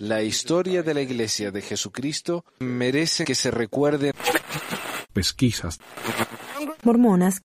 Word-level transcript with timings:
La 0.00 0.22
historia 0.22 0.82
de 0.82 0.94
la 0.94 1.00
Iglesia 1.00 1.50
de 1.50 1.62
Jesucristo 1.62 2.44
merece 2.60 3.24
que 3.24 3.34
se 3.34 3.50
recuerde. 3.50 4.12
Pesquisas. 5.12 5.78
Mormonas. 6.82 7.40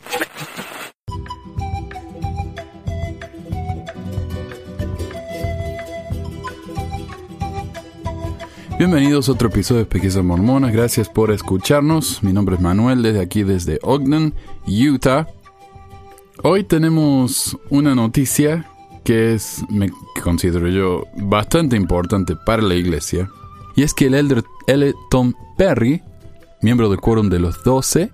Bienvenidos 8.78 9.30
a 9.30 9.32
otro 9.32 9.48
episodio 9.48 9.80
de 9.80 9.86
Pesquisas 9.86 10.24
Mormonas. 10.24 10.74
Gracias 10.74 11.08
por 11.08 11.32
escucharnos. 11.32 12.22
Mi 12.22 12.34
nombre 12.34 12.56
es 12.56 12.62
Manuel, 12.62 13.02
desde 13.02 13.22
aquí, 13.22 13.44
desde 13.44 13.80
Ogden, 13.82 14.34
Utah. 14.68 15.28
Hoy 16.44 16.64
tenemos 16.64 17.58
una 17.70 17.96
noticia 17.96 18.70
que 19.04 19.36
es, 19.36 19.64
me 19.70 19.90
considero 20.24 20.70
yo, 20.70 21.06
bastante 21.18 21.76
importante 21.76 22.36
para 22.36 22.62
la 22.62 22.76
iglesia. 22.76 23.30
Y 23.76 23.84
es 23.84 23.94
que 23.94 24.06
el 24.06 24.16
elder 24.16 24.44
L. 24.68 24.94
Tom 25.12 25.34
Perry, 25.58 26.02
miembro 26.62 26.90
del 26.90 27.02
quórum 27.02 27.30
de 27.30 27.40
los 27.40 27.64
doce 27.64 28.12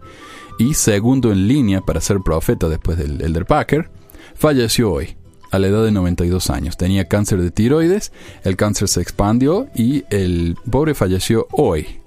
y 0.58 0.73
segundo 0.73 1.32
en 1.32 1.48
línea 1.48 1.82
para 1.82 2.02
ser 2.02 2.20
profeta 2.22 2.68
después 2.68 2.98
del 2.98 3.22
elder 3.22 3.45
Packer, 3.45 3.91
falleció 4.34 4.91
hoy 4.91 5.16
a 5.52 5.59
la 5.59 5.68
edad 5.68 5.84
de 5.84 5.91
92 5.91 6.49
años. 6.49 6.77
Tenía 6.77 7.08
cáncer 7.08 7.41
de 7.41 7.52
tiroides, 7.52 8.12
el 8.44 8.55
cáncer 8.55 8.88
se 8.88 9.02
expandió 9.02 9.68
y 9.76 10.04
el 10.10 10.55
pobre 10.70 10.96
falleció 10.96 11.48
hoy. 11.52 11.99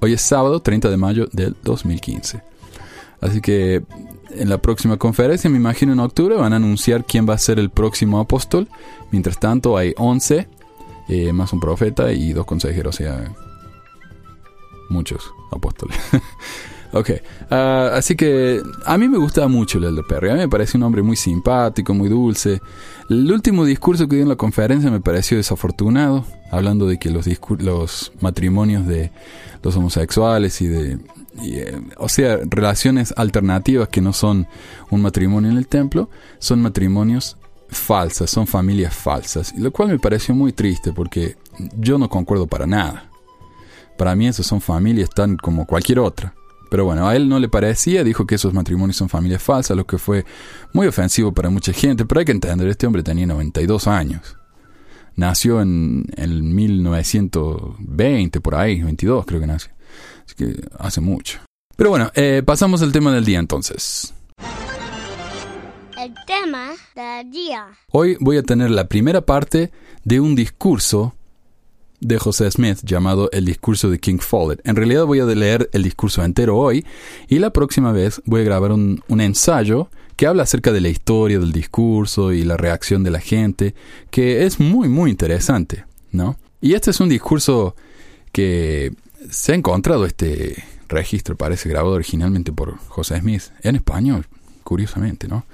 Hoy 0.00 0.12
es 0.12 0.20
sábado 0.20 0.60
30 0.60 0.90
de 0.90 0.96
mayo 0.98 1.28
del 1.32 1.56
2015. 1.62 2.42
Así 3.20 3.40
que 3.40 3.82
en 4.34 4.48
la 4.48 4.58
próxima 4.58 4.96
conferencia, 4.96 5.50
me 5.50 5.56
imagino 5.56 5.92
en 5.92 6.00
octubre, 6.00 6.36
van 6.36 6.52
a 6.52 6.56
anunciar 6.56 7.04
quién 7.04 7.28
va 7.28 7.34
a 7.34 7.38
ser 7.38 7.58
el 7.58 7.70
próximo 7.70 8.20
apóstol. 8.20 8.68
Mientras 9.10 9.38
tanto, 9.38 9.76
hay 9.76 9.94
11, 9.96 10.48
eh, 11.08 11.32
más 11.32 11.52
un 11.52 11.60
profeta 11.60 12.12
y 12.12 12.32
dos 12.32 12.46
consejeros, 12.46 12.94
o 12.94 12.98
sea, 12.98 13.32
muchos 14.88 15.32
apóstoles. 15.52 15.98
Ok, 16.92 17.10
ah, 17.50 17.92
así 17.94 18.16
que 18.16 18.60
a 18.84 18.98
mí 18.98 19.08
me 19.08 19.16
gustaba 19.16 19.46
mucho 19.46 19.78
el 19.78 19.84
Elder 19.84 20.04
Perry. 20.08 20.30
A 20.30 20.34
mí 20.34 20.40
me 20.40 20.48
parece 20.48 20.76
un 20.76 20.82
hombre 20.82 21.02
muy 21.02 21.14
simpático, 21.14 21.94
muy 21.94 22.08
dulce. 22.08 22.60
El 23.08 23.30
último 23.30 23.64
discurso 23.64 24.08
que 24.08 24.16
dio 24.16 24.24
en 24.24 24.28
la 24.28 24.36
conferencia 24.36 24.90
me 24.90 25.00
pareció 25.00 25.36
desafortunado, 25.36 26.24
hablando 26.50 26.86
de 26.88 26.98
que 26.98 27.10
los, 27.10 27.28
los 27.58 28.12
matrimonios 28.20 28.88
de 28.88 29.12
los 29.62 29.76
homosexuales 29.76 30.60
y 30.62 30.66
de, 30.66 30.98
eh, 31.42 31.80
o 31.96 32.08
sea, 32.08 32.38
relaciones 32.44 33.14
alternativas 33.16 33.88
que 33.88 34.00
no 34.00 34.12
son 34.12 34.46
un 34.90 35.02
matrimonio 35.02 35.50
en 35.50 35.56
el 35.56 35.68
templo, 35.68 36.10
son 36.38 36.62
matrimonios 36.62 37.36
falsas, 37.68 38.30
son 38.30 38.46
familias 38.46 38.94
falsas. 38.94 39.54
Lo 39.56 39.70
cual 39.70 39.88
me 39.90 39.98
pareció 39.98 40.34
muy 40.34 40.52
triste 40.52 40.92
porque 40.92 41.36
yo 41.76 41.98
no 41.98 42.08
concuerdo 42.08 42.46
para 42.46 42.66
nada. 42.66 43.10
Para 43.96 44.14
mí 44.14 44.26
esas 44.26 44.46
son 44.46 44.60
familias 44.60 45.10
tan 45.10 45.36
como 45.36 45.66
cualquier 45.66 45.98
otra. 46.00 46.34
Pero 46.70 46.84
bueno, 46.84 47.08
a 47.08 47.16
él 47.16 47.28
no 47.28 47.38
le 47.40 47.48
parecía, 47.48 48.04
dijo 48.04 48.26
que 48.26 48.36
esos 48.36 48.54
matrimonios 48.54 48.96
son 48.96 49.08
familias 49.08 49.42
falsas, 49.42 49.76
lo 49.76 49.86
que 49.86 49.98
fue 49.98 50.24
muy 50.72 50.86
ofensivo 50.86 51.32
para 51.32 51.50
mucha 51.50 51.72
gente, 51.72 52.04
pero 52.04 52.20
hay 52.20 52.24
que 52.24 52.30
entender, 52.32 52.68
este 52.68 52.86
hombre 52.86 53.02
tenía 53.02 53.26
92 53.26 53.88
años. 53.88 54.36
Nació 55.16 55.60
en 55.60 56.06
el 56.16 56.44
1920, 56.44 58.40
por 58.40 58.54
ahí, 58.54 58.80
22 58.82 59.26
creo 59.26 59.40
que 59.40 59.48
nació. 59.48 59.72
Así 60.30 60.36
que 60.36 60.68
hace 60.78 61.00
mucho. 61.00 61.40
Pero 61.76 61.90
bueno, 61.90 62.10
eh, 62.14 62.42
pasamos 62.44 62.82
al 62.82 62.92
tema 62.92 63.12
del 63.12 63.24
día 63.24 63.38
entonces. 63.38 64.14
El 65.98 66.14
tema 66.26 66.70
del 66.94 67.30
día. 67.30 67.66
Hoy 67.90 68.16
voy 68.20 68.36
a 68.36 68.42
tener 68.42 68.70
la 68.70 68.86
primera 68.86 69.22
parte 69.22 69.72
de 70.04 70.20
un 70.20 70.34
discurso 70.34 71.14
de 72.00 72.18
José 72.18 72.50
Smith 72.50 72.78
llamado 72.82 73.28
El 73.32 73.44
discurso 73.44 73.90
de 73.90 73.98
King 73.98 74.18
Follett. 74.18 74.66
En 74.66 74.76
realidad 74.76 75.04
voy 75.04 75.20
a 75.20 75.24
leer 75.24 75.68
el 75.72 75.82
discurso 75.82 76.24
entero 76.24 76.56
hoy 76.56 76.86
y 77.28 77.38
la 77.38 77.50
próxima 77.50 77.92
vez 77.92 78.22
voy 78.24 78.42
a 78.42 78.44
grabar 78.44 78.72
un, 78.72 79.02
ensayo 79.08 79.90
que 80.16 80.26
habla 80.26 80.44
acerca 80.44 80.72
de 80.72 80.80
la 80.80 80.88
historia 80.88 81.38
del 81.40 81.52
discurso 81.52 82.32
y 82.32 82.44
la 82.44 82.56
reacción 82.56 83.02
de 83.02 83.10
la 83.10 83.20
gente, 83.20 83.74
que 84.10 84.46
es 84.46 84.60
muy 84.60 84.88
muy 84.88 85.10
interesante, 85.10 85.84
¿no? 86.12 86.38
Y 86.60 86.74
este 86.74 86.90
es 86.90 87.00
un 87.00 87.08
discurso 87.08 87.74
que 88.32 88.92
se 89.28 89.52
ha 89.52 89.54
encontrado 89.54 90.06
este 90.06 90.64
registro, 90.88 91.36
parece 91.36 91.68
grabado 91.68 91.94
originalmente 91.94 92.52
por 92.52 92.78
José 92.88 93.18
Smith 93.20 93.42
en 93.62 93.76
español, 93.76 94.26
curiosamente, 94.64 95.28
¿no? 95.28 95.44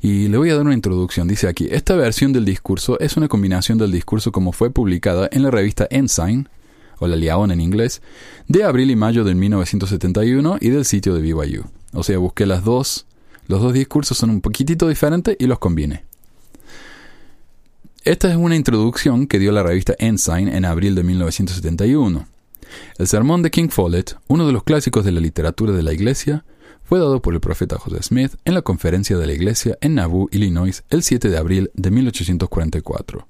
Y 0.00 0.28
le 0.28 0.38
voy 0.38 0.50
a 0.50 0.54
dar 0.54 0.64
una 0.64 0.74
introducción. 0.74 1.26
Dice 1.26 1.48
aquí, 1.48 1.68
esta 1.70 1.96
versión 1.96 2.32
del 2.32 2.44
discurso 2.44 2.98
es 3.00 3.16
una 3.16 3.28
combinación 3.28 3.78
del 3.78 3.92
discurso 3.92 4.32
como 4.32 4.52
fue 4.52 4.70
publicada 4.70 5.28
en 5.32 5.42
la 5.42 5.50
revista 5.50 5.86
Ensign, 5.90 6.48
o 7.00 7.06
la 7.06 7.16
Liaón 7.16 7.50
en 7.50 7.60
inglés, 7.60 8.02
de 8.48 8.64
abril 8.64 8.90
y 8.90 8.96
mayo 8.96 9.24
de 9.24 9.34
1971 9.34 10.58
y 10.60 10.70
del 10.70 10.84
sitio 10.84 11.14
de 11.14 11.22
BYU. 11.22 11.64
O 11.92 12.02
sea, 12.02 12.18
busqué 12.18 12.44
las 12.44 12.64
dos, 12.64 13.06
los 13.46 13.62
dos 13.62 13.72
discursos 13.72 14.18
son 14.18 14.30
un 14.30 14.40
poquitito 14.40 14.88
diferentes 14.88 15.36
y 15.38 15.46
los 15.46 15.58
combiné. 15.58 16.04
Esta 18.04 18.30
es 18.30 18.36
una 18.36 18.56
introducción 18.56 19.26
que 19.26 19.38
dio 19.38 19.52
la 19.52 19.62
revista 19.62 19.94
Ensign 19.98 20.48
en 20.48 20.64
abril 20.64 20.94
de 20.94 21.02
1971. 21.04 22.26
El 22.98 23.06
sermón 23.06 23.42
de 23.42 23.50
King 23.50 23.68
Follett, 23.68 24.16
uno 24.28 24.46
de 24.46 24.52
los 24.52 24.64
clásicos 24.64 25.04
de 25.04 25.12
la 25.12 25.20
literatura 25.20 25.72
de 25.72 25.82
la 25.82 25.92
Iglesia, 25.92 26.44
fue 26.88 26.98
dado 26.98 27.20
por 27.20 27.34
el 27.34 27.40
profeta 27.40 27.78
José 27.78 28.02
Smith 28.02 28.36
en 28.46 28.54
la 28.54 28.62
conferencia 28.62 29.18
de 29.18 29.26
la 29.26 29.34
iglesia 29.34 29.76
en 29.82 29.96
Nauvoo, 29.96 30.28
Illinois, 30.32 30.84
el 30.88 31.02
7 31.02 31.28
de 31.28 31.36
abril 31.36 31.70
de 31.74 31.90
1844. 31.90 33.28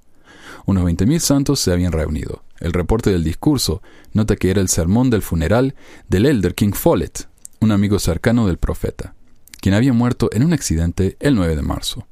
Unos 0.65 0.85
20.000 0.85 1.19
santos 1.19 1.59
se 1.59 1.73
habían 1.73 1.91
reunido. 1.91 2.43
El 2.59 2.71
reporte 2.71 3.09
del 3.09 3.25
discurso 3.25 3.81
nota 4.13 4.37
que 4.37 4.49
era 4.49 4.61
el 4.61 4.69
sermón 4.69 5.09
del 5.09 5.21
funeral 5.21 5.75
del 6.07 6.25
elder 6.25 6.55
King 6.55 6.71
Follett, 6.71 7.27
un 7.59 7.73
amigo 7.73 7.99
cercano 7.99 8.47
del 8.47 8.59
profeta, 8.59 9.13
quien 9.59 9.75
había 9.75 9.91
muerto 9.91 10.29
en 10.31 10.43
un 10.43 10.53
accidente 10.53 11.17
el 11.19 11.35
9 11.35 11.57
de 11.57 11.61
marzo. 11.61 12.07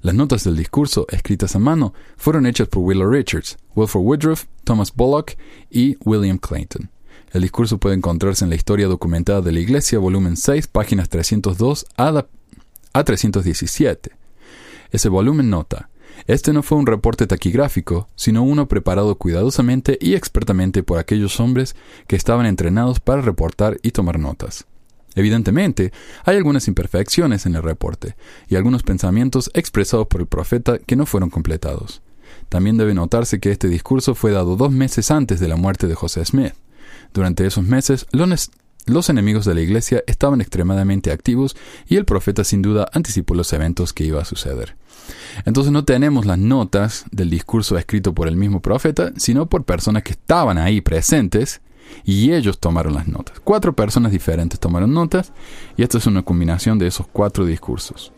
Las 0.00 0.14
notas 0.14 0.44
del 0.44 0.56
discurso, 0.56 1.06
escritas 1.10 1.56
a 1.56 1.58
mano, 1.58 1.94
fueron 2.16 2.46
hechas 2.46 2.68
por 2.68 2.82
Willa 2.82 3.06
Richards, 3.06 3.58
Wilford 3.74 4.02
Woodruff, 4.02 4.44
Thomas 4.64 4.92
Bullock 4.94 5.32
y 5.70 5.96
William 6.04 6.38
Clayton. 6.38 6.90
El 7.32 7.42
discurso 7.42 7.78
puede 7.78 7.96
encontrarse 7.96 8.44
en 8.44 8.50
la 8.50 8.56
Historia 8.56 8.88
Documentada 8.88 9.40
de 9.40 9.52
la 9.52 9.60
Iglesia, 9.60 9.98
volumen 9.98 10.36
6, 10.36 10.66
páginas 10.66 11.08
302 11.08 11.86
a, 11.96 12.26
317. 13.04 14.12
Ese 14.90 15.08
volumen 15.08 15.48
nota, 15.48 15.88
este 16.26 16.52
no 16.52 16.62
fue 16.62 16.78
un 16.78 16.86
reporte 16.86 17.26
taquigráfico, 17.26 18.08
sino 18.14 18.42
uno 18.42 18.68
preparado 18.68 19.16
cuidadosamente 19.16 19.98
y 20.00 20.14
expertamente 20.14 20.82
por 20.82 20.98
aquellos 20.98 21.40
hombres 21.40 21.74
que 22.06 22.16
estaban 22.16 22.46
entrenados 22.46 23.00
para 23.00 23.22
reportar 23.22 23.78
y 23.82 23.92
tomar 23.92 24.18
notas. 24.18 24.66
Evidentemente, 25.14 25.92
hay 26.24 26.36
algunas 26.36 26.68
imperfecciones 26.68 27.46
en 27.46 27.54
el 27.54 27.62
reporte 27.62 28.16
y 28.48 28.56
algunos 28.56 28.82
pensamientos 28.82 29.50
expresados 29.54 30.06
por 30.06 30.20
el 30.20 30.26
profeta 30.26 30.78
que 30.78 30.96
no 30.96 31.06
fueron 31.06 31.30
completados. 31.30 32.02
También 32.48 32.76
debe 32.76 32.94
notarse 32.94 33.40
que 33.40 33.50
este 33.50 33.68
discurso 33.68 34.14
fue 34.14 34.30
dado 34.30 34.56
dos 34.56 34.70
meses 34.72 35.10
antes 35.10 35.40
de 35.40 35.48
la 35.48 35.56
muerte 35.56 35.86
de 35.86 35.94
José 35.94 36.24
Smith. 36.24 36.54
Durante 37.12 37.46
esos 37.46 37.64
meses, 37.64 38.06
los 38.86 39.10
enemigos 39.10 39.44
de 39.44 39.54
la 39.54 39.60
iglesia 39.60 40.02
estaban 40.06 40.40
extremadamente 40.40 41.12
activos 41.12 41.56
y 41.86 41.96
el 41.96 42.04
profeta 42.04 42.44
sin 42.44 42.62
duda 42.62 42.88
anticipó 42.92 43.34
los 43.34 43.52
eventos 43.52 43.92
que 43.92 44.04
iba 44.04 44.20
a 44.20 44.26
suceder. 44.26 44.76
Entonces 45.44 45.72
no 45.72 45.84
tenemos 45.84 46.26
las 46.26 46.38
notas 46.38 47.04
del 47.10 47.30
discurso 47.30 47.76
escrito 47.76 48.14
por 48.14 48.28
el 48.28 48.36
mismo 48.36 48.60
profeta, 48.60 49.12
sino 49.16 49.46
por 49.46 49.64
personas 49.64 50.02
que 50.02 50.12
estaban 50.12 50.58
ahí 50.58 50.80
presentes 50.80 51.60
y 52.04 52.32
ellos 52.32 52.58
tomaron 52.58 52.94
las 52.94 53.08
notas. 53.08 53.40
Cuatro 53.40 53.72
personas 53.74 54.12
diferentes 54.12 54.58
tomaron 54.58 54.92
notas 54.92 55.32
y 55.76 55.82
esta 55.82 55.98
es 55.98 56.06
una 56.06 56.22
combinación 56.22 56.78
de 56.78 56.86
esos 56.86 57.06
cuatro 57.06 57.44
discursos. 57.44 58.12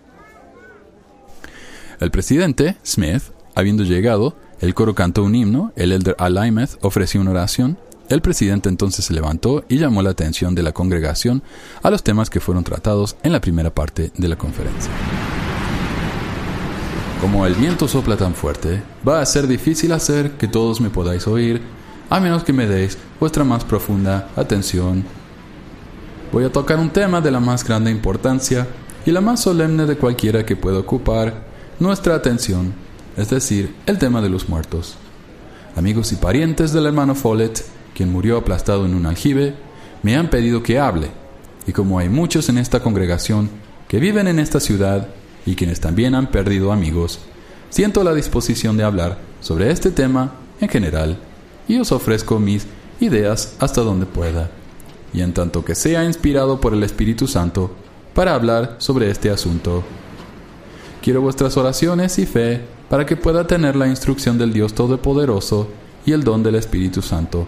El 2.01 2.11
presidente, 2.11 2.77
Smith, 2.85 3.23
habiendo 3.55 3.85
llegado, 3.85 4.37
el 4.61 4.75
coro 4.75 4.95
cantó 4.95 5.23
un 5.23 5.35
himno, 5.35 5.73
el 5.77 5.93
elder 5.93 6.17
Alimeth 6.19 6.79
ofreció 6.83 7.21
una 7.21 7.31
oración, 7.31 7.79
el 8.09 8.21
presidente 8.21 8.69
entonces 8.69 9.05
se 9.05 9.15
levantó 9.15 9.65
y 9.69 9.79
llamó 9.79 10.03
la 10.03 10.11
atención 10.11 10.55
de 10.55 10.63
la 10.63 10.73
congregación 10.73 11.43
a 11.83 11.91
los 11.91 12.03
temas 12.03 12.29
que 12.31 12.41
fueron 12.41 12.65
tratados 12.65 13.17
en 13.23 13.33
la 13.33 13.41
primera 13.41 13.75
parte 13.75 14.13
de 14.17 14.29
la 14.29 14.37
conferencia. 14.37 14.91
Como 17.21 17.47
el 17.47 17.55
viento 17.55 17.89
sopla 17.89 18.19
tan 18.19 18.35
fuerte, 18.35 18.83
va 19.09 19.23
a 19.23 19.27
ser 19.27 19.47
difícil 19.47 19.93
hacer 19.93 20.33
que 20.33 20.49
todos 20.49 20.83
me 20.83 20.91
podáis 20.91 21.27
oír, 21.27 21.63
a 22.11 22.21
menos 22.21 22.45
que 22.45 22.53
me 22.53 22.67
deis 22.67 22.99
vuestra 23.19 23.45
más 23.45 23.65
profunda 23.65 24.29
atención. 24.37 25.05
Voy 26.33 26.45
a 26.45 26.53
tocar 26.53 26.79
un 26.79 26.91
tema 26.91 27.21
de 27.21 27.31
la 27.31 27.41
más 27.41 27.65
grande 27.65 27.91
importancia 27.91 28.67
y 29.07 29.11
la 29.11 29.21
más 29.21 29.41
solemne 29.41 29.87
de 29.87 29.97
cualquiera 29.97 30.45
que 30.45 30.57
pueda 30.57 30.79
ocupar 30.79 31.45
nuestra 31.79 32.15
atención, 32.15 32.73
es 33.17 33.31
decir, 33.31 33.75
el 33.87 33.99
tema 33.99 34.21
de 34.21 34.29
los 34.29 34.49
muertos. 34.49 34.97
Amigos 35.77 36.13
y 36.13 36.17
parientes 36.17 36.73
del 36.73 36.87
hermano 36.87 37.15
Follett, 37.15 37.65
quien 37.95 38.11
murió 38.11 38.39
aplastado 38.39 38.85
en 38.87 38.95
un 38.95 39.07
aljibe, 39.07 39.55
me 40.03 40.17
han 40.17 40.29
pedido 40.29 40.63
que 40.63 40.79
hable, 40.79 41.11
y 41.67 41.73
como 41.73 41.99
hay 41.99 42.09
muchos 42.09 42.49
en 42.49 42.59
esta 42.59 42.81
congregación 42.81 43.49
que 43.89 43.99
viven 43.99 44.29
en 44.29 44.39
esta 44.39 44.61
ciudad 44.61 45.09
y 45.47 45.57
quienes 45.57 45.81
también 45.81 46.15
han 46.15 46.29
perdido 46.29 46.73
amigos, 46.73 47.21
siento 47.71 48.05
la 48.05 48.15
disposición 48.15 48.77
de 48.77 48.85
hablar 48.85 49.19
sobre 49.41 49.71
este 49.71 49.91
tema 49.91 50.33
en 50.61 50.69
general 50.69 51.19
y 51.69 51.79
os 51.79 51.93
ofrezco 51.93 52.39
mis 52.39 52.67
ideas 53.01 53.55
hasta 53.59 53.83
donde 53.83 54.07
pueda, 54.07 54.51
y 55.13 55.21
en 55.21 55.33
tanto 55.33 55.65
que 55.65 55.75
sea 55.75 56.05
inspirado 56.05 56.61
por 56.61 56.75
el 56.75 56.83
Espíritu 56.83 57.27
Santo 57.27 57.71
para 58.15 58.35
hablar 58.35 58.77
sobre 58.79 59.11
este 59.11 59.31
asunto. 59.31 59.83
Quiero 61.03 61.21
vuestras 61.21 61.57
oraciones 61.57 62.19
y 62.19 62.27
fe 62.27 62.63
para 62.89 63.05
que 63.05 63.17
pueda 63.17 63.47
tener 63.47 63.77
la 63.77 63.89
instrucción 63.89 64.39
del 64.39 64.53
Dios 64.53 64.75
Todopoderoso 64.75 65.69
y 66.07 66.13
el 66.13 66.25
don 66.25 66.43
del 66.43 66.55
Espíritu 66.55 67.03
Santo, 67.03 67.47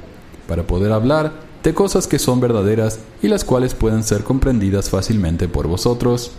para 0.48 0.66
poder 0.66 0.92
hablar 0.92 1.32
de 1.62 1.74
cosas 1.74 2.06
que 2.06 2.18
son 2.18 2.40
verdaderas 2.40 3.00
y 3.22 3.28
las 3.28 3.44
cuales 3.44 3.74
pueden 3.74 4.04
ser 4.04 4.24
comprendidas 4.24 4.90
fácilmente 4.90 5.48
por 5.48 5.66
vosotros, 5.66 6.32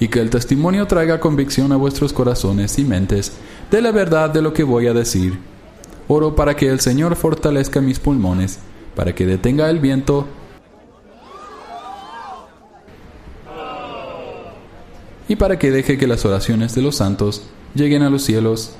y 0.00 0.08
que 0.08 0.20
el 0.20 0.30
testimonio 0.30 0.86
traiga 0.86 1.20
convicción 1.20 1.72
a 1.72 1.76
vuestros 1.76 2.12
corazones 2.12 2.78
y 2.78 2.84
mentes 2.84 3.32
de 3.70 3.80
la 3.80 3.90
verdad 3.90 4.30
de 4.30 4.42
lo 4.42 4.52
que 4.52 4.64
voy 4.64 4.86
a 4.86 4.92
decir. 4.92 5.38
Oro 6.08 6.36
para 6.36 6.54
que 6.54 6.68
el 6.68 6.80
Señor 6.80 7.16
fortalezca 7.16 7.80
mis 7.80 7.98
pulmones, 7.98 8.58
para 8.94 9.14
que 9.14 9.26
detenga 9.26 9.68
el 9.68 9.80
viento 9.80 10.26
y 15.28 15.36
para 15.36 15.58
que 15.58 15.70
deje 15.70 15.98
que 15.98 16.06
las 16.06 16.24
oraciones 16.24 16.74
de 16.74 16.82
los 16.82 16.96
santos 16.96 17.42
lleguen 17.74 18.02
a 18.02 18.10
los 18.10 18.22
cielos, 18.22 18.72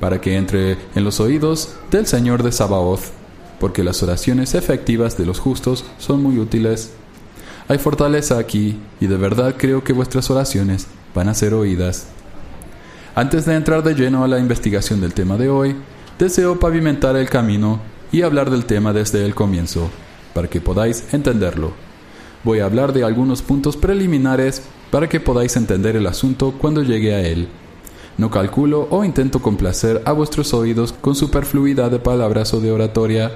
para 0.00 0.20
que 0.20 0.36
entre 0.36 0.76
en 0.94 1.04
los 1.04 1.20
oídos 1.20 1.74
del 1.90 2.06
Señor 2.06 2.42
de 2.42 2.50
Sabaoth, 2.52 3.12
porque 3.60 3.84
las 3.84 4.02
oraciones 4.02 4.54
efectivas 4.54 5.16
de 5.16 5.26
los 5.26 5.38
justos 5.38 5.84
son 5.98 6.22
muy 6.22 6.38
útiles. 6.38 6.92
Hay 7.68 7.78
fortaleza 7.78 8.38
aquí, 8.38 8.78
y 9.00 9.06
de 9.06 9.16
verdad 9.16 9.54
creo 9.56 9.84
que 9.84 9.92
vuestras 9.92 10.28
oraciones 10.30 10.88
van 11.14 11.28
a 11.28 11.34
ser 11.34 11.54
oídas. 11.54 12.08
Antes 13.14 13.46
de 13.46 13.54
entrar 13.54 13.84
de 13.84 13.94
lleno 13.94 14.24
a 14.24 14.28
la 14.28 14.40
investigación 14.40 15.00
del 15.00 15.14
tema 15.14 15.36
de 15.36 15.48
hoy, 15.48 15.76
deseo 16.18 16.58
pavimentar 16.58 17.16
el 17.16 17.28
camino 17.28 17.80
y 18.12 18.22
hablar 18.22 18.50
del 18.50 18.64
tema 18.64 18.92
desde 18.92 19.24
el 19.24 19.34
comienzo, 19.34 19.90
para 20.32 20.48
que 20.48 20.60
podáis 20.60 21.12
entenderlo. 21.12 21.72
Voy 22.44 22.60
a 22.60 22.66
hablar 22.66 22.92
de 22.92 23.04
algunos 23.04 23.42
puntos 23.42 23.76
preliminares 23.76 24.62
para 24.90 25.08
que 25.08 25.18
podáis 25.20 25.56
entender 25.56 25.96
el 25.96 26.06
asunto 26.06 26.54
cuando 26.58 26.82
llegue 26.82 27.14
a 27.14 27.20
él. 27.20 27.48
No 28.16 28.30
calculo 28.30 28.86
o 28.90 29.04
intento 29.04 29.42
complacer 29.42 30.02
a 30.04 30.12
vuestros 30.12 30.54
oídos 30.54 30.92
con 30.92 31.16
superfluidad 31.16 31.90
de 31.90 31.98
palabras 31.98 32.54
o 32.54 32.60
de 32.60 32.70
oratoria, 32.70 33.32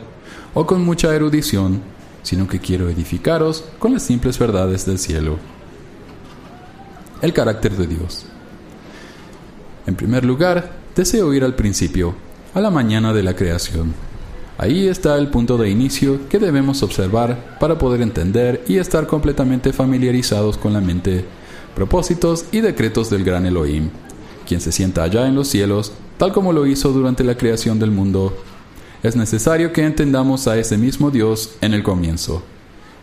o 0.54 0.66
con 0.66 0.84
mucha 0.84 1.14
erudición, 1.14 1.81
sino 2.22 2.46
que 2.46 2.60
quiero 2.60 2.88
edificaros 2.88 3.64
con 3.78 3.92
las 3.92 4.02
simples 4.02 4.38
verdades 4.38 4.86
del 4.86 4.98
cielo. 4.98 5.38
El 7.22 7.32
carácter 7.32 7.72
de 7.72 7.88
Dios. 7.88 8.26
En 9.86 9.96
primer 9.96 10.24
lugar, 10.24 10.70
deseo 10.94 11.32
ir 11.34 11.42
al 11.42 11.56
principio, 11.56 12.14
a 12.54 12.60
la 12.60 12.70
mañana 12.70 13.12
de 13.12 13.22
la 13.22 13.36
creación. 13.36 13.94
Ahí 14.56 14.88
está 14.88 15.16
el 15.18 15.28
punto 15.28 15.56
de 15.56 15.70
inicio 15.70 16.28
que 16.28 16.38
debemos 16.38 16.82
observar 16.82 17.56
para 17.60 17.78
poder 17.78 18.02
entender 18.02 18.64
y 18.66 18.78
estar 18.78 19.06
completamente 19.06 19.72
familiarizados 19.72 20.58
con 20.58 20.72
la 20.72 20.80
mente, 20.80 21.24
propósitos 21.76 22.46
y 22.50 22.60
decretos 22.60 23.08
del 23.10 23.22
gran 23.22 23.46
Elohim, 23.46 23.90
quien 24.46 24.60
se 24.60 24.72
sienta 24.72 25.04
allá 25.04 25.28
en 25.28 25.36
los 25.36 25.46
cielos, 25.46 25.92
tal 26.16 26.32
como 26.32 26.52
lo 26.52 26.66
hizo 26.66 26.90
durante 26.90 27.22
la 27.22 27.36
creación 27.36 27.78
del 27.78 27.92
mundo. 27.92 28.36
Es 29.02 29.14
necesario 29.14 29.72
que 29.72 29.84
entendamos 29.84 30.48
a 30.48 30.58
ese 30.58 30.76
mismo 30.76 31.12
Dios 31.12 31.54
en 31.60 31.72
el 31.72 31.84
comienzo. 31.84 32.42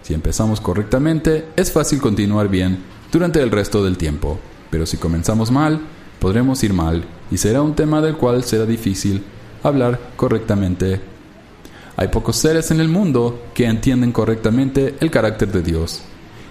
Si 0.01 0.13
empezamos 0.13 0.59
correctamente, 0.59 1.45
es 1.55 1.71
fácil 1.71 2.01
continuar 2.01 2.49
bien 2.49 2.79
durante 3.13 3.41
el 3.41 3.49
resto 3.49 3.81
del 3.81 3.97
tiempo, 3.97 4.39
pero 4.69 4.85
si 4.85 4.97
comenzamos 4.97 5.51
mal, 5.51 5.79
podremos 6.19 6.61
ir 6.65 6.73
mal 6.73 7.05
y 7.31 7.37
será 7.37 7.61
un 7.61 7.75
tema 7.75 8.01
del 8.01 8.17
cual 8.17 8.43
será 8.43 8.65
difícil 8.65 9.23
hablar 9.67 9.99
correctamente. 10.15 11.01
Hay 11.97 12.09
pocos 12.09 12.35
seres 12.35 12.71
en 12.71 12.79
el 12.79 12.89
mundo 12.89 13.41
que 13.53 13.65
entienden 13.65 14.11
correctamente 14.11 14.95
el 14.99 15.11
carácter 15.11 15.51
de 15.51 15.61
Dios. 15.61 16.01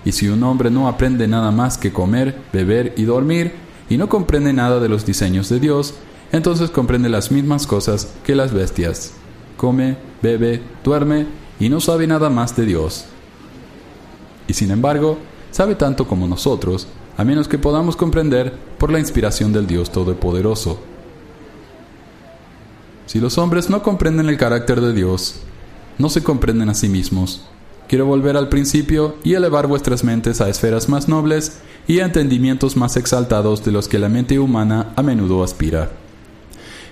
Y 0.04 0.12
si 0.12 0.28
un 0.28 0.42
hombre 0.42 0.70
no 0.70 0.88
aprende 0.88 1.28
nada 1.28 1.50
más 1.50 1.78
que 1.78 1.92
comer, 1.92 2.36
beber 2.52 2.94
y 2.96 3.04
dormir, 3.04 3.52
y 3.88 3.96
no 3.96 4.08
comprende 4.08 4.52
nada 4.52 4.80
de 4.80 4.88
los 4.88 5.04
diseños 5.04 5.48
de 5.48 5.60
Dios, 5.60 5.94
entonces 6.32 6.70
comprende 6.70 7.08
las 7.08 7.30
mismas 7.30 7.66
cosas 7.66 8.12
que 8.24 8.34
las 8.34 8.52
bestias. 8.52 9.12
Come, 9.56 9.96
bebe, 10.22 10.62
duerme 10.82 11.26
y 11.60 11.68
no 11.68 11.80
sabe 11.80 12.06
nada 12.06 12.30
más 12.30 12.56
de 12.56 12.64
Dios. 12.66 13.04
Y 14.48 14.54
sin 14.54 14.70
embargo, 14.70 15.18
sabe 15.50 15.74
tanto 15.74 16.06
como 16.06 16.26
nosotros, 16.26 16.88
a 17.16 17.24
menos 17.24 17.48
que 17.48 17.58
podamos 17.58 17.96
comprender 17.96 18.52
por 18.78 18.90
la 18.90 18.98
inspiración 18.98 19.52
del 19.52 19.66
Dios 19.66 19.90
Todopoderoso. 19.90 20.80
Si 23.06 23.20
los 23.20 23.38
hombres 23.38 23.70
no 23.70 23.82
comprenden 23.82 24.28
el 24.28 24.38
carácter 24.38 24.80
de 24.80 24.92
Dios, 24.92 25.36
no 25.98 26.08
se 26.08 26.22
comprenden 26.22 26.68
a 26.68 26.74
sí 26.74 26.88
mismos. 26.88 27.46
Quiero 27.88 28.06
volver 28.06 28.36
al 28.36 28.48
principio 28.48 29.16
y 29.22 29.34
elevar 29.34 29.66
vuestras 29.66 30.04
mentes 30.04 30.40
a 30.40 30.48
esferas 30.48 30.88
más 30.88 31.06
nobles 31.06 31.58
y 31.86 32.00
a 32.00 32.06
entendimientos 32.06 32.76
más 32.76 32.96
exaltados 32.96 33.64
de 33.64 33.72
los 33.72 33.88
que 33.88 33.98
la 33.98 34.08
mente 34.08 34.38
humana 34.38 34.92
a 34.96 35.02
menudo 35.02 35.44
aspira. 35.44 35.90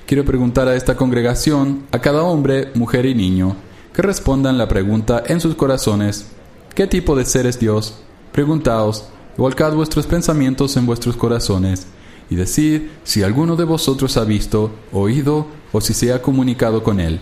Quiero 0.06 0.24
preguntar 0.24 0.68
a 0.68 0.76
esta 0.76 0.96
congregación, 0.96 1.84
a 1.92 2.00
cada 2.00 2.22
hombre, 2.22 2.70
mujer 2.74 3.06
y 3.06 3.14
niño, 3.14 3.56
que 3.94 4.02
respondan 4.02 4.58
la 4.58 4.68
pregunta 4.68 5.22
en 5.26 5.40
sus 5.40 5.54
corazones, 5.54 6.26
¿qué 6.74 6.86
tipo 6.86 7.16
de 7.16 7.24
ser 7.24 7.46
es 7.46 7.58
Dios? 7.58 7.94
Preguntaos, 8.32 9.06
volcad 9.36 9.72
vuestros 9.74 10.06
pensamientos 10.06 10.76
en 10.76 10.84
vuestros 10.84 11.16
corazones, 11.16 11.86
y 12.32 12.34
decid 12.34 12.82
si 13.04 13.22
alguno 13.22 13.56
de 13.56 13.64
vosotros 13.64 14.16
ha 14.16 14.24
visto, 14.24 14.70
oído 14.90 15.46
o 15.70 15.82
si 15.82 15.92
se 15.92 16.14
ha 16.14 16.22
comunicado 16.22 16.82
con 16.82 16.98
él. 16.98 17.20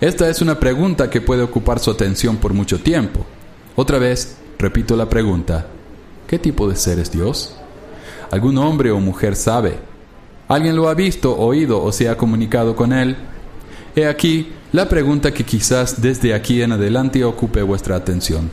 Esta 0.00 0.28
es 0.28 0.42
una 0.42 0.58
pregunta 0.58 1.08
que 1.08 1.20
puede 1.20 1.42
ocupar 1.42 1.78
su 1.78 1.90
atención 1.90 2.36
por 2.38 2.52
mucho 2.52 2.80
tiempo. 2.80 3.24
Otra 3.76 3.98
vez, 3.98 4.38
repito 4.58 4.96
la 4.96 5.08
pregunta. 5.08 5.68
¿Qué 6.26 6.38
tipo 6.40 6.68
de 6.68 6.74
ser 6.74 6.98
es 6.98 7.12
Dios? 7.12 7.54
¿Algún 8.32 8.58
hombre 8.58 8.90
o 8.90 8.98
mujer 8.98 9.36
sabe? 9.36 9.78
¿Alguien 10.48 10.74
lo 10.74 10.88
ha 10.88 10.94
visto, 10.94 11.36
oído 11.38 11.80
o 11.80 11.92
se 11.92 12.08
ha 12.08 12.16
comunicado 12.16 12.74
con 12.74 12.92
él? 12.92 13.16
He 13.94 14.06
aquí 14.06 14.48
la 14.72 14.88
pregunta 14.88 15.32
que 15.32 15.44
quizás 15.44 16.02
desde 16.02 16.34
aquí 16.34 16.60
en 16.60 16.72
adelante 16.72 17.22
ocupe 17.24 17.62
vuestra 17.62 17.94
atención. 17.94 18.50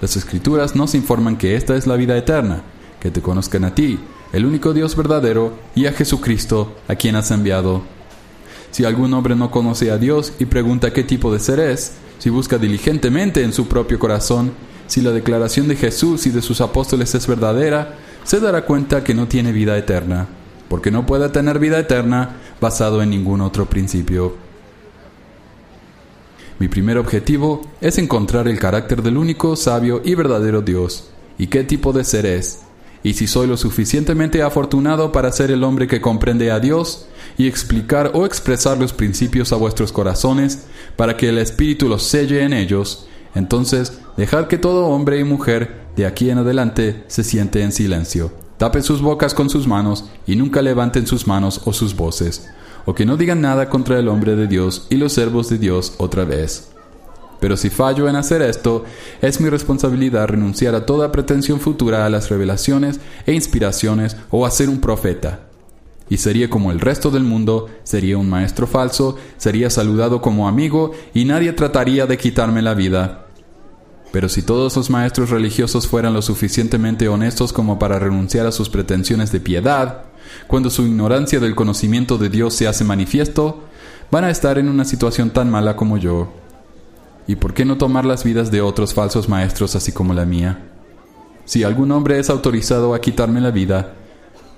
Las 0.00 0.16
escrituras 0.16 0.76
nos 0.76 0.94
informan 0.94 1.36
que 1.36 1.56
esta 1.56 1.74
es 1.74 1.88
la 1.88 1.96
vida 1.96 2.16
eterna, 2.16 2.62
que 3.00 3.10
te 3.10 3.22
conozcan 3.22 3.64
a 3.64 3.74
ti, 3.74 3.98
el 4.32 4.44
único 4.46 4.72
Dios 4.72 4.96
verdadero, 4.96 5.52
y 5.74 5.86
a 5.86 5.92
Jesucristo, 5.92 6.74
a 6.88 6.94
quien 6.96 7.16
has 7.16 7.30
enviado. 7.30 7.82
Si 8.70 8.84
algún 8.84 9.14
hombre 9.14 9.34
no 9.34 9.50
conoce 9.50 9.90
a 9.90 9.98
Dios 9.98 10.32
y 10.38 10.44
pregunta 10.44 10.92
qué 10.92 11.02
tipo 11.02 11.32
de 11.32 11.40
ser 11.40 11.60
es, 11.60 11.94
si 12.18 12.30
busca 12.30 12.58
diligentemente 12.58 13.42
en 13.42 13.52
su 13.52 13.68
propio 13.68 13.98
corazón, 13.98 14.52
si 14.86 15.00
la 15.00 15.12
declaración 15.12 15.68
de 15.68 15.76
Jesús 15.76 16.26
y 16.26 16.30
de 16.30 16.42
sus 16.42 16.60
apóstoles 16.60 17.14
es 17.14 17.26
verdadera, 17.26 17.94
se 18.24 18.40
dará 18.40 18.64
cuenta 18.64 19.04
que 19.04 19.14
no 19.14 19.28
tiene 19.28 19.52
vida 19.52 19.78
eterna, 19.78 20.26
porque 20.68 20.90
no 20.90 21.06
puede 21.06 21.28
tener 21.28 21.58
vida 21.58 21.78
eterna 21.78 22.36
basado 22.60 23.02
en 23.02 23.10
ningún 23.10 23.40
otro 23.40 23.66
principio. 23.66 24.34
Mi 26.58 26.68
primer 26.68 26.98
objetivo 26.98 27.62
es 27.80 27.98
encontrar 27.98 28.48
el 28.48 28.58
carácter 28.58 29.02
del 29.02 29.16
único, 29.16 29.56
sabio 29.56 30.00
y 30.04 30.14
verdadero 30.14 30.62
Dios, 30.62 31.10
y 31.38 31.48
qué 31.48 31.64
tipo 31.64 31.92
de 31.92 32.02
ser 32.02 32.26
es, 32.26 32.65
y 33.02 33.14
si 33.14 33.26
soy 33.26 33.46
lo 33.46 33.56
suficientemente 33.56 34.42
afortunado 34.42 35.12
para 35.12 35.32
ser 35.32 35.50
el 35.50 35.64
hombre 35.64 35.86
que 35.86 36.00
comprende 36.00 36.50
a 36.50 36.60
Dios 36.60 37.06
y 37.38 37.46
explicar 37.46 38.10
o 38.14 38.26
expresar 38.26 38.78
los 38.78 38.92
principios 38.92 39.52
a 39.52 39.56
vuestros 39.56 39.92
corazones 39.92 40.66
para 40.96 41.16
que 41.16 41.28
el 41.28 41.38
Espíritu 41.38 41.88
los 41.88 42.02
selle 42.02 42.42
en 42.42 42.52
ellos, 42.52 43.06
entonces 43.34 44.00
dejad 44.16 44.46
que 44.46 44.58
todo 44.58 44.86
hombre 44.86 45.18
y 45.18 45.24
mujer 45.24 45.86
de 45.96 46.06
aquí 46.06 46.30
en 46.30 46.38
adelante 46.38 47.04
se 47.08 47.24
siente 47.24 47.62
en 47.62 47.72
silencio. 47.72 48.32
Tapen 48.58 48.82
sus 48.82 49.02
bocas 49.02 49.34
con 49.34 49.50
sus 49.50 49.66
manos 49.66 50.06
y 50.26 50.36
nunca 50.36 50.62
levanten 50.62 51.06
sus 51.06 51.26
manos 51.26 51.60
o 51.64 51.72
sus 51.72 51.94
voces, 51.94 52.48
o 52.86 52.94
que 52.94 53.04
no 53.04 53.16
digan 53.16 53.42
nada 53.42 53.68
contra 53.68 53.98
el 53.98 54.08
hombre 54.08 54.36
de 54.36 54.46
Dios 54.46 54.86
y 54.88 54.96
los 54.96 55.12
servos 55.12 55.48
de 55.50 55.58
Dios 55.58 55.94
otra 55.98 56.24
vez. 56.24 56.75
Pero 57.40 57.56
si 57.56 57.70
fallo 57.70 58.08
en 58.08 58.16
hacer 58.16 58.42
esto, 58.42 58.84
es 59.20 59.40
mi 59.40 59.48
responsabilidad 59.48 60.28
renunciar 60.28 60.74
a 60.74 60.86
toda 60.86 61.12
pretensión 61.12 61.60
futura 61.60 62.06
a 62.06 62.10
las 62.10 62.30
revelaciones 62.30 63.00
e 63.26 63.32
inspiraciones 63.32 64.16
o 64.30 64.46
a 64.46 64.50
ser 64.50 64.68
un 64.68 64.80
profeta. 64.80 65.40
Y 66.08 66.18
sería 66.18 66.48
como 66.48 66.70
el 66.70 66.80
resto 66.80 67.10
del 67.10 67.24
mundo, 67.24 67.68
sería 67.82 68.16
un 68.16 68.28
maestro 68.28 68.66
falso, 68.66 69.16
sería 69.36 69.70
saludado 69.70 70.20
como 70.20 70.48
amigo 70.48 70.92
y 71.12 71.24
nadie 71.24 71.52
trataría 71.52 72.06
de 72.06 72.16
quitarme 72.16 72.62
la 72.62 72.74
vida. 72.74 73.26
Pero 74.12 74.28
si 74.28 74.42
todos 74.42 74.76
los 74.76 74.88
maestros 74.88 75.30
religiosos 75.30 75.88
fueran 75.88 76.14
lo 76.14 76.22
suficientemente 76.22 77.08
honestos 77.08 77.52
como 77.52 77.78
para 77.78 77.98
renunciar 77.98 78.46
a 78.46 78.52
sus 78.52 78.68
pretensiones 78.68 79.32
de 79.32 79.40
piedad, 79.40 80.04
cuando 80.46 80.70
su 80.70 80.86
ignorancia 80.86 81.40
del 81.40 81.54
conocimiento 81.54 82.18
de 82.18 82.28
Dios 82.28 82.54
se 82.54 82.68
hace 82.68 82.84
manifiesto, 82.84 83.64
van 84.10 84.24
a 84.24 84.30
estar 84.30 84.58
en 84.58 84.68
una 84.68 84.84
situación 84.84 85.30
tan 85.30 85.50
mala 85.50 85.76
como 85.76 85.98
yo. 85.98 86.32
¿Y 87.26 87.36
por 87.36 87.54
qué 87.54 87.64
no 87.64 87.76
tomar 87.76 88.04
las 88.04 88.24
vidas 88.24 88.50
de 88.50 88.60
otros 88.60 88.94
falsos 88.94 89.28
maestros 89.28 89.74
así 89.74 89.92
como 89.92 90.14
la 90.14 90.24
mía? 90.24 90.70
Si 91.44 91.64
algún 91.64 91.90
hombre 91.92 92.18
es 92.18 92.30
autorizado 92.30 92.94
a 92.94 93.00
quitarme 93.00 93.40
la 93.40 93.50
vida, 93.50 93.94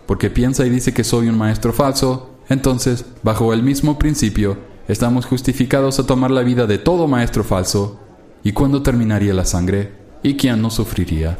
porque 0.07 0.31
piensa 0.31 0.65
y 0.67 0.71
dice 0.71 0.93
que 0.95 1.05
soy 1.05 1.29
un 1.29 1.37
maestro 1.39 1.73
falso, 1.73 2.35
Entonces, 2.51 3.05
bajo 3.23 3.53
el 3.53 3.63
mismo 3.63 3.99
principio, 3.99 4.57
estamos 4.89 5.27
justificados 5.27 5.99
a 5.99 6.07
tomar 6.07 6.31
la 6.31 6.41
vida 6.41 6.67
de 6.67 6.79
todo 6.79 7.07
maestro 7.07 7.45
falso. 7.45 8.01
¿Y 8.43 8.53
cuándo 8.53 8.81
terminaría 8.83 9.35
la 9.35 9.45
sangre? 9.45 9.93
¿Y 10.23 10.35
quién 10.35 10.63
no 10.63 10.71
sufriría? 10.71 11.37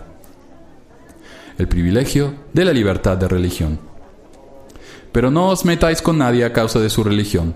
El 1.57 1.67
privilegio 1.67 2.35
de 2.53 2.67
la 2.67 2.75
libertad 2.75 3.17
de 3.17 3.27
religión. 3.27 3.81
Pero 5.13 5.31
no 5.31 5.49
os 5.49 5.65
metáis 5.65 6.03
con 6.03 6.19
nadie 6.19 6.45
a 6.45 6.53
causa 6.53 6.79
de 6.79 6.91
su 6.91 7.03
religión. 7.03 7.55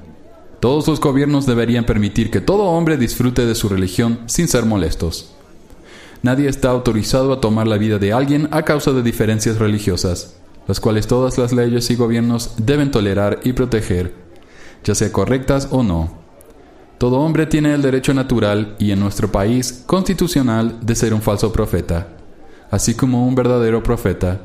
Todos 0.62 0.86
los 0.86 1.00
gobiernos 1.00 1.44
deberían 1.44 1.84
permitir 1.84 2.30
que 2.30 2.40
todo 2.40 2.62
hombre 2.62 2.96
disfrute 2.96 3.46
de 3.46 3.56
su 3.56 3.68
religión 3.68 4.20
sin 4.26 4.46
ser 4.46 4.64
molestos. 4.64 5.34
Nadie 6.22 6.48
está 6.48 6.70
autorizado 6.70 7.32
a 7.32 7.40
tomar 7.40 7.66
la 7.66 7.78
vida 7.78 7.98
de 7.98 8.12
alguien 8.12 8.46
a 8.52 8.62
causa 8.62 8.92
de 8.92 9.02
diferencias 9.02 9.58
religiosas, 9.58 10.36
las 10.68 10.78
cuales 10.78 11.08
todas 11.08 11.36
las 11.36 11.52
leyes 11.52 11.90
y 11.90 11.96
gobiernos 11.96 12.54
deben 12.58 12.92
tolerar 12.92 13.40
y 13.42 13.54
proteger, 13.54 14.14
ya 14.84 14.94
sea 14.94 15.10
correctas 15.10 15.66
o 15.72 15.82
no. 15.82 16.12
Todo 16.96 17.18
hombre 17.18 17.46
tiene 17.46 17.74
el 17.74 17.82
derecho 17.82 18.14
natural 18.14 18.76
y 18.78 18.92
en 18.92 19.00
nuestro 19.00 19.32
país 19.32 19.82
constitucional 19.84 20.78
de 20.80 20.94
ser 20.94 21.12
un 21.12 21.22
falso 21.22 21.52
profeta, 21.52 22.06
así 22.70 22.94
como 22.94 23.26
un 23.26 23.34
verdadero 23.34 23.82
profeta. 23.82 24.42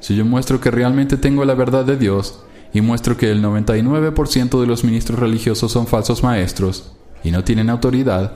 Si 0.00 0.16
yo 0.16 0.24
muestro 0.24 0.60
que 0.60 0.72
realmente 0.72 1.16
tengo 1.16 1.44
la 1.44 1.54
verdad 1.54 1.84
de 1.84 1.96
Dios, 1.96 2.40
y 2.76 2.82
muestro 2.82 3.16
que 3.16 3.30
el 3.30 3.42
99% 3.42 4.60
de 4.60 4.66
los 4.66 4.84
ministros 4.84 5.18
religiosos 5.18 5.72
son 5.72 5.86
falsos 5.86 6.22
maestros 6.22 6.92
y 7.24 7.30
no 7.30 7.42
tienen 7.42 7.70
autoridad, 7.70 8.34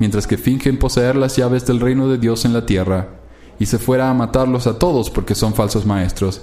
mientras 0.00 0.26
que 0.26 0.36
fingen 0.36 0.80
poseer 0.80 1.14
las 1.14 1.36
llaves 1.36 1.64
del 1.64 1.78
reino 1.78 2.08
de 2.08 2.18
Dios 2.18 2.44
en 2.44 2.52
la 2.52 2.66
tierra, 2.66 3.10
y 3.60 3.66
se 3.66 3.78
fuera 3.78 4.10
a 4.10 4.14
matarlos 4.14 4.66
a 4.66 4.80
todos 4.80 5.10
porque 5.10 5.36
son 5.36 5.54
falsos 5.54 5.86
maestros, 5.86 6.42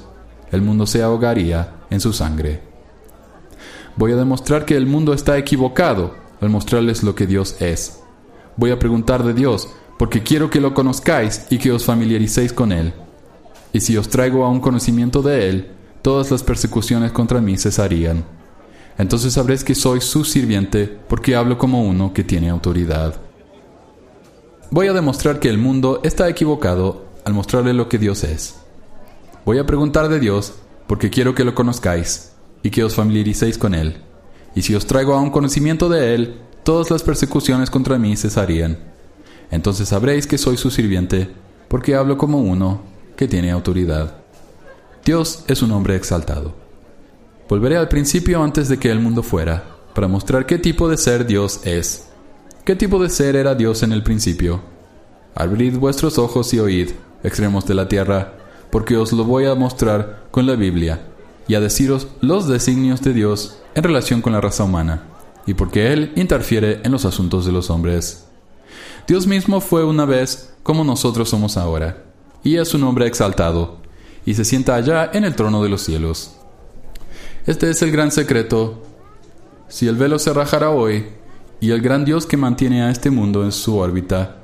el 0.50 0.62
mundo 0.62 0.86
se 0.86 1.04
ahogaría 1.04 1.74
en 1.90 2.00
su 2.00 2.14
sangre. 2.14 2.62
Voy 3.98 4.14
a 4.14 4.16
demostrar 4.16 4.64
que 4.64 4.78
el 4.78 4.86
mundo 4.86 5.14
está 5.14 5.38
equivocado 5.38 6.16
al 6.40 6.48
mostrarles 6.48 7.04
lo 7.04 7.16
que 7.16 7.28
Dios 7.28 7.58
es. 7.60 8.00
Voy 8.56 8.72
a 8.72 8.80
preguntar 8.80 9.26
de 9.26 9.34
Dios, 9.34 9.68
porque 10.00 10.24
quiero 10.24 10.50
que 10.50 10.62
lo 10.62 10.74
conozcáis 10.74 11.48
y 11.50 11.58
que 11.58 11.74
os 11.74 11.84
familiaricéis 11.84 12.54
con 12.54 12.72
Él. 12.72 12.94
Y 13.74 13.82
si 13.82 13.98
os 13.98 14.08
traigo 14.08 14.46
a 14.46 14.50
un 14.50 14.62
conocimiento 14.62 15.22
de 15.22 15.50
Él, 15.50 15.75
todas 16.06 16.30
las 16.30 16.44
persecuciones 16.44 17.12
contra 17.12 17.42
mí 17.42 17.58
cesarían. 17.58 18.26
Entonces 18.96 19.34
sabréis 19.34 19.64
que 19.64 19.74
soy 19.74 20.02
su 20.02 20.24
sirviente 20.24 20.86
porque 20.86 21.36
hablo 21.36 21.58
como 21.58 21.82
uno 21.82 22.14
que 22.14 22.24
tiene 22.24 22.52
autoridad. 22.52 23.16
Voy 24.70 24.86
a 24.86 24.94
demostrar 24.94 25.40
que 25.40 25.50
el 25.50 25.58
mundo 25.58 26.02
está 26.04 26.30
equivocado 26.30 27.08
al 27.24 27.34
mostrarle 27.34 27.74
lo 27.74 27.90
que 27.90 27.98
Dios 27.98 28.24
es. 28.24 28.54
Voy 29.46 29.58
a 29.58 29.66
preguntar 29.66 30.08
de 30.08 30.20
Dios 30.20 30.54
porque 30.86 31.10
quiero 31.10 31.34
que 31.34 31.44
lo 31.44 31.56
conozcáis 31.56 32.34
y 32.62 32.70
que 32.70 32.84
os 32.84 32.94
familiaricéis 32.94 33.58
con 33.58 33.74
Él. 33.74 33.98
Y 34.54 34.62
si 34.62 34.76
os 34.76 34.86
traigo 34.86 35.16
a 35.16 35.22
un 35.22 35.32
conocimiento 35.32 35.90
de 35.90 36.14
Él, 36.14 36.40
todas 36.64 36.92
las 36.92 37.02
persecuciones 37.02 37.72
contra 37.72 37.98
mí 37.98 38.16
cesarían. 38.16 38.78
Entonces 39.50 39.90
sabréis 39.90 40.28
que 40.28 40.38
soy 40.38 40.58
su 40.58 40.70
sirviente 40.70 41.28
porque 41.68 41.96
hablo 41.96 42.16
como 42.16 42.42
uno 42.42 42.84
que 43.16 43.28
tiene 43.28 43.50
autoridad. 43.50 44.25
Dios 45.06 45.46
es 45.48 45.62
un 45.62 45.72
hombre 45.72 45.96
exaltado. 45.96 46.56
Volveré 47.48 47.78
al 47.78 47.88
principio 47.88 48.42
antes 48.42 48.70
de 48.70 48.80
que 48.80 48.90
el 48.90 49.00
mundo 49.00 49.22
fuera, 49.22 49.64
para 49.94 50.08
mostrar 50.08 50.48
qué 50.48 50.58
tipo 50.58 50.90
de 50.90 50.98
ser 50.98 51.28
Dios 51.28 51.60
es. 51.64 52.08
¿Qué 52.64 52.76
tipo 52.76 52.98
de 52.98 53.12
ser 53.12 53.36
era 53.36 53.54
Dios 53.54 53.84
en 53.84 53.92
el 53.92 54.02
principio? 54.02 54.62
Abrid 55.36 55.78
vuestros 55.78 56.18
ojos 56.18 56.52
y 56.56 56.60
oíd, 56.60 56.90
extremos 57.22 57.68
de 57.68 57.76
la 57.76 57.88
tierra, 57.88 58.34
porque 58.72 58.98
os 58.98 59.14
lo 59.14 59.26
voy 59.26 59.46
a 59.46 59.54
mostrar 59.54 60.24
con 60.32 60.48
la 60.48 60.56
Biblia, 60.56 61.02
y 61.48 61.54
a 61.54 61.60
deciros 61.60 62.08
los 62.22 62.48
designios 62.48 63.02
de 63.04 63.14
Dios 63.14 63.60
en 63.76 63.84
relación 63.84 64.24
con 64.24 64.34
la 64.34 64.42
raza 64.42 64.64
humana, 64.64 65.04
y 65.46 65.54
porque 65.54 65.94
Él 65.94 66.14
interfiere 66.16 66.82
en 66.84 66.92
los 66.92 67.06
asuntos 67.06 67.46
de 67.46 67.52
los 67.52 67.70
hombres. 67.70 68.26
Dios 69.06 69.28
mismo 69.28 69.62
fue 69.62 69.86
una 69.86 70.06
vez 70.06 70.56
como 70.64 70.84
nosotros 70.84 71.30
somos 71.30 71.58
ahora, 71.58 72.06
y 72.44 72.56
es 72.58 72.74
un 72.74 72.84
hombre 72.86 73.06
exaltado, 73.06 73.85
y 74.26 74.34
se 74.34 74.46
sienta 74.46 74.76
allá 74.76 75.10
en 75.14 75.24
el 75.24 75.36
trono 75.36 75.64
de 75.64 75.70
los 75.70 75.82
cielos. 75.82 76.36
Este 77.46 77.70
es 77.70 77.82
el 77.82 77.92
gran 77.92 78.12
secreto. 78.12 78.82
Si 79.68 79.88
el 79.88 79.96
velo 79.96 80.18
se 80.20 80.34
rajara 80.34 80.72
hoy, 80.72 81.06
y 81.60 81.72
el 81.72 81.82
gran 81.82 82.06
Dios 82.06 82.26
que 82.26 82.38
mantiene 82.38 82.84
a 82.84 82.90
este 82.90 83.12
mundo 83.12 83.44
en 83.44 83.52
su 83.52 83.78
órbita, 83.78 84.38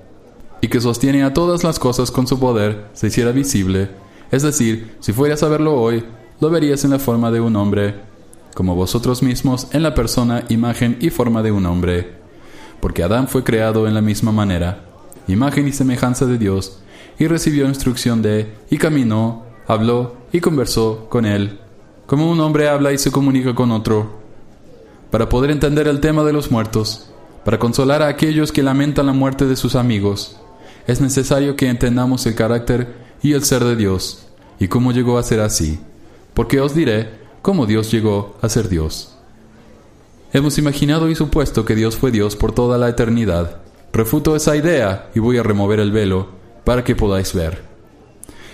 y 0.61 0.67
que 0.67 0.79
sostiene 0.79 1.23
a 1.23 1.33
todas 1.33 1.63
las 1.63 1.79
cosas 1.79 2.11
con 2.11 2.27
su 2.27 2.39
poder, 2.39 2.85
se 2.93 3.07
hiciera 3.07 3.31
visible, 3.31 3.89
es 4.31 4.43
decir, 4.43 4.95
si 5.00 5.13
fueras 5.13 5.43
a 5.43 5.50
verlo 5.50 5.79
hoy, 5.79 6.05
lo 6.39 6.50
verías 6.50 6.83
en 6.85 6.91
la 6.91 7.00
forma 7.00 7.31
de 7.31 7.41
un 7.41 7.55
hombre, 7.55 7.95
como 8.53 8.75
vosotros 8.75 9.23
mismos 9.23 9.67
en 9.71 9.83
la 9.83 9.93
persona, 9.95 10.45
imagen 10.50 10.97
y 11.01 11.09
forma 11.09 11.41
de 11.41 11.51
un 11.51 11.65
hombre. 11.65 12.15
Porque 12.79 13.03
Adán 13.03 13.27
fue 13.27 13.43
creado 13.43 13.88
en 13.88 13.93
la 13.93 14.01
misma 14.01 14.31
manera, 14.31 14.85
imagen 15.27 15.67
y 15.67 15.71
semejanza 15.71 16.25
de 16.25 16.38
Dios, 16.38 16.79
y 17.19 17.27
recibió 17.27 17.67
instrucción 17.67 18.21
de, 18.21 18.53
y 18.69 18.77
caminó, 18.77 19.50
habló 19.72 20.18
y 20.34 20.42
conversó 20.42 21.08
con 21.10 21.25
él, 21.25 21.60
como 22.06 22.30
un 22.30 22.42
hombre 22.42 22.68
habla 22.68 22.92
y 22.92 22.98
se 22.98 23.12
comunica 23.12 23.56
con 23.56 23.72
otro, 23.72 24.20
para 25.10 25.30
poder 25.30 25.50
entender 25.50 25.88
el 25.88 26.01
tema 26.01 26.24
de 26.24 26.34
los 26.34 26.51
muertos, 26.51 27.10
para 27.46 27.58
consolar 27.58 28.01
a 28.01 28.08
aquellos 28.08 28.51
que 28.51 28.63
lamentan 28.63 29.06
la 29.06 29.13
muerte 29.13 29.46
de 29.46 29.56
sus 29.56 29.75
amigos. 29.75 30.38
Es 30.88 31.00
necesario 31.00 31.56
que 31.56 31.70
entendamos 31.70 32.25
el 32.25 32.36
carácter 32.36 32.96
y 33.22 33.32
el 33.32 33.46
ser 33.46 33.63
de 33.63 33.78
Dios, 33.78 34.28
y 34.60 34.68
cómo 34.68 34.92
llegó 34.92 35.18
a 35.18 35.24
ser 35.24 35.40
así, 35.40 35.80
porque 36.34 36.60
os 36.60 36.75
diré 36.75 37.22
cómo 37.42 37.66
Dios 37.66 37.92
llegó 37.92 38.36
a 38.42 38.50
ser 38.50 38.68
Dios. 38.68 39.16
Hemos 40.34 40.58
imaginado 40.58 41.10
y 41.10 41.16
supuesto 41.16 41.63
que 41.63 41.75
Dios 41.75 41.96
fue 41.96 42.12
Dios 42.12 42.36
por 42.36 42.51
toda 42.51 42.78
la 42.78 42.90
eternidad. 42.90 43.62
Refuto 43.94 44.36
esa 44.36 44.56
idea 44.58 45.10
y 45.16 45.20
voy 45.20 45.38
a 45.38 45.44
remover 45.44 45.80
el 45.80 45.92
velo 45.92 46.28
para 46.66 46.84
que 46.84 46.96
podáis 46.96 47.34
ver. 47.34 47.71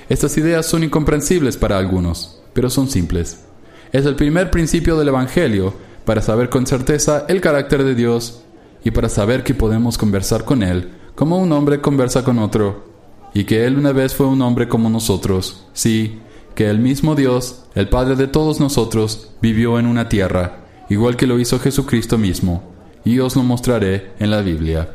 Estas 0.10 0.38
ideas 0.38 0.66
son 0.66 0.84
incomprensibles 0.84 1.58
para 1.58 1.78
algunos, 1.78 2.42
pero 2.54 2.70
son 2.70 2.90
simples. 2.90 3.46
Es 3.92 4.06
el 4.06 4.16
primer 4.16 4.52
principio 4.52 4.98
del 4.98 5.10
Evangelio 5.10 5.74
para 6.06 6.22
saber 6.22 6.50
con 6.50 6.66
certeza 6.66 7.26
el 7.28 7.42
carácter 7.42 7.84
de 7.84 7.96
Dios 7.96 8.44
y 8.84 8.92
para 8.92 9.10
saber 9.10 9.44
que 9.44 9.54
podemos 9.54 9.98
conversar 9.98 10.46
con 10.46 10.64
Él 10.64 10.98
como 11.18 11.40
un 11.40 11.52
hombre 11.52 11.82
conversa 11.82 12.24
con 12.24 12.38
otro, 12.38 12.86
y 13.34 13.46
que 13.46 13.66
Él 13.66 13.80
una 13.80 13.92
vez 13.92 14.14
fue 14.14 14.28
un 14.28 14.40
hombre 14.44 14.68
como 14.68 14.88
nosotros, 14.88 15.66
sí, 15.74 16.20
que 16.54 16.70
el 16.70 16.78
mismo 16.78 17.16
Dios, 17.16 17.64
el 17.74 17.90
Padre 17.90 18.16
de 18.16 18.28
todos 18.28 18.60
nosotros, 18.60 19.32
vivió 19.42 19.80
en 19.80 19.88
una 19.88 20.10
tierra, 20.10 20.68
igual 20.90 21.18
que 21.18 21.26
lo 21.26 21.40
hizo 21.40 21.58
Jesucristo 21.58 22.20
mismo, 22.20 22.62
y 23.04 23.18
os 23.18 23.36
lo 23.36 23.42
mostraré 23.42 24.12
en 24.20 24.30
la 24.30 24.42
Biblia. 24.42 24.92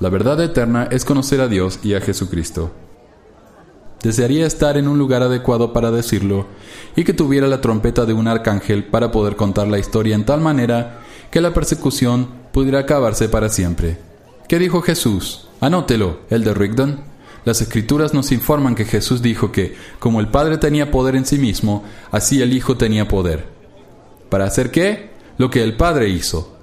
La 0.00 0.08
verdad 0.08 0.40
eterna 0.40 0.88
es 0.90 1.04
conocer 1.04 1.42
a 1.42 1.48
Dios 1.48 1.78
y 1.82 1.92
a 1.92 2.00
Jesucristo. 2.00 2.72
Desearía 4.02 4.46
estar 4.46 4.78
en 4.78 4.88
un 4.88 4.98
lugar 4.98 5.22
adecuado 5.22 5.72
para 5.72 5.90
decirlo 5.90 6.46
y 6.96 7.04
que 7.04 7.12
tuviera 7.12 7.46
la 7.46 7.60
trompeta 7.60 8.06
de 8.06 8.14
un 8.14 8.28
arcángel 8.28 8.84
para 8.84 9.12
poder 9.12 9.36
contar 9.36 9.68
la 9.68 9.78
historia 9.78 10.14
en 10.14 10.24
tal 10.24 10.40
manera 10.40 11.00
que 11.30 11.40
la 11.40 11.52
persecución 11.52 12.28
pudiera 12.52 12.80
acabarse 12.80 13.28
para 13.28 13.48
siempre. 13.50 13.98
¿Qué 14.48 14.58
dijo 14.58 14.80
Jesús? 14.80 15.48
Anótelo, 15.60 16.20
el 16.30 16.44
de 16.44 16.54
Rigdon. 16.54 17.00
Las 17.44 17.60
escrituras 17.60 18.14
nos 18.14 18.32
informan 18.32 18.74
que 18.74 18.84
Jesús 18.84 19.22
dijo 19.22 19.52
que, 19.52 19.76
como 19.98 20.20
el 20.20 20.28
Padre 20.28 20.58
tenía 20.58 20.90
poder 20.90 21.14
en 21.14 21.26
sí 21.26 21.38
mismo, 21.38 21.84
así 22.10 22.42
el 22.42 22.52
Hijo 22.52 22.76
tenía 22.76 23.06
poder. 23.06 23.46
¿Para 24.28 24.46
hacer 24.46 24.70
qué? 24.70 25.10
Lo 25.38 25.50
que 25.50 25.62
el 25.62 25.76
Padre 25.76 26.08
hizo. 26.08 26.56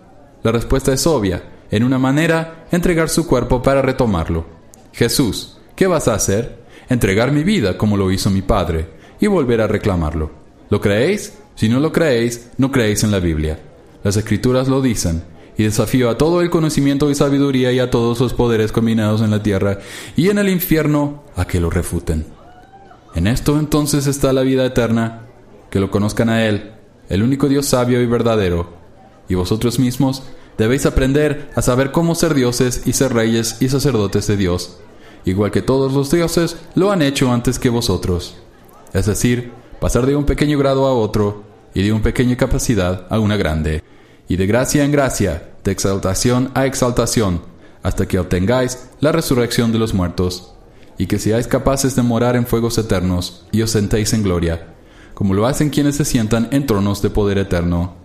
La 0.44 0.52
respuesta 0.52 0.92
es 0.92 1.06
obvia. 1.08 1.44
En 1.72 1.84
una 1.84 2.00
manera, 2.00 2.68
entregar 2.72 3.10
su 3.10 3.28
cuerpo 3.28 3.62
para 3.62 3.82
retomarlo. 3.82 4.46
Jesús, 4.94 5.58
¿qué 5.76 5.88
vas 5.88 6.08
a 6.08 6.14
hacer? 6.14 6.67
Entregar 6.90 7.32
mi 7.32 7.44
vida 7.44 7.78
como 7.78 7.98
lo 7.98 8.12
hizo 8.12 8.30
mi 8.30 8.42
Padre, 8.42 8.88
y 9.20 9.28
volver 9.28 9.62
a 9.62 9.68
reclamarlo. 9.68 10.32
¿Lo 10.70 10.80
creéis? 10.82 11.34
Si 11.56 11.70
no 11.70 11.80
lo 11.80 11.92
creéis, 11.92 12.50
no 12.58 12.72
creéis 12.72 13.04
en 13.04 13.12
la 13.12 13.20
Biblia. 13.20 13.60
Las 14.04 14.16
escrituras 14.16 14.68
lo 14.68 14.82
dicen, 14.82 15.24
y 15.58 15.64
desafío 15.64 16.10
a 16.10 16.18
todo 16.18 16.42
el 16.42 16.50
conocimiento 16.50 17.10
y 17.10 17.16
sabiduría 17.16 17.72
y 17.72 17.80
a 17.80 17.90
todos 17.90 18.20
los 18.20 18.34
poderes 18.34 18.72
combinados 18.72 19.22
en 19.22 19.32
la 19.32 19.42
tierra 19.42 19.80
y 20.16 20.30
en 20.30 20.38
el 20.38 20.50
infierno 20.50 21.24
a 21.36 21.46
que 21.46 21.60
lo 21.60 21.70
refuten. 21.70 22.26
En 23.16 23.26
esto 23.26 23.58
entonces 23.58 24.06
está 24.06 24.32
la 24.34 24.44
vida 24.44 24.66
eterna, 24.66 25.24
que 25.72 25.80
lo 25.80 25.90
conozcan 25.90 26.30
a 26.30 26.46
Él, 26.46 26.74
el 27.10 27.24
único 27.24 27.50
Dios 27.50 27.66
sabio 27.66 28.02
y 28.02 28.06
verdadero, 28.06 28.72
y 29.28 29.34
vosotros 29.34 29.80
mismos 29.80 30.24
debéis 30.58 30.86
aprender 30.86 31.50
a 31.56 31.62
saber 31.62 31.92
cómo 31.92 32.14
ser 32.14 32.36
dioses 32.36 32.84
y 32.86 32.94
ser 32.94 33.14
reyes 33.14 33.58
y 33.60 33.70
sacerdotes 33.70 34.28
de 34.28 34.38
Dios, 34.38 34.78
igual 35.32 35.52
que 35.52 35.62
todos 35.62 35.94
los 35.94 36.12
dioses 36.12 36.58
lo 36.76 36.92
han 36.92 37.02
hecho 37.02 37.32
antes 37.32 37.60
que 37.60 37.70
vosotros. 37.70 38.36
Es 38.94 39.06
decir, 39.06 39.52
pasar 39.80 40.06
de 40.06 40.16
un 40.16 40.26
pequeño 40.26 40.58
grado 40.58 40.86
a 40.88 40.94
otro, 40.94 41.44
y 41.74 41.84
de 41.84 41.92
una 41.92 42.02
pequeña 42.02 42.36
capacidad 42.36 43.06
a 43.10 43.20
una 43.20 43.38
grande, 43.38 43.84
y 44.28 44.36
de 44.36 44.48
gracia 44.48 44.84
en 44.84 44.92
gracia, 44.92 45.52
de 45.64 45.72
exaltación 45.72 46.52
a 46.56 46.66
exaltación, 46.66 47.42
hasta 47.84 48.08
que 48.08 48.20
obtengáis 48.20 48.90
la 49.00 49.12
resurrección 49.12 49.72
de 49.72 49.80
los 49.80 49.94
muertos, 49.94 50.54
y 50.98 51.06
que 51.06 51.20
seáis 51.20 51.48
capaces 51.48 51.96
de 51.96 52.02
morar 52.02 52.36
en 52.36 52.48
fuegos 52.48 52.78
eternos, 52.78 53.46
y 53.52 53.62
os 53.62 53.72
sentéis 53.72 54.14
en 54.14 54.24
gloria, 54.24 54.74
como 55.14 55.34
lo 55.34 55.46
hacen 55.46 55.70
quienes 55.70 55.96
se 55.98 56.06
sientan 56.06 56.48
en 56.52 56.66
tronos 56.66 57.02
de 57.02 57.10
poder 57.10 57.38
eterno. 57.38 57.96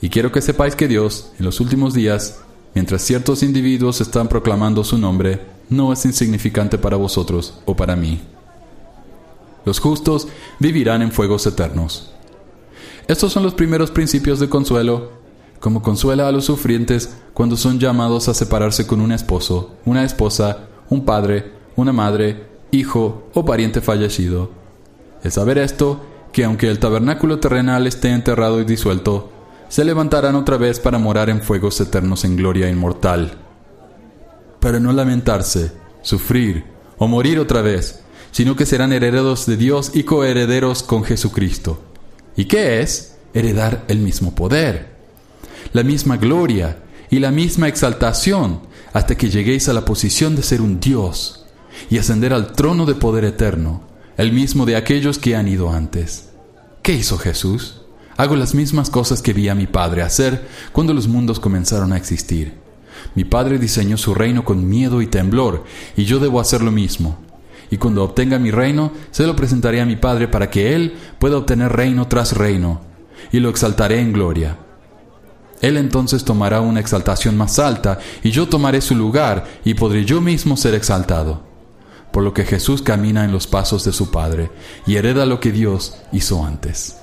Y 0.00 0.10
quiero 0.10 0.30
que 0.30 0.42
sepáis 0.42 0.76
que 0.76 0.88
Dios, 0.88 1.32
en 1.38 1.46
los 1.46 1.60
últimos 1.60 1.94
días, 1.94 2.40
mientras 2.74 3.02
ciertos 3.02 3.42
individuos 3.42 4.00
están 4.00 4.28
proclamando 4.28 4.84
su 4.84 4.98
nombre, 4.98 5.40
no 5.70 5.92
es 5.92 6.04
insignificante 6.04 6.78
para 6.78 6.96
vosotros 6.96 7.54
o 7.64 7.76
para 7.76 7.96
mí. 7.96 8.20
Los 9.64 9.80
justos 9.80 10.28
vivirán 10.58 11.02
en 11.02 11.12
fuegos 11.12 11.46
eternos. 11.46 12.10
Estos 13.06 13.32
son 13.32 13.42
los 13.42 13.54
primeros 13.54 13.90
principios 13.90 14.40
de 14.40 14.48
consuelo, 14.48 15.12
como 15.60 15.82
consuela 15.82 16.28
a 16.28 16.32
los 16.32 16.44
sufrientes 16.44 17.16
cuando 17.34 17.56
son 17.56 17.78
llamados 17.78 18.28
a 18.28 18.34
separarse 18.34 18.86
con 18.86 19.00
un 19.00 19.12
esposo, 19.12 19.76
una 19.84 20.04
esposa, 20.04 20.68
un 20.88 21.04
padre, 21.04 21.52
una 21.76 21.92
madre, 21.92 22.46
hijo 22.70 23.28
o 23.34 23.44
pariente 23.44 23.80
fallecido. 23.80 24.50
Es 25.22 25.34
saber 25.34 25.58
esto, 25.58 26.00
que 26.32 26.44
aunque 26.44 26.68
el 26.68 26.78
tabernáculo 26.78 27.40
terrenal 27.40 27.86
esté 27.86 28.10
enterrado 28.10 28.60
y 28.60 28.64
disuelto, 28.64 29.30
se 29.68 29.84
levantarán 29.84 30.34
otra 30.34 30.56
vez 30.56 30.80
para 30.80 30.98
morar 30.98 31.30
en 31.30 31.42
fuegos 31.42 31.80
eternos 31.80 32.24
en 32.24 32.36
gloria 32.36 32.68
inmortal. 32.68 33.38
Para 34.60 34.80
no 34.80 34.92
lamentarse, 34.92 35.72
sufrir 36.02 36.64
o 36.96 37.06
morir 37.06 37.38
otra 37.38 37.62
vez, 37.62 38.00
sino 38.32 38.56
que 38.56 38.66
serán 38.66 38.92
herederos 38.92 39.46
de 39.46 39.56
Dios 39.56 39.92
y 39.94 40.02
coherederos 40.02 40.82
con 40.82 41.04
Jesucristo. 41.04 41.82
¿Y 42.36 42.46
qué 42.46 42.80
es? 42.80 43.16
Heredar 43.34 43.84
el 43.88 43.98
mismo 43.98 44.34
poder, 44.34 44.96
la 45.72 45.82
misma 45.82 46.16
gloria 46.16 46.78
y 47.10 47.18
la 47.18 47.30
misma 47.30 47.68
exaltación 47.68 48.62
hasta 48.92 49.16
que 49.16 49.30
lleguéis 49.30 49.68
a 49.68 49.72
la 49.72 49.84
posición 49.84 50.34
de 50.34 50.42
ser 50.42 50.60
un 50.60 50.80
Dios 50.80 51.46
y 51.90 51.98
ascender 51.98 52.32
al 52.32 52.52
trono 52.52 52.86
de 52.86 52.94
poder 52.94 53.24
eterno, 53.24 53.82
el 54.16 54.32
mismo 54.32 54.66
de 54.66 54.76
aquellos 54.76 55.18
que 55.18 55.36
han 55.36 55.46
ido 55.46 55.70
antes. 55.70 56.30
¿Qué 56.82 56.94
hizo 56.94 57.18
Jesús? 57.18 57.77
Hago 58.18 58.34
las 58.34 58.52
mismas 58.52 58.90
cosas 58.90 59.22
que 59.22 59.32
vi 59.32 59.48
a 59.48 59.54
mi 59.54 59.68
Padre 59.68 60.02
hacer 60.02 60.44
cuando 60.72 60.92
los 60.92 61.06
mundos 61.06 61.38
comenzaron 61.38 61.92
a 61.92 61.96
existir. 61.96 62.58
Mi 63.14 63.22
Padre 63.22 63.60
diseñó 63.60 63.96
su 63.96 64.12
reino 64.12 64.44
con 64.44 64.68
miedo 64.68 65.00
y 65.02 65.06
temblor, 65.06 65.62
y 65.96 66.04
yo 66.04 66.18
debo 66.18 66.40
hacer 66.40 66.60
lo 66.62 66.72
mismo. 66.72 67.16
Y 67.70 67.76
cuando 67.76 68.02
obtenga 68.02 68.40
mi 68.40 68.50
reino, 68.50 68.90
se 69.12 69.24
lo 69.24 69.36
presentaré 69.36 69.80
a 69.80 69.86
mi 69.86 69.94
Padre 69.94 70.26
para 70.26 70.50
que 70.50 70.74
Él 70.74 70.94
pueda 71.20 71.36
obtener 71.36 71.72
reino 71.72 72.08
tras 72.08 72.32
reino, 72.32 72.80
y 73.30 73.38
lo 73.38 73.50
exaltaré 73.50 74.00
en 74.00 74.12
gloria. 74.12 74.58
Él 75.60 75.76
entonces 75.76 76.24
tomará 76.24 76.60
una 76.60 76.80
exaltación 76.80 77.36
más 77.36 77.60
alta, 77.60 78.00
y 78.24 78.32
yo 78.32 78.48
tomaré 78.48 78.80
su 78.80 78.96
lugar, 78.96 79.46
y 79.64 79.74
podré 79.74 80.04
yo 80.04 80.20
mismo 80.20 80.56
ser 80.56 80.74
exaltado. 80.74 81.44
Por 82.12 82.24
lo 82.24 82.34
que 82.34 82.44
Jesús 82.44 82.82
camina 82.82 83.24
en 83.24 83.30
los 83.30 83.46
pasos 83.46 83.84
de 83.84 83.92
su 83.92 84.10
Padre, 84.10 84.50
y 84.88 84.96
hereda 84.96 85.24
lo 85.24 85.38
que 85.38 85.52
Dios 85.52 85.94
hizo 86.10 86.44
antes. 86.44 86.96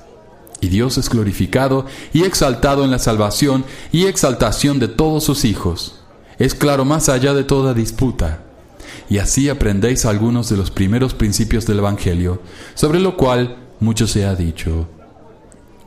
Y 0.60 0.68
Dios 0.68 0.98
es 0.98 1.08
glorificado 1.08 1.86
y 2.12 2.22
exaltado 2.22 2.84
en 2.84 2.90
la 2.90 2.98
salvación 2.98 3.64
y 3.92 4.06
exaltación 4.06 4.78
de 4.78 4.88
todos 4.88 5.24
sus 5.24 5.44
hijos. 5.44 6.00
Es 6.38 6.54
claro 6.54 6.84
más 6.84 7.08
allá 7.08 7.34
de 7.34 7.44
toda 7.44 7.74
disputa. 7.74 8.42
Y 9.08 9.18
así 9.18 9.48
aprendéis 9.48 10.04
algunos 10.04 10.48
de 10.48 10.56
los 10.56 10.70
primeros 10.70 11.14
principios 11.14 11.66
del 11.66 11.78
Evangelio, 11.78 12.40
sobre 12.74 12.98
lo 12.98 13.16
cual 13.16 13.56
mucho 13.80 14.06
se 14.06 14.24
ha 14.24 14.34
dicho. 14.34 14.88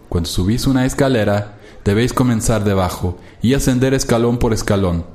Cuando 0.07 0.29
subís 0.29 0.67
una 0.67 0.85
escalera, 0.85 1.57
debéis 1.83 2.13
comenzar 2.13 2.63
debajo 2.63 3.17
y 3.41 3.53
ascender 3.53 3.93
escalón 3.93 4.37
por 4.37 4.53
escalón, 4.53 5.05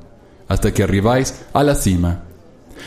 hasta 0.49 0.73
que 0.73 0.83
arribáis 0.83 1.43
a 1.53 1.65
la 1.65 1.75
cima. 1.75 2.25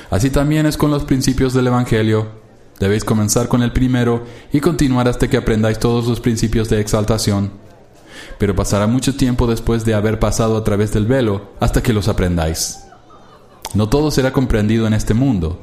Así 0.10 0.30
también 0.30 0.66
es 0.66 0.78
con 0.78 0.92
los 0.92 1.04
principios 1.04 1.54
del 1.54 1.68
Evangelio. 1.68 2.47
Debéis 2.80 3.04
comenzar 3.04 3.48
con 3.48 3.64
el 3.64 3.72
primero 3.72 4.24
y 4.54 4.60
continuar 4.60 5.08
hasta 5.08 5.28
que 5.28 5.38
aprendáis 5.38 5.80
todos 5.80 6.08
los 6.08 6.20
principios 6.20 6.70
de 6.70 6.80
exaltación. 6.80 7.52
Pero 8.38 8.56
pasará 8.56 8.86
mucho 8.86 9.16
tiempo 9.16 9.48
después 9.48 9.84
de 9.84 9.96
haber 9.96 10.20
pasado 10.20 10.58
a 10.58 10.64
través 10.64 10.94
del 10.94 11.08
velo 11.08 11.54
hasta 11.60 11.82
que 11.82 11.94
los 11.94 12.08
aprendáis. 12.08 12.80
No 13.74 13.90
todo 13.90 14.12
será 14.12 14.32
comprendido 14.32 14.86
en 14.86 14.94
este 14.94 15.14
mundo. 15.14 15.60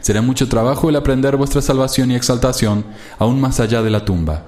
Será 0.00 0.22
mucho 0.22 0.48
trabajo 0.48 0.88
el 0.88 0.96
aprender 0.96 1.36
vuestra 1.36 1.60
salvación 1.60 2.10
y 2.10 2.14
exaltación 2.14 2.84
aún 3.18 3.40
más 3.40 3.60
allá 3.60 3.82
de 3.82 3.90
la 3.90 4.04
tumba. 4.04 4.46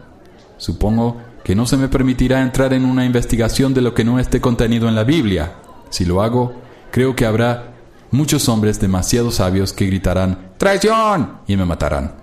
Supongo 0.59 1.19
que 1.45 1.55
no 1.55 1.67
se 1.67 1.77
me 1.77 1.89
permitirá 1.89 2.43
entrar 2.43 2.73
en 2.73 2.85
una 2.85 3.05
investigación 3.05 3.75
de 3.75 3.83
lo 3.83 3.95
que 3.95 4.05
no 4.05 4.19
esté 4.19 4.41
contenido 4.41 4.89
en 4.89 4.95
la 4.95 5.05
Biblia. 5.05 5.53
Si 5.91 6.05
lo 6.05 6.23
hago, 6.23 6.55
creo 6.91 7.15
que 7.15 7.27
habrá 7.27 7.75
muchos 8.11 8.49
hombres 8.49 8.81
demasiado 8.81 9.31
sabios 9.31 9.73
que 9.73 9.87
gritarán 9.87 10.46
¡Traición! 10.59 11.41
y 11.47 11.57
me 11.57 11.65
matarán. 11.65 12.15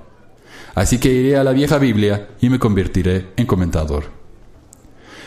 Así 0.76 0.98
que 0.98 1.12
iré 1.12 1.38
a 1.38 1.44
la 1.44 1.52
vieja 1.52 1.78
Biblia 1.78 2.30
y 2.42 2.50
me 2.50 2.60
convertiré 2.60 3.28
en 3.36 3.46
comentador. 3.46 4.06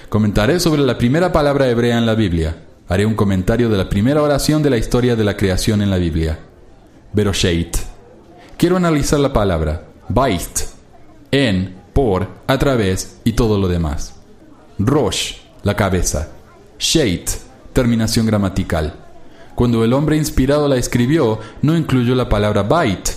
Comentaré 0.09 0.61
sobre 0.61 0.83
la 0.83 0.99
primera 0.99 1.33
palabra 1.33 1.69
hebrea 1.69 1.99
en 1.99 2.07
la 2.07 2.15
Biblia. 2.15 2.57
Haré 2.89 3.07
un 3.07 3.15
comentario 3.15 3.69
de 3.69 3.77
la 3.77 3.89
primera 3.89 4.23
oración 4.23 4.63
de 4.63 4.71
la 4.71 4.77
historia 4.77 5.17
de 5.17 5.25
la 5.25 5.37
creación 5.37 5.83
en 5.83 5.91
la 5.91 5.97
Biblia. 5.97 6.39
Berosheit. 7.13 7.77
Quiero 8.57 8.77
analizar 8.77 9.21
la 9.21 9.33
palabra 9.33 9.85
bait 10.09 10.61
en 11.31 11.75
por, 11.93 12.29
a 12.47 12.59
través 12.59 13.19
y 13.25 13.33
todo 13.33 13.59
lo 13.59 13.69
demás. 13.69 14.15
Rosh, 14.79 15.37
la 15.63 15.75
cabeza. 15.75 16.29
Sheit, 16.79 17.31
terminación 17.73 18.27
gramatical. 18.27 19.06
Cuando 19.57 19.83
el 19.85 19.95
hombre 19.95 20.19
inspirado 20.19 20.69
la 20.69 20.77
escribió, 20.77 21.41
no 21.63 21.79
incluyó 21.79 22.15
la 22.15 22.29
palabra 22.29 22.63
bait. 22.63 23.09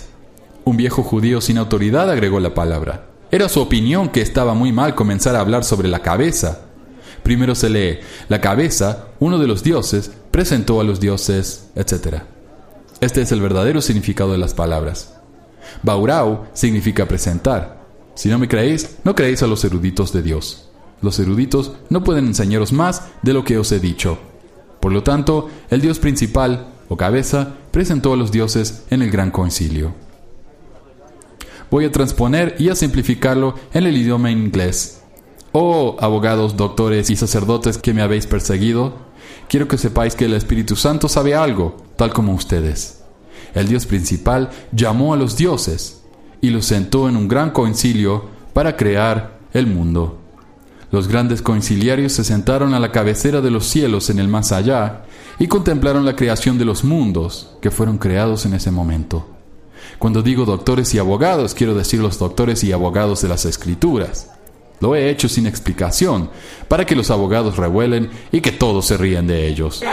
Un 0.64 0.78
viejo 0.78 1.04
judío 1.04 1.42
sin 1.42 1.58
autoridad 1.58 2.10
agregó 2.10 2.40
la 2.40 2.54
palabra. 2.54 3.08
Era 3.30 3.50
su 3.50 3.60
opinión 3.60 4.08
que 4.08 4.22
estaba 4.22 4.54
muy 4.54 4.72
mal 4.72 4.96
comenzar 4.96 5.36
a 5.36 5.42
hablar 5.42 5.66
sobre 5.66 5.90
la 5.90 6.00
cabeza. 6.00 6.62
Primero 7.24 7.56
se 7.56 7.70
lee, 7.70 8.00
la 8.30 8.40
cabeza, 8.40 9.08
uno 9.20 9.38
de 9.38 9.48
los 9.48 9.64
dioses, 9.64 10.12
presentó 10.32 10.80
a 10.80 10.86
los 10.86 11.02
dioses, 11.02 11.72
etc. 11.76 12.22
Este 13.02 13.22
es 13.22 13.34
el 13.34 13.42
verdadero 13.42 13.82
significado 13.82 14.32
de 14.32 14.38
las 14.38 14.54
palabras. 14.54 15.16
Baurau 15.84 16.46
significa 16.54 17.06
presentar. 17.06 17.84
Si 18.16 18.30
no 18.30 18.40
me 18.40 18.48
creéis, 18.48 18.96
no 19.04 19.14
creéis 19.14 19.44
a 19.44 19.48
los 19.48 19.66
eruditos 19.66 20.14
de 20.14 20.22
Dios. 20.22 20.70
Los 21.02 21.20
eruditos 21.20 21.74
no 21.90 22.02
pueden 22.02 22.28
enseñaros 22.28 22.72
más 22.72 23.04
de 23.24 23.34
lo 23.34 23.44
que 23.44 23.58
os 23.58 23.74
he 23.74 23.82
dicho. 23.82 24.20
Por 24.80 24.92
lo 24.92 25.04
tanto, 25.04 25.50
el 25.70 25.82
Dios 25.82 26.00
principal, 26.00 26.74
o 26.88 26.98
cabeza, 26.98 27.56
presentó 27.72 28.14
a 28.14 28.18
los 28.18 28.32
dioses 28.32 28.84
en 28.90 29.02
el 29.02 29.12
gran 29.12 29.32
concilio. 29.32 29.94
Voy 31.70 31.86
a 31.86 31.92
transponer 31.92 32.56
y 32.58 32.70
a 32.70 32.76
simplificarlo 32.76 33.56
en 33.74 33.86
el 33.86 33.96
idioma 33.96 34.32
inglés. 34.32 35.02
Oh, 35.52 35.98
abogados, 36.00 36.58
doctores 36.58 37.10
y 37.10 37.16
sacerdotes 37.16 37.78
que 37.78 37.94
me 37.94 38.02
habéis 38.02 38.26
perseguido, 38.26 38.94
quiero 39.48 39.68
que 39.68 39.78
sepáis 39.78 40.16
que 40.16 40.26
el 40.26 40.34
Espíritu 40.34 40.76
Santo 40.76 41.08
sabe 41.08 41.36
algo, 41.36 41.78
tal 41.96 42.14
como 42.14 42.34
ustedes. 42.34 43.04
El 43.54 43.68
Dios 43.68 43.86
principal 43.86 44.50
llamó 44.72 45.14
a 45.14 45.18
los 45.18 45.36
dioses, 45.38 46.04
y 46.42 46.52
los 46.52 46.66
sentó 46.66 47.10
en 47.10 47.18
un 47.18 47.28
gran 47.28 47.52
concilio 47.52 48.26
para 48.54 48.78
crear 48.78 49.40
el 49.54 49.68
mundo. 49.68 50.19
Los 50.92 51.08
grandes 51.08 51.44
conciliarios 51.44 52.14
se 52.14 52.24
sentaron 52.24 52.74
a 52.74 52.80
la 52.80 52.92
cabecera 52.92 53.42
de 53.42 53.52
los 53.52 53.68
cielos 53.68 54.10
en 54.10 54.18
el 54.18 54.28
más 54.28 54.52
allá 54.52 55.04
y 55.38 55.48
contemplaron 55.48 56.04
la 56.04 56.16
creación 56.16 56.58
de 56.58 56.66
los 56.66 56.84
mundos 56.84 57.52
que 57.62 57.70
fueron 57.70 58.00
creados 58.00 58.46
en 58.46 58.56
ese 58.56 58.72
momento. 58.72 59.28
Cuando 60.00 60.24
digo 60.24 60.46
doctores 60.46 60.94
y 60.96 61.00
abogados, 61.00 61.54
quiero 61.54 61.76
decir 61.76 62.00
los 62.00 62.18
doctores 62.18 62.64
y 62.64 62.72
abogados 62.72 63.22
de 63.22 63.28
las 63.28 63.46
escrituras. 63.46 64.32
Lo 64.80 64.96
he 64.96 65.10
hecho 65.10 65.30
sin 65.30 65.46
explicación, 65.46 66.30
para 66.68 66.86
que 66.86 66.96
los 66.96 67.12
abogados 67.12 67.58
revuelen 67.58 68.10
y 68.32 68.42
que 68.42 68.52
todos 68.52 68.86
se 68.86 68.98
ríen 68.98 69.28
de 69.28 69.48
ellos. 69.48 69.84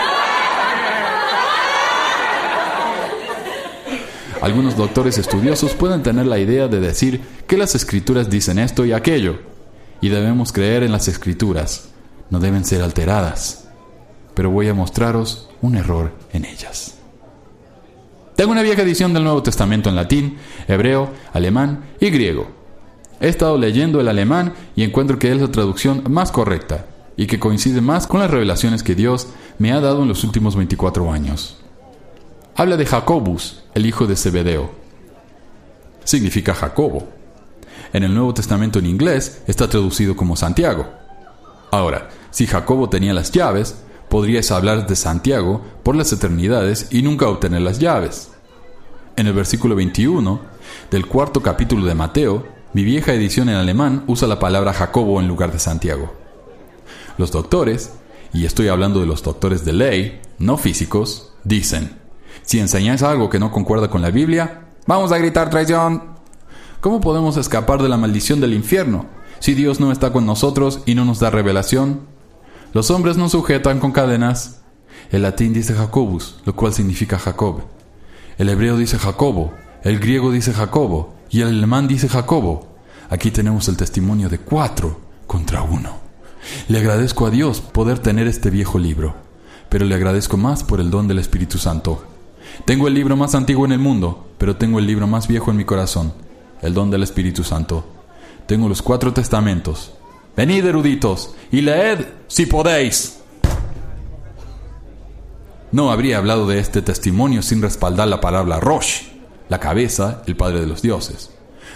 Algunos 4.40 4.76
doctores 4.76 5.18
estudiosos 5.18 5.72
pueden 5.74 6.02
tener 6.02 6.26
la 6.26 6.38
idea 6.38 6.68
de 6.68 6.80
decir 6.80 7.20
que 7.46 7.56
las 7.58 7.74
escrituras 7.74 8.30
dicen 8.30 8.58
esto 8.58 8.86
y 8.86 8.92
aquello, 8.92 9.55
y 10.00 10.08
debemos 10.08 10.52
creer 10.52 10.82
en 10.82 10.92
las 10.92 11.08
escrituras, 11.08 11.88
no 12.30 12.40
deben 12.40 12.64
ser 12.64 12.82
alteradas, 12.82 13.68
pero 14.34 14.50
voy 14.50 14.68
a 14.68 14.74
mostraros 14.74 15.48
un 15.62 15.76
error 15.76 16.12
en 16.32 16.44
ellas. 16.44 16.94
Tengo 18.34 18.52
una 18.52 18.62
vieja 18.62 18.82
edición 18.82 19.14
del 19.14 19.24
Nuevo 19.24 19.42
Testamento 19.42 19.88
en 19.88 19.96
latín, 19.96 20.38
hebreo, 20.68 21.10
alemán 21.32 21.84
y 22.00 22.10
griego. 22.10 22.48
He 23.20 23.28
estado 23.28 23.56
leyendo 23.56 24.00
el 24.00 24.08
alemán 24.08 24.52
y 24.74 24.82
encuentro 24.82 25.18
que 25.18 25.32
es 25.32 25.40
la 25.40 25.48
traducción 25.48 26.04
más 26.10 26.30
correcta 26.30 26.84
y 27.16 27.26
que 27.26 27.40
coincide 27.40 27.80
más 27.80 28.06
con 28.06 28.20
las 28.20 28.30
revelaciones 28.30 28.82
que 28.82 28.94
Dios 28.94 29.28
me 29.58 29.72
ha 29.72 29.80
dado 29.80 30.02
en 30.02 30.08
los 30.08 30.22
últimos 30.22 30.54
24 30.54 31.10
años 31.10 31.56
habla 32.56 32.76
de 32.78 32.86
Jacobus, 32.86 33.62
el 33.74 33.86
hijo 33.86 34.06
de 34.06 34.16
Zebedeo. 34.16 34.70
Significa 36.04 36.54
Jacobo. 36.54 37.06
En 37.96 38.04
el 38.04 38.12
Nuevo 38.12 38.34
Testamento 38.34 38.78
en 38.78 38.84
inglés 38.84 39.40
está 39.46 39.70
traducido 39.70 40.16
como 40.16 40.36
Santiago. 40.36 40.86
Ahora, 41.70 42.10
si 42.30 42.46
Jacobo 42.46 42.90
tenía 42.90 43.14
las 43.14 43.32
llaves, 43.32 43.74
podrías 44.10 44.50
hablar 44.50 44.86
de 44.86 44.94
Santiago 44.94 45.64
por 45.82 45.96
las 45.96 46.12
eternidades 46.12 46.88
y 46.90 47.00
nunca 47.00 47.26
obtener 47.26 47.62
las 47.62 47.78
llaves. 47.78 48.32
En 49.16 49.28
el 49.28 49.32
versículo 49.32 49.74
21 49.76 50.42
del 50.90 51.06
cuarto 51.06 51.40
capítulo 51.40 51.86
de 51.86 51.94
Mateo, 51.94 52.46
Mi 52.74 52.84
vieja 52.84 53.14
edición 53.14 53.48
en 53.48 53.54
alemán 53.54 54.04
usa 54.06 54.28
la 54.28 54.38
palabra 54.38 54.74
Jacobo 54.74 55.18
en 55.18 55.26
lugar 55.26 55.50
de 55.50 55.58
Santiago. 55.58 56.12
Los 57.16 57.32
doctores, 57.32 57.94
y 58.34 58.44
estoy 58.44 58.68
hablando 58.68 59.00
de 59.00 59.06
los 59.06 59.22
doctores 59.22 59.64
de 59.64 59.72
ley, 59.72 60.20
no 60.38 60.58
físicos, 60.58 61.32
dicen, 61.44 61.96
si 62.42 62.60
enseñáis 62.60 63.02
algo 63.02 63.30
que 63.30 63.38
no 63.38 63.50
concuerda 63.50 63.88
con 63.88 64.02
la 64.02 64.10
Biblia, 64.10 64.66
vamos 64.86 65.12
a 65.12 65.16
gritar 65.16 65.48
traición. 65.48 66.15
¿Cómo 66.80 67.00
podemos 67.00 67.36
escapar 67.36 67.82
de 67.82 67.88
la 67.88 67.96
maldición 67.96 68.40
del 68.40 68.54
infierno 68.54 69.06
si 69.38 69.54
Dios 69.54 69.80
no 69.80 69.92
está 69.92 70.12
con 70.12 70.26
nosotros 70.26 70.82
y 70.86 70.94
no 70.94 71.04
nos 71.04 71.20
da 71.20 71.30
revelación? 71.30 72.00
Los 72.72 72.90
hombres 72.90 73.16
nos 73.16 73.32
sujetan 73.32 73.80
con 73.80 73.92
cadenas. 73.92 74.60
El 75.10 75.22
latín 75.22 75.52
dice 75.52 75.74
Jacobus, 75.74 76.40
lo 76.44 76.54
cual 76.54 76.74
significa 76.74 77.18
Jacob. 77.18 77.62
El 78.38 78.50
hebreo 78.50 78.76
dice 78.76 78.98
Jacobo, 78.98 79.54
el 79.82 79.98
griego 79.98 80.30
dice 80.30 80.52
Jacobo 80.52 81.14
y 81.30 81.40
el 81.40 81.48
alemán 81.48 81.88
dice 81.88 82.08
Jacobo. 82.08 82.76
Aquí 83.08 83.30
tenemos 83.30 83.68
el 83.68 83.76
testimonio 83.76 84.28
de 84.28 84.38
cuatro 84.38 85.00
contra 85.26 85.62
uno. 85.62 85.96
Le 86.68 86.78
agradezco 86.78 87.26
a 87.26 87.30
Dios 87.30 87.60
poder 87.60 87.98
tener 87.98 88.26
este 88.26 88.50
viejo 88.50 88.78
libro, 88.78 89.14
pero 89.70 89.86
le 89.86 89.94
agradezco 89.94 90.36
más 90.36 90.62
por 90.62 90.80
el 90.80 90.90
don 90.90 91.08
del 91.08 91.18
Espíritu 91.18 91.58
Santo. 91.58 92.04
Tengo 92.64 92.88
el 92.88 92.94
libro 92.94 93.16
más 93.16 93.34
antiguo 93.34 93.64
en 93.64 93.72
el 93.72 93.78
mundo, 93.78 94.28
pero 94.38 94.56
tengo 94.56 94.78
el 94.78 94.86
libro 94.86 95.06
más 95.06 95.28
viejo 95.28 95.50
en 95.50 95.56
mi 95.56 95.64
corazón, 95.64 96.12
el 96.62 96.74
don 96.74 96.90
del 96.90 97.02
Espíritu 97.02 97.44
Santo. 97.44 97.84
Tengo 98.46 98.68
los 98.68 98.82
cuatro 98.82 99.12
testamentos. 99.12 99.92
Venid, 100.36 100.64
eruditos, 100.66 101.34
y 101.50 101.62
leed 101.62 102.00
si 102.28 102.46
podéis. 102.46 103.20
No 105.72 105.90
habría 105.90 106.18
hablado 106.18 106.46
de 106.46 106.58
este 106.58 106.82
testimonio 106.82 107.42
sin 107.42 107.60
respaldar 107.60 108.08
la 108.08 108.20
palabra 108.20 108.60
Rosh, 108.60 109.02
la 109.48 109.58
cabeza, 109.58 110.22
el 110.26 110.36
Padre 110.36 110.60
de 110.60 110.66
los 110.66 110.82
dioses. 110.82 111.30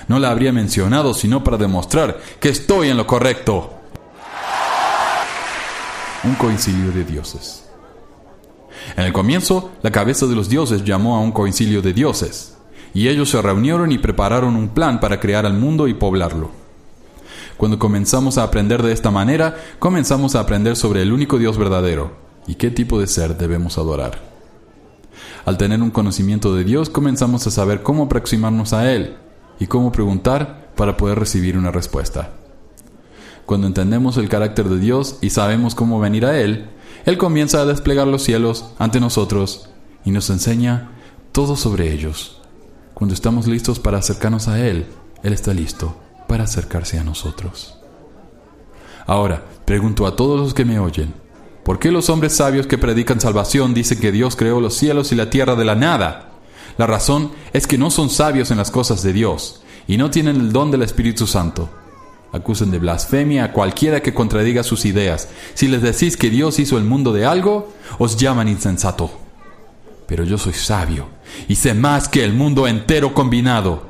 No 0.08 0.18
la 0.18 0.30
habría 0.30 0.52
mencionado 0.52 1.14
sino 1.14 1.44
para 1.44 1.56
demostrar 1.56 2.18
que 2.40 2.48
estoy 2.48 2.88
en 2.88 2.96
lo 2.96 3.06
correcto. 3.06 3.74
Un 6.24 6.34
concilio 6.34 6.92
de 6.92 7.04
dioses. 7.04 7.64
En 8.96 9.04
el 9.04 9.12
comienzo, 9.12 9.72
la 9.82 9.90
cabeza 9.90 10.26
de 10.26 10.34
los 10.34 10.48
dioses 10.48 10.84
llamó 10.84 11.16
a 11.16 11.20
un 11.20 11.32
concilio 11.32 11.82
de 11.82 11.92
dioses, 11.92 12.49
y 12.94 13.08
ellos 13.08 13.30
se 13.30 13.40
reunieron 13.40 13.92
y 13.92 13.98
prepararon 13.98 14.56
un 14.56 14.68
plan 14.68 15.00
para 15.00 15.20
crear 15.20 15.46
al 15.46 15.54
mundo 15.54 15.88
y 15.88 15.94
poblarlo. 15.94 16.50
Cuando 17.56 17.78
comenzamos 17.78 18.38
a 18.38 18.44
aprender 18.44 18.82
de 18.82 18.92
esta 18.92 19.10
manera, 19.10 19.56
comenzamos 19.78 20.34
a 20.34 20.40
aprender 20.40 20.76
sobre 20.76 21.02
el 21.02 21.12
único 21.12 21.38
Dios 21.38 21.58
verdadero 21.58 22.12
y 22.46 22.54
qué 22.54 22.70
tipo 22.70 22.98
de 22.98 23.06
ser 23.06 23.36
debemos 23.36 23.76
adorar. 23.76 24.18
Al 25.44 25.58
tener 25.58 25.82
un 25.82 25.90
conocimiento 25.90 26.54
de 26.54 26.64
Dios, 26.64 26.90
comenzamos 26.90 27.46
a 27.46 27.50
saber 27.50 27.82
cómo 27.82 28.04
aproximarnos 28.04 28.72
a 28.72 28.92
Él 28.92 29.16
y 29.58 29.66
cómo 29.66 29.92
preguntar 29.92 30.70
para 30.74 30.96
poder 30.96 31.18
recibir 31.18 31.58
una 31.58 31.70
respuesta. 31.70 32.30
Cuando 33.44 33.66
entendemos 33.66 34.16
el 34.16 34.28
carácter 34.28 34.68
de 34.68 34.78
Dios 34.78 35.18
y 35.20 35.30
sabemos 35.30 35.74
cómo 35.74 36.00
venir 36.00 36.24
a 36.24 36.40
Él, 36.40 36.70
Él 37.04 37.18
comienza 37.18 37.60
a 37.60 37.66
desplegar 37.66 38.06
los 38.06 38.22
cielos 38.22 38.72
ante 38.78 39.00
nosotros 39.00 39.68
y 40.04 40.12
nos 40.12 40.30
enseña 40.30 40.92
todo 41.32 41.56
sobre 41.56 41.92
ellos. 41.92 42.39
Cuando 43.00 43.14
estamos 43.14 43.46
listos 43.46 43.78
para 43.78 43.96
acercarnos 43.96 44.46
a 44.46 44.60
Él, 44.60 44.84
Él 45.22 45.32
está 45.32 45.54
listo 45.54 45.96
para 46.28 46.44
acercarse 46.44 46.98
a 46.98 47.02
nosotros. 47.02 47.78
Ahora, 49.06 49.42
pregunto 49.64 50.06
a 50.06 50.14
todos 50.14 50.38
los 50.38 50.52
que 50.52 50.66
me 50.66 50.78
oyen, 50.78 51.14
¿Por 51.64 51.78
qué 51.78 51.92
los 51.92 52.10
hombres 52.10 52.36
sabios 52.36 52.66
que 52.66 52.76
predican 52.76 53.18
salvación 53.18 53.72
dicen 53.72 54.00
que 54.00 54.12
Dios 54.12 54.36
creó 54.36 54.60
los 54.60 54.74
cielos 54.74 55.12
y 55.12 55.14
la 55.14 55.30
tierra 55.30 55.54
de 55.54 55.64
la 55.64 55.76
nada? 55.76 56.32
La 56.76 56.86
razón 56.86 57.32
es 57.54 57.66
que 57.66 57.78
no 57.78 57.90
son 57.90 58.10
sabios 58.10 58.50
en 58.50 58.58
las 58.58 58.70
cosas 58.70 59.02
de 59.02 59.14
Dios 59.14 59.62
y 59.88 59.96
no 59.96 60.10
tienen 60.10 60.36
el 60.36 60.52
don 60.52 60.70
del 60.70 60.82
Espíritu 60.82 61.26
Santo. 61.26 61.70
Acusan 62.32 62.70
de 62.70 62.80
blasfemia 62.80 63.44
a 63.44 63.52
cualquiera 63.52 64.02
que 64.02 64.12
contradiga 64.12 64.62
sus 64.62 64.84
ideas. 64.84 65.28
Si 65.54 65.68
les 65.68 65.80
decís 65.80 66.18
que 66.18 66.28
Dios 66.28 66.58
hizo 66.58 66.76
el 66.76 66.84
mundo 66.84 67.14
de 67.14 67.24
algo, 67.24 67.72
os 67.98 68.18
llaman 68.18 68.48
insensato. 68.48 69.10
Pero 70.06 70.24
yo 70.24 70.36
soy 70.36 70.52
sabio 70.52 71.18
y 71.48 71.54
sé 71.54 71.74
más 71.74 72.08
que 72.08 72.24
el 72.24 72.32
mundo 72.32 72.66
entero 72.66 73.14
combinado. 73.14 73.88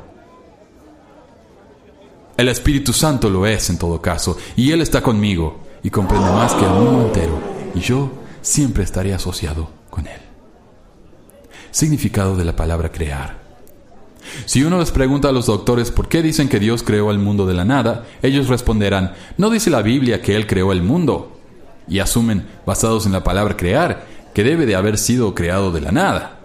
El 2.36 2.48
Espíritu 2.48 2.92
Santo 2.92 3.28
lo 3.28 3.46
es 3.46 3.68
en 3.70 3.78
todo 3.78 4.00
caso, 4.00 4.38
y 4.56 4.72
Él 4.72 4.80
está 4.80 5.02
conmigo 5.02 5.60
y 5.82 5.90
comprende 5.90 6.30
más 6.30 6.54
que 6.54 6.64
el 6.64 6.70
mundo 6.70 7.06
entero 7.06 7.60
y 7.74 7.80
yo 7.80 8.10
siempre 8.42 8.84
estaré 8.84 9.14
asociado 9.14 9.70
con 9.90 10.06
Él. 10.06 10.20
Significado 11.70 12.36
de 12.36 12.44
la 12.44 12.56
palabra 12.56 12.90
crear. 12.90 13.38
Si 14.44 14.62
uno 14.62 14.78
les 14.78 14.90
pregunta 14.90 15.28
a 15.28 15.32
los 15.32 15.46
doctores 15.46 15.90
por 15.90 16.08
qué 16.08 16.22
dicen 16.22 16.48
que 16.48 16.60
Dios 16.60 16.82
creó 16.82 17.10
el 17.10 17.18
mundo 17.18 17.46
de 17.46 17.54
la 17.54 17.64
nada, 17.64 18.06
ellos 18.22 18.48
responderán, 18.48 19.14
no 19.38 19.50
dice 19.50 19.70
la 19.70 19.82
Biblia 19.82 20.20
que 20.20 20.36
Él 20.36 20.46
creó 20.46 20.72
el 20.72 20.82
mundo. 20.82 21.36
Y 21.88 21.98
asumen, 21.98 22.46
basados 22.66 23.06
en 23.06 23.12
la 23.12 23.24
palabra 23.24 23.56
crear, 23.56 24.06
que 24.34 24.44
debe 24.44 24.66
de 24.66 24.76
haber 24.76 24.98
sido 24.98 25.34
creado 25.34 25.72
de 25.72 25.80
la 25.80 25.90
nada. 25.90 26.39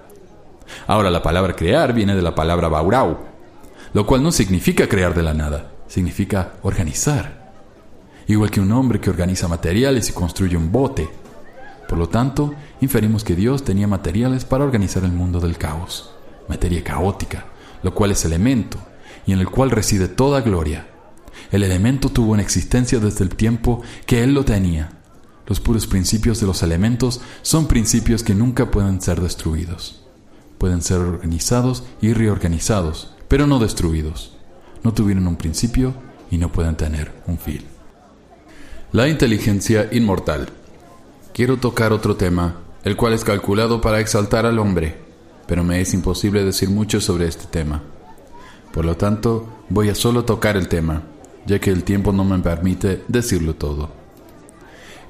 Ahora 0.88 1.10
la 1.10 1.24
palabra 1.24 1.56
crear 1.56 1.94
viene 1.94 2.16
de 2.16 2.22
la 2.22 2.36
palabra 2.36 2.68
baurau, 2.68 3.18
lo 3.94 4.06
cual 4.06 4.24
no 4.24 4.32
significa 4.32 4.88
crear 4.88 5.14
de 5.14 5.24
la 5.24 5.34
nada, 5.34 5.72
significa 5.88 6.54
organizar 6.64 7.46
igual 8.28 8.52
que 8.52 8.60
un 8.60 8.72
hombre 8.72 9.00
que 9.00 9.10
organiza 9.10 9.48
materiales 9.48 10.10
y 10.10 10.14
construye 10.14 10.58
un 10.58 10.72
bote. 10.72 11.10
Por 11.88 11.98
lo 11.98 12.10
tanto, 12.10 12.54
inferimos 12.82 13.24
que 13.24 13.36
Dios 13.36 13.64
tenía 13.64 13.88
materiales 13.88 14.46
para 14.46 14.64
organizar 14.64 15.04
el 15.04 15.12
mundo 15.12 15.40
del 15.40 15.58
caos, 15.58 16.12
materia 16.48 16.84
caótica, 16.84 17.46
lo 17.84 17.94
cual 17.94 18.12
es 18.12 18.26
elemento, 18.26 18.80
y 19.26 19.34
en 19.34 19.40
el 19.40 19.50
cual 19.50 19.72
reside 19.72 20.08
toda 20.08 20.42
gloria. 20.42 20.88
El 21.52 21.64
elemento 21.64 22.10
tuvo 22.10 22.34
una 22.34 22.42
existencia 22.42 23.00
desde 23.00 23.24
el 23.24 23.36
tiempo 23.36 23.82
que 24.06 24.24
Él 24.24 24.34
lo 24.34 24.46
tenía. 24.46 24.90
Los 25.46 25.60
puros 25.60 25.86
principios 25.86 26.40
de 26.40 26.48
los 26.48 26.64
elementos 26.64 27.22
son 27.44 27.68
principios 27.68 28.24
que 28.24 28.34
nunca 28.34 28.72
pueden 28.72 29.00
ser 29.00 29.22
destruidos. 29.22 30.05
Pueden 30.66 30.82
ser 30.82 30.98
organizados 30.98 31.84
y 32.02 32.14
reorganizados, 32.14 33.14
pero 33.28 33.46
no 33.46 33.60
destruidos. 33.60 34.36
No 34.82 34.96
tuvieron 34.96 35.28
un 35.28 35.36
principio 35.36 35.94
y 36.32 36.40
no 36.40 36.52
pueden 36.52 36.76
tener 36.76 37.12
un 37.28 37.38
fin. 37.38 37.62
La 38.92 39.08
inteligencia 39.08 39.88
inmortal. 39.92 40.50
Quiero 41.36 41.58
tocar 41.58 41.94
otro 41.94 42.16
tema, 42.16 42.56
el 42.84 42.96
cual 42.96 43.14
es 43.14 43.24
calculado 43.24 43.80
para 43.80 44.00
exaltar 44.00 44.48
al 44.48 44.58
hombre, 44.58 44.98
pero 45.46 45.64
me 45.64 45.82
es 45.82 45.94
imposible 45.94 46.44
decir 46.44 46.72
mucho 46.72 47.00
sobre 47.00 47.28
este 47.28 47.46
tema. 47.46 47.84
Por 48.74 48.86
lo 48.86 48.98
tanto, 48.98 49.48
voy 49.70 49.90
a 49.90 49.94
solo 49.94 50.26
tocar 50.26 50.58
el 50.58 50.68
tema, 50.68 51.04
ya 51.46 51.60
que 51.60 51.70
el 51.70 51.84
tiempo 51.84 52.12
no 52.12 52.24
me 52.24 52.40
permite 52.40 53.04
decirlo 53.08 53.54
todo. 53.54 53.92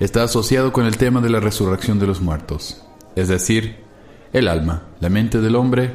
Está 0.02 0.24
asociado 0.24 0.74
con 0.74 0.86
el 0.86 0.98
tema 0.98 1.22
de 1.22 1.30
la 1.30 1.40
resurrección 1.40 1.98
de 1.98 2.08
los 2.08 2.20
muertos, 2.20 2.82
es 3.16 3.30
decir, 3.30 3.85
el 4.38 4.48
alma, 4.48 4.84
la 5.00 5.10
mente 5.10 5.42
del 5.42 5.56
hombre, 5.56 5.94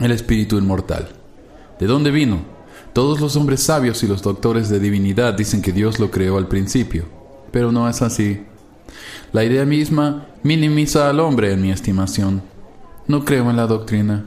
el 0.00 0.10
espíritu 0.10 0.58
inmortal. 0.58 1.08
¿De 1.78 1.86
dónde 1.86 2.10
vino? 2.10 2.40
Todos 2.92 3.20
los 3.20 3.36
hombres 3.36 3.62
sabios 3.62 4.02
y 4.02 4.06
los 4.06 4.22
doctores 4.22 4.68
de 4.68 4.80
divinidad 4.80 5.34
dicen 5.34 5.62
que 5.62 5.72
Dios 5.72 5.98
lo 5.98 6.10
creó 6.10 6.36
al 6.36 6.48
principio 6.48 7.22
pero 7.52 7.70
no 7.70 7.88
es 7.88 8.02
así. 8.02 8.40
La 9.32 9.44
idea 9.44 9.64
misma 9.64 10.26
minimiza 10.42 11.08
al 11.08 11.20
hombre 11.20 11.52
en 11.52 11.62
mi 11.62 11.70
estimación. 11.70 12.42
No 13.06 13.24
creo 13.24 13.48
en 13.50 13.56
la 13.56 13.66
doctrina. 13.66 14.24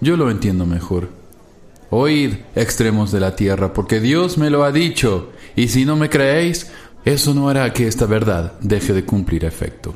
Yo 0.00 0.16
lo 0.16 0.30
entiendo 0.30 0.64
mejor. 0.64 1.10
Oíd, 1.90 2.34
extremos 2.54 3.12
de 3.12 3.20
la 3.20 3.34
tierra, 3.36 3.74
porque 3.74 4.00
Dios 4.00 4.38
me 4.38 4.48
lo 4.48 4.62
ha 4.62 4.70
dicho, 4.70 5.32
y 5.56 5.68
si 5.68 5.84
no 5.84 5.96
me 5.96 6.08
creéis, 6.08 6.70
eso 7.04 7.34
no 7.34 7.48
hará 7.48 7.72
que 7.72 7.88
esta 7.88 8.06
verdad 8.06 8.52
deje 8.60 8.92
de 8.92 9.04
cumplir 9.04 9.44
efecto. 9.44 9.92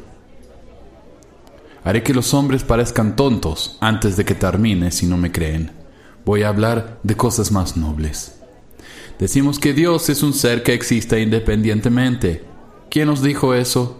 Haré 1.85 2.03
que 2.03 2.15
los 2.15 2.33
hombres 2.33 2.65
parezcan 2.65 3.15
tontos 3.15 3.77
antes 3.81 4.17
de 4.17 4.25
que 4.25 4.35
termine 4.35 4.91
si 4.91 5.07
no 5.07 5.19
me 5.19 5.31
creen. 5.31 5.71
Voy 6.25 6.43
a 6.43 6.49
hablar 6.49 6.99
de 7.03 7.15
cosas 7.15 7.53
más 7.53 7.77
nobles. 7.77 8.41
Decimos 9.19 9.59
que 9.59 9.75
Dios 9.75 10.09
es 10.09 10.23
un 10.23 10.33
ser 10.33 10.63
que 10.63 10.73
existe 10.73 11.21
independientemente. 11.21 12.43
¿Quién 12.91 13.11
os 13.11 13.23
dijo 13.23 13.53
eso? 13.53 13.99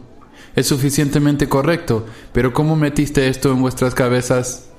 Es 0.57 0.67
suficientemente 0.67 1.49
correcto, 1.49 2.07
pero 2.33 2.55
¿cómo 2.55 2.75
metiste 2.75 3.29
esto 3.29 3.53
en 3.53 3.61
vuestras 3.61 3.95
cabezas? 3.95 4.71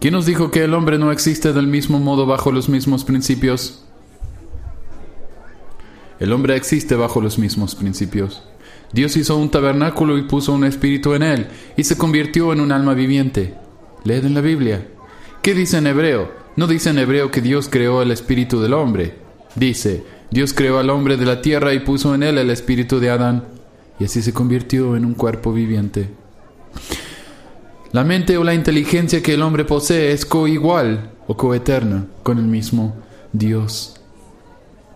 ¿Quién 0.00 0.14
os 0.14 0.26
dijo 0.26 0.52
que 0.52 0.62
el 0.62 0.74
hombre 0.74 0.98
no 0.98 1.10
existe 1.10 1.52
del 1.52 1.66
mismo 1.66 1.98
modo 1.98 2.24
bajo 2.24 2.52
los 2.52 2.68
mismos 2.68 3.02
principios? 3.02 3.84
El 6.20 6.32
hombre 6.32 6.54
existe 6.54 6.94
bajo 6.94 7.20
los 7.20 7.38
mismos 7.38 7.74
principios. 7.74 8.42
Dios 8.96 9.14
hizo 9.18 9.36
un 9.36 9.50
tabernáculo 9.50 10.16
y 10.16 10.22
puso 10.22 10.54
un 10.54 10.64
espíritu 10.64 11.12
en 11.12 11.22
él, 11.22 11.48
y 11.76 11.84
se 11.84 11.98
convirtió 11.98 12.54
en 12.54 12.62
un 12.62 12.72
alma 12.72 12.94
viviente. 12.94 13.52
Leed 14.04 14.24
en 14.24 14.32
la 14.32 14.40
Biblia. 14.40 14.88
¿Qué 15.42 15.52
dice 15.52 15.76
en 15.76 15.86
hebreo? 15.86 16.32
No 16.56 16.66
dice 16.66 16.88
en 16.88 16.98
hebreo 16.98 17.30
que 17.30 17.42
Dios 17.42 17.68
creó 17.70 18.00
el 18.00 18.10
espíritu 18.10 18.58
del 18.58 18.72
hombre. 18.72 19.18
Dice, 19.54 20.02
Dios 20.30 20.54
creó 20.54 20.78
al 20.78 20.88
hombre 20.88 21.18
de 21.18 21.26
la 21.26 21.42
tierra 21.42 21.74
y 21.74 21.80
puso 21.80 22.14
en 22.14 22.22
él 22.22 22.38
el 22.38 22.48
espíritu 22.48 22.98
de 22.98 23.10
Adán, 23.10 23.44
y 24.00 24.06
así 24.06 24.22
se 24.22 24.32
convirtió 24.32 24.96
en 24.96 25.04
un 25.04 25.12
cuerpo 25.12 25.52
viviente. 25.52 26.08
La 27.92 28.02
mente 28.02 28.38
o 28.38 28.44
la 28.44 28.54
inteligencia 28.54 29.22
que 29.22 29.34
el 29.34 29.42
hombre 29.42 29.66
posee 29.66 30.12
es 30.12 30.24
coigual 30.24 31.10
o 31.26 31.36
coeterna 31.36 32.06
con 32.22 32.38
el 32.38 32.46
mismo 32.46 32.96
Dios. 33.34 34.00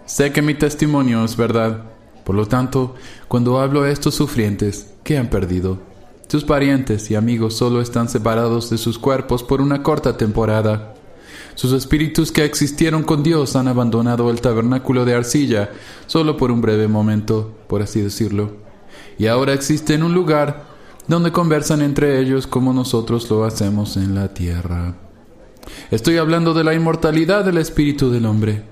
Sé 0.06 0.32
que 0.32 0.40
mi 0.40 0.54
testimonio 0.54 1.22
es 1.22 1.36
verdad. 1.36 1.89
Por 2.24 2.34
lo 2.34 2.46
tanto, 2.46 2.94
cuando 3.28 3.60
hablo 3.60 3.82
a 3.82 3.90
estos 3.90 4.14
sufrientes, 4.14 4.92
¿qué 5.02 5.18
han 5.18 5.28
perdido? 5.28 5.78
Sus 6.28 6.44
parientes 6.44 7.10
y 7.10 7.16
amigos 7.16 7.54
solo 7.56 7.80
están 7.80 8.08
separados 8.08 8.70
de 8.70 8.78
sus 8.78 8.98
cuerpos 8.98 9.42
por 9.42 9.60
una 9.60 9.82
corta 9.82 10.16
temporada. 10.16 10.94
Sus 11.56 11.72
espíritus 11.72 12.30
que 12.30 12.44
existieron 12.44 13.02
con 13.02 13.22
Dios 13.22 13.56
han 13.56 13.66
abandonado 13.66 14.30
el 14.30 14.40
tabernáculo 14.40 15.04
de 15.04 15.14
arcilla 15.14 15.70
solo 16.06 16.36
por 16.36 16.52
un 16.52 16.60
breve 16.60 16.86
momento, 16.86 17.52
por 17.66 17.82
así 17.82 18.00
decirlo. 18.00 18.52
Y 19.18 19.26
ahora 19.26 19.52
existen 19.52 20.02
un 20.02 20.14
lugar 20.14 20.64
donde 21.08 21.32
conversan 21.32 21.82
entre 21.82 22.20
ellos 22.20 22.46
como 22.46 22.72
nosotros 22.72 23.28
lo 23.28 23.44
hacemos 23.44 23.96
en 23.96 24.14
la 24.14 24.32
tierra. 24.32 24.94
Estoy 25.90 26.18
hablando 26.18 26.54
de 26.54 26.64
la 26.64 26.74
inmortalidad 26.74 27.44
del 27.44 27.58
espíritu 27.58 28.10
del 28.10 28.26
hombre. 28.26 28.62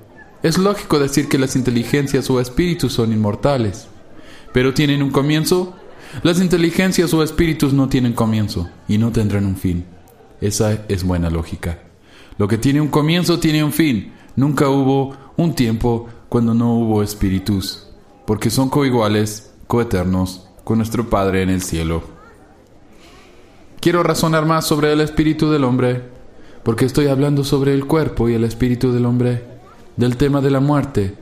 Es 0.42 0.56
lógico 0.56 1.00
decir 1.00 1.28
que 1.28 1.38
las 1.38 1.56
inteligencias 1.56 2.30
o 2.30 2.40
espíritus 2.40 2.92
son 2.92 3.12
inmortales, 3.12 3.88
pero 4.52 4.72
tienen 4.72 5.02
un 5.02 5.10
comienzo. 5.10 5.74
Las 6.22 6.40
inteligencias 6.40 7.12
o 7.12 7.24
espíritus 7.24 7.72
no 7.72 7.88
tienen 7.88 8.12
comienzo 8.12 8.68
y 8.86 8.98
no 8.98 9.10
tendrán 9.10 9.46
un 9.46 9.56
fin. 9.56 9.84
Esa 10.40 10.84
es 10.88 11.02
buena 11.02 11.28
lógica. 11.28 11.80
Lo 12.38 12.46
que 12.46 12.56
tiene 12.56 12.80
un 12.80 12.88
comienzo 12.88 13.40
tiene 13.40 13.64
un 13.64 13.72
fin. 13.72 14.12
Nunca 14.36 14.68
hubo 14.68 15.16
un 15.36 15.54
tiempo 15.56 16.08
cuando 16.28 16.54
no 16.54 16.74
hubo 16.74 17.02
espíritus, 17.02 17.88
porque 18.24 18.50
son 18.50 18.68
coiguales, 18.68 19.52
coeternos, 19.66 20.48
con 20.62 20.78
nuestro 20.78 21.10
Padre 21.10 21.42
en 21.42 21.50
el 21.50 21.62
cielo. 21.62 22.02
Quiero 23.80 24.04
razonar 24.04 24.46
más 24.46 24.66
sobre 24.66 24.92
el 24.92 25.00
espíritu 25.00 25.50
del 25.50 25.64
hombre, 25.64 26.02
porque 26.62 26.84
estoy 26.84 27.08
hablando 27.08 27.42
sobre 27.42 27.74
el 27.74 27.86
cuerpo 27.86 28.28
y 28.28 28.34
el 28.34 28.44
espíritu 28.44 28.92
del 28.92 29.06
hombre, 29.06 29.57
del 29.98 30.16
tema 30.16 30.40
de 30.40 30.50
la 30.50 30.60
muerte. 30.60 31.14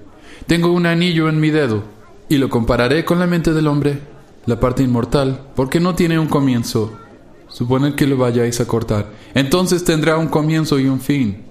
Tengo 0.47 0.71
un 0.71 0.87
anillo 0.87 1.29
en 1.29 1.41
mi 1.41 1.51
dedo, 1.51 1.83
y 2.29 2.39
lo 2.39 2.49
compararé 2.49 3.05
con 3.05 3.19
la 3.19 3.27
mente 3.27 3.53
del 3.53 3.67
hombre, 3.67 3.99
la 4.47 4.61
parte 4.61 4.85
inmortal, 4.85 5.41
porque 5.57 5.81
no 5.81 5.97
tiene 5.97 6.21
un 6.21 6.29
comienzo, 6.29 6.93
Suponed 7.49 7.95
que 7.95 8.07
lo 8.07 8.17
vayáis 8.17 8.61
a 8.61 8.67
cortar. 8.67 9.07
Entonces 9.35 9.85
tendrá 9.85 10.19
un 10.19 10.29
comienzo 10.29 10.79
y 10.79 10.87
un 10.89 11.01
fin. 11.01 11.45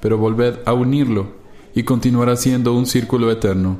Pero 0.00 0.16
volved 0.16 0.60
a 0.64 0.72
unirlo 0.72 1.26
y 1.74 1.82
continuará 1.82 2.36
siendo 2.36 2.74
un 2.74 2.86
círculo 2.86 3.30
eterno. 3.30 3.76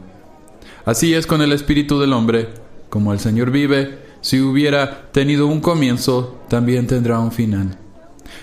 Así 0.85 1.15
es 1.15 1.27
con 1.27 1.41
el 1.41 1.53
espíritu 1.53 1.99
del 1.99 2.13
hombre. 2.13 2.49
Como 2.91 3.13
el 3.13 3.21
Señor 3.21 3.51
vive, 3.51 3.99
si 4.21 4.41
hubiera 4.41 5.11
tenido 5.13 5.47
un 5.47 5.61
comienzo, 5.61 6.43
también 6.49 6.87
tendrá 6.87 7.19
un 7.21 7.33
final. 7.33 7.79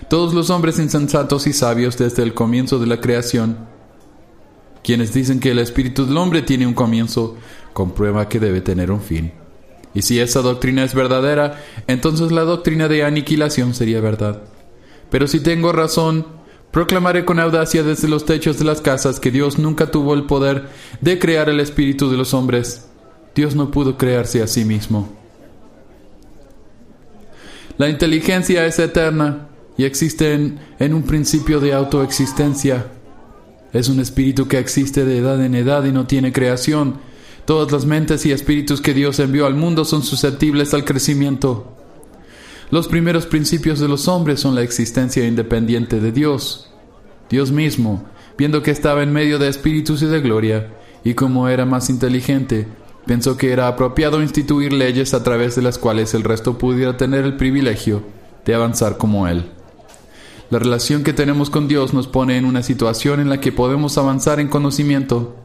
Todos 0.09 0.33
los 0.33 0.49
hombres 0.49 0.79
insensatos 0.79 1.45
y 1.45 1.53
sabios 1.53 1.97
desde 1.97 2.23
el 2.23 2.33
comienzo 2.33 2.79
de 2.79 2.87
la 2.87 2.99
creación, 2.99 3.68
quienes 4.89 5.13
dicen 5.13 5.39
que 5.39 5.51
el 5.51 5.59
espíritu 5.59 6.07
del 6.07 6.17
hombre 6.17 6.41
tiene 6.41 6.65
un 6.65 6.73
comienzo, 6.73 7.37
comprueba 7.73 8.27
que 8.27 8.39
debe 8.39 8.59
tener 8.59 8.89
un 8.89 9.01
fin. 9.01 9.31
Y 9.93 10.01
si 10.01 10.19
esa 10.19 10.41
doctrina 10.41 10.83
es 10.83 10.95
verdadera, 10.95 11.63
entonces 11.85 12.31
la 12.31 12.41
doctrina 12.41 12.87
de 12.87 13.03
aniquilación 13.03 13.75
sería 13.75 14.01
verdad. 14.01 14.41
Pero 15.11 15.27
si 15.27 15.41
tengo 15.41 15.71
razón, 15.73 16.25
proclamaré 16.71 17.23
con 17.23 17.39
audacia 17.39 17.83
desde 17.83 18.07
los 18.07 18.25
techos 18.25 18.57
de 18.57 18.65
las 18.65 18.81
casas 18.81 19.19
que 19.19 19.29
Dios 19.29 19.59
nunca 19.59 19.91
tuvo 19.91 20.15
el 20.15 20.23
poder 20.23 20.69
de 21.01 21.19
crear 21.19 21.49
el 21.49 21.59
espíritu 21.59 22.09
de 22.09 22.17
los 22.17 22.33
hombres. 22.33 22.87
Dios 23.35 23.55
no 23.55 23.69
pudo 23.69 23.95
crearse 23.95 24.41
a 24.41 24.47
sí 24.47 24.65
mismo. 24.65 25.07
La 27.77 27.89
inteligencia 27.89 28.65
es 28.65 28.79
eterna 28.79 29.49
y 29.77 29.83
existe 29.83 30.33
en, 30.33 30.59
en 30.79 30.95
un 30.95 31.03
principio 31.03 31.59
de 31.59 31.73
autoexistencia. 31.73 32.87
Es 33.73 33.89
un 33.89 33.99
espíritu 33.99 34.47
que 34.47 34.59
existe 34.59 35.05
de 35.05 35.17
edad 35.17 35.43
en 35.43 35.55
edad 35.55 35.85
y 35.85 35.91
no 35.91 36.07
tiene 36.07 36.31
creación 36.31 36.99
Todas 37.49 37.71
las 37.71 37.85
mentes 37.85 38.27
y 38.27 38.31
espíritus 38.31 38.79
que 38.79 38.93
Dios 38.93 39.17
envió 39.17 39.47
al 39.47 39.55
mundo 39.55 39.83
son 39.83 40.03
susceptibles 40.03 40.75
al 40.75 40.85
crecimiento. 40.85 41.75
Los 42.69 42.87
primeros 42.87 43.25
principios 43.25 43.79
de 43.79 43.87
los 43.87 44.07
hombres 44.07 44.39
son 44.39 44.53
la 44.53 44.61
existencia 44.61 45.25
independiente 45.25 45.99
de 45.99 46.11
Dios. 46.11 46.69
Dios 47.27 47.51
mismo, 47.51 48.05
viendo 48.37 48.61
que 48.61 48.69
estaba 48.69 49.01
en 49.01 49.11
medio 49.11 49.39
de 49.39 49.47
espíritus 49.47 50.03
y 50.03 50.05
de 50.05 50.21
gloria, 50.21 50.67
y 51.03 51.15
como 51.15 51.49
era 51.49 51.65
más 51.65 51.89
inteligente, 51.89 52.67
pensó 53.07 53.35
que 53.35 53.51
era 53.51 53.67
apropiado 53.67 54.21
instituir 54.21 54.71
leyes 54.71 55.15
a 55.15 55.23
través 55.23 55.55
de 55.55 55.63
las 55.63 55.79
cuales 55.79 56.13
el 56.13 56.23
resto 56.23 56.59
pudiera 56.59 56.97
tener 56.97 57.25
el 57.25 57.35
privilegio 57.35 58.03
de 58.45 58.53
avanzar 58.53 58.97
como 58.97 59.27
Él. 59.27 59.45
La 60.49 60.59
relación 60.59 61.03
que 61.03 61.13
tenemos 61.13 61.49
con 61.49 61.67
Dios 61.67 61.93
nos 61.93 62.07
pone 62.07 62.37
en 62.37 62.45
una 62.45 62.63
situación 62.63 63.19
en 63.19 63.29
la 63.29 63.39
que 63.39 63.51
podemos 63.51 63.97
avanzar 63.97 64.39
en 64.39 64.47
conocimiento 64.47 65.35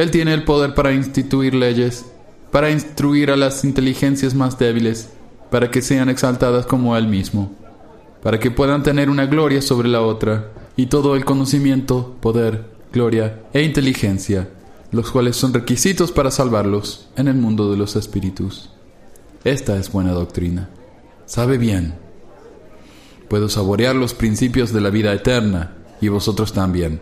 él 0.00 0.10
tiene 0.10 0.32
el 0.32 0.44
poder 0.44 0.74
para 0.74 0.92
instituir 0.92 1.54
leyes, 1.54 2.06
para 2.50 2.70
instruir 2.70 3.30
a 3.30 3.36
las 3.36 3.64
inteligencias 3.64 4.34
más 4.34 4.58
débiles, 4.58 5.10
para 5.50 5.70
que 5.70 5.82
sean 5.82 6.08
exaltadas 6.08 6.64
como 6.64 6.96
Él 6.96 7.06
mismo, 7.06 7.52
para 8.22 8.38
que 8.38 8.50
puedan 8.50 8.82
tener 8.82 9.10
una 9.10 9.26
gloria 9.26 9.60
sobre 9.60 9.88
la 9.88 10.00
otra, 10.00 10.52
y 10.74 10.86
todo 10.86 11.16
el 11.16 11.26
conocimiento, 11.26 12.16
poder, 12.22 12.70
gloria 12.94 13.42
e 13.52 13.62
inteligencia, 13.62 14.48
los 14.90 15.10
cuales 15.10 15.36
son 15.36 15.52
requisitos 15.52 16.12
para 16.12 16.30
salvarlos 16.30 17.10
en 17.16 17.28
el 17.28 17.34
mundo 17.34 17.70
de 17.70 17.76
los 17.76 17.94
espíritus. 17.96 18.70
Esta 19.44 19.76
es 19.76 19.92
buena 19.92 20.12
doctrina. 20.12 20.70
Sabe 21.26 21.58
bien. 21.58 21.99
Puedo 23.30 23.48
saborear 23.48 23.96
los 23.96 24.12
principios 24.12 24.74
de 24.74 24.82
la 24.82 24.90
vida 24.90 25.14
eterna, 25.14 25.78
y 26.02 26.08
vosotros 26.08 26.52
también 26.52 27.00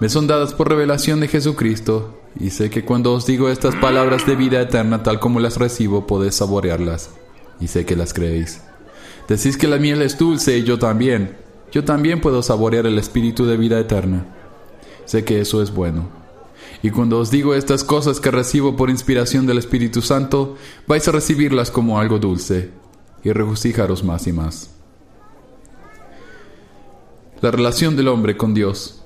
me 0.00 0.08
son 0.08 0.26
dadas 0.26 0.52
por 0.52 0.68
revelación 0.68 1.20
de 1.20 1.28
Jesucristo, 1.28 2.20
y 2.38 2.50
sé 2.50 2.68
que 2.68 2.84
cuando 2.84 3.14
os 3.14 3.26
digo 3.26 3.48
estas 3.48 3.76
palabras 3.76 4.26
de 4.26 4.34
vida 4.34 4.60
eterna 4.60 5.02
tal 5.02 5.20
como 5.20 5.40
las 5.40 5.56
recibo, 5.56 6.06
podéis 6.06 6.34
saborearlas, 6.34 7.10
y 7.60 7.68
sé 7.68 7.86
que 7.86 7.96
las 7.96 8.12
creéis. 8.12 8.60
Decís 9.28 9.56
que 9.56 9.68
la 9.68 9.78
miel 9.78 10.02
es 10.02 10.18
dulce 10.18 10.58
y 10.58 10.64
yo 10.64 10.78
también. 10.78 11.38
Yo 11.72 11.84
también 11.84 12.20
puedo 12.20 12.42
saborear 12.42 12.86
el 12.86 12.98
espíritu 12.98 13.46
de 13.46 13.56
vida 13.56 13.80
eterna. 13.80 14.26
Sé 15.06 15.24
que 15.24 15.40
eso 15.40 15.62
es 15.62 15.72
bueno. 15.72 16.10
Y 16.82 16.90
cuando 16.90 17.18
os 17.18 17.30
digo 17.30 17.54
estas 17.54 17.82
cosas 17.82 18.20
que 18.20 18.30
recibo 18.30 18.76
por 18.76 18.90
inspiración 18.90 19.46
del 19.46 19.56
Espíritu 19.56 20.02
Santo, 20.02 20.56
vais 20.86 21.08
a 21.08 21.12
recibirlas 21.12 21.70
como 21.70 21.98
algo 21.98 22.18
dulce 22.18 22.83
y 23.24 23.32
regocijaros 23.32 24.04
más 24.04 24.26
y 24.26 24.32
más. 24.32 24.70
La 27.40 27.50
relación 27.50 27.96
del 27.96 28.08
hombre 28.08 28.36
con 28.36 28.54
Dios. 28.54 29.02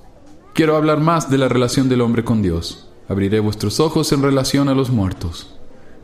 Quiero 0.55 0.77
hablar 0.77 1.01
más 1.01 1.31
de 1.31 1.39
la 1.39 1.49
relación 1.49 1.89
del 1.89 2.01
hombre 2.01 2.25
con 2.25 2.43
Dios. 2.43 2.89
Abriré 3.09 3.41
vuestros 3.41 3.81
ojos 3.81 4.13
en 4.13 4.23
relación 4.23 4.69
a 4.69 4.75
los 4.75 4.91
muertos. 4.91 5.55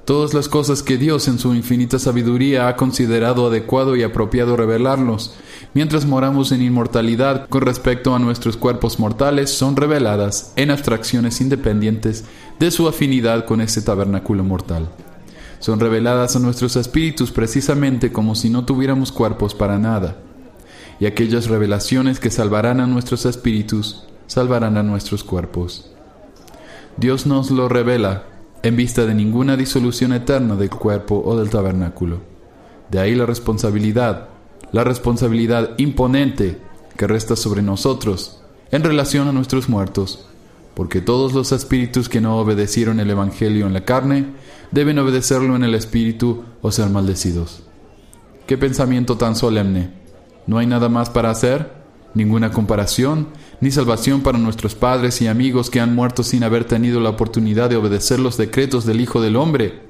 Todas 0.04 0.34
las 0.34 0.48
cosas 0.48 0.82
que 0.82 0.98
Dios 0.98 1.28
en 1.28 1.38
su 1.38 1.54
infinita 1.54 1.98
sabiduría 1.98 2.68
ha 2.68 2.76
considerado 2.76 3.46
adecuado 3.46 3.96
y 3.96 4.02
apropiado 4.02 4.54
revelarnos, 4.54 5.34
mientras 5.72 6.04
moramos 6.04 6.52
en 6.52 6.60
inmortalidad 6.60 7.48
con 7.48 7.62
respecto 7.62 8.14
a 8.14 8.18
nuestros 8.18 8.58
cuerpos 8.58 8.98
mortales, 8.98 9.50
son 9.50 9.76
reveladas 9.76 10.52
en 10.56 10.70
abstracciones 10.70 11.40
independientes 11.40 12.24
de 12.58 12.70
su 12.70 12.86
afinidad 12.86 13.46
con 13.46 13.62
ese 13.62 13.80
tabernáculo 13.80 14.44
mortal. 14.44 14.90
Son 15.64 15.80
reveladas 15.80 16.36
a 16.36 16.40
nuestros 16.40 16.76
espíritus 16.76 17.30
precisamente 17.30 18.12
como 18.12 18.34
si 18.34 18.50
no 18.50 18.66
tuviéramos 18.66 19.10
cuerpos 19.10 19.54
para 19.54 19.78
nada. 19.78 20.18
Y 21.00 21.06
aquellas 21.06 21.48
revelaciones 21.48 22.20
que 22.20 22.30
salvarán 22.30 22.80
a 22.80 22.86
nuestros 22.86 23.24
espíritus 23.24 24.04
salvarán 24.26 24.76
a 24.76 24.82
nuestros 24.82 25.24
cuerpos. 25.24 25.90
Dios 26.98 27.24
nos 27.24 27.50
lo 27.50 27.70
revela 27.70 28.24
en 28.62 28.76
vista 28.76 29.06
de 29.06 29.14
ninguna 29.14 29.56
disolución 29.56 30.12
eterna 30.12 30.54
del 30.54 30.68
cuerpo 30.68 31.22
o 31.24 31.34
del 31.38 31.48
tabernáculo. 31.48 32.20
De 32.90 32.98
ahí 32.98 33.14
la 33.14 33.24
responsabilidad, 33.24 34.28
la 34.70 34.84
responsabilidad 34.84 35.70
imponente 35.78 36.58
que 36.94 37.06
resta 37.06 37.36
sobre 37.36 37.62
nosotros 37.62 38.42
en 38.70 38.84
relación 38.84 39.28
a 39.28 39.32
nuestros 39.32 39.70
muertos, 39.70 40.26
porque 40.74 41.00
todos 41.00 41.32
los 41.32 41.52
espíritus 41.52 42.10
que 42.10 42.20
no 42.20 42.36
obedecieron 42.36 43.00
el 43.00 43.08
Evangelio 43.08 43.66
en 43.66 43.72
la 43.72 43.86
carne 43.86 44.26
deben 44.70 44.98
obedecerlo 44.98 45.56
en 45.56 45.64
el 45.64 45.74
espíritu 45.74 46.44
o 46.62 46.70
ser 46.72 46.90
maldecidos. 46.90 47.62
Qué 48.46 48.58
pensamiento 48.58 49.16
tan 49.16 49.36
solemne. 49.36 49.92
¿No 50.46 50.58
hay 50.58 50.66
nada 50.66 50.88
más 50.88 51.10
para 51.10 51.30
hacer? 51.30 51.72
¿Ninguna 52.14 52.50
comparación? 52.50 53.28
ni 53.64 53.70
salvación 53.70 54.20
para 54.20 54.38
nuestros 54.38 54.74
padres 54.74 55.22
y 55.22 55.26
amigos 55.26 55.70
que 55.70 55.80
han 55.80 55.94
muerto 55.94 56.22
sin 56.22 56.44
haber 56.44 56.66
tenido 56.66 57.00
la 57.00 57.08
oportunidad 57.08 57.70
de 57.70 57.76
obedecer 57.76 58.20
los 58.20 58.36
decretos 58.36 58.84
del 58.84 59.00
Hijo 59.00 59.22
del 59.22 59.36
Hombre. 59.36 59.80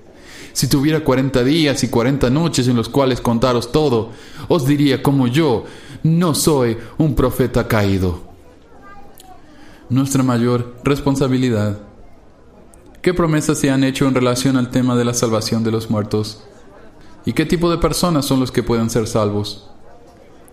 Si 0.53 0.69
tuviera 0.69 1.01
cuarenta 1.01 1.43
días 1.43 1.83
y 1.83 1.89
cuarenta 1.89 2.31
noches 2.31 2.69
en 2.69 2.77
los 2.77 2.89
cuales 2.89 3.21
contaros 3.21 3.73
todo, 3.73 4.11
os 4.47 4.65
diría 4.65 5.03
como 5.03 5.27
yo, 5.27 5.65
no 6.05 6.37
soy 6.37 6.79
un 6.99 7.17
profeta 7.17 7.67
caído. 7.67 8.23
Nuestra 9.89 10.23
mayor 10.23 10.77
responsabilidad. 10.85 11.81
¿Qué 13.05 13.13
promesas 13.13 13.59
se 13.59 13.71
han 13.71 13.85
hecho 13.85 14.09
en 14.09 14.15
relación 14.15 14.57
al 14.57 14.71
tema 14.71 14.97
de 14.97 15.05
la 15.05 15.13
salvación 15.13 15.63
de 15.63 15.71
los 15.71 15.91
muertos? 15.91 16.43
¿Y 17.27 17.35
qué 17.35 17.45
tipo 17.45 17.71
de 17.71 17.77
personas 17.77 18.25
son 18.25 18.41
los 18.41 18.51
que 18.51 18.63
pueden 18.63 18.89
ser 18.89 19.07
salvos? 19.07 19.69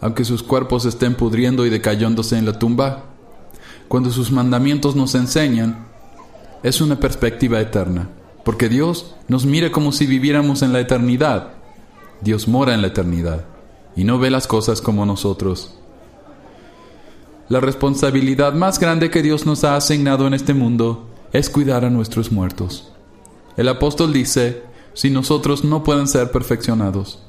Aunque 0.02 0.26
sus 0.26 0.44
cuerpos 0.44 0.84
estén 0.84 1.16
pudriendo 1.16 1.66
y 1.66 1.70
decayéndose 1.70 2.38
en 2.38 2.46
la 2.46 2.60
tumba, 2.60 3.06
cuando 3.88 4.10
sus 4.10 4.34
mandamientos 4.34 4.98
nos 4.98 5.16
enseñan, 5.16 5.88
es 6.62 6.82
una 6.82 7.00
perspectiva 7.00 7.62
eterna, 7.62 8.10
porque 8.44 8.68
Dios 8.68 9.16
nos 9.30 9.46
mira 9.46 9.72
como 9.72 9.94
si 9.94 10.06
viviéramos 10.06 10.62
en 10.62 10.74
la 10.74 10.82
eternidad. 10.82 11.54
Dios 12.20 12.50
mora 12.50 12.74
en 12.74 12.82
la 12.82 12.88
eternidad 12.88 13.46
y 13.96 14.04
no 14.04 14.20
ve 14.20 14.30
las 14.30 14.48
cosas 14.48 14.82
como 14.82 15.06
nosotros. 15.06 15.78
La 17.48 17.62
responsabilidad 17.62 18.52
más 18.52 18.78
grande 18.78 19.10
que 19.10 19.22
Dios 19.22 19.46
nos 19.46 19.64
ha 19.64 19.78
asignado 19.78 20.28
en 20.28 20.34
este 20.34 20.54
mundo 20.54 21.11
es 21.34 21.50
cuidar 21.50 21.86
a 21.86 21.90
nuestros 21.90 22.32
muertos. 22.32 22.92
El 23.58 23.68
apóstol 23.68 24.14
dice, 24.14 24.64
si 24.94 25.10
nosotros 25.10 25.64
no 25.64 25.84
pueden 25.84 26.08
ser 26.08 26.32
perfeccionados, 26.32 27.24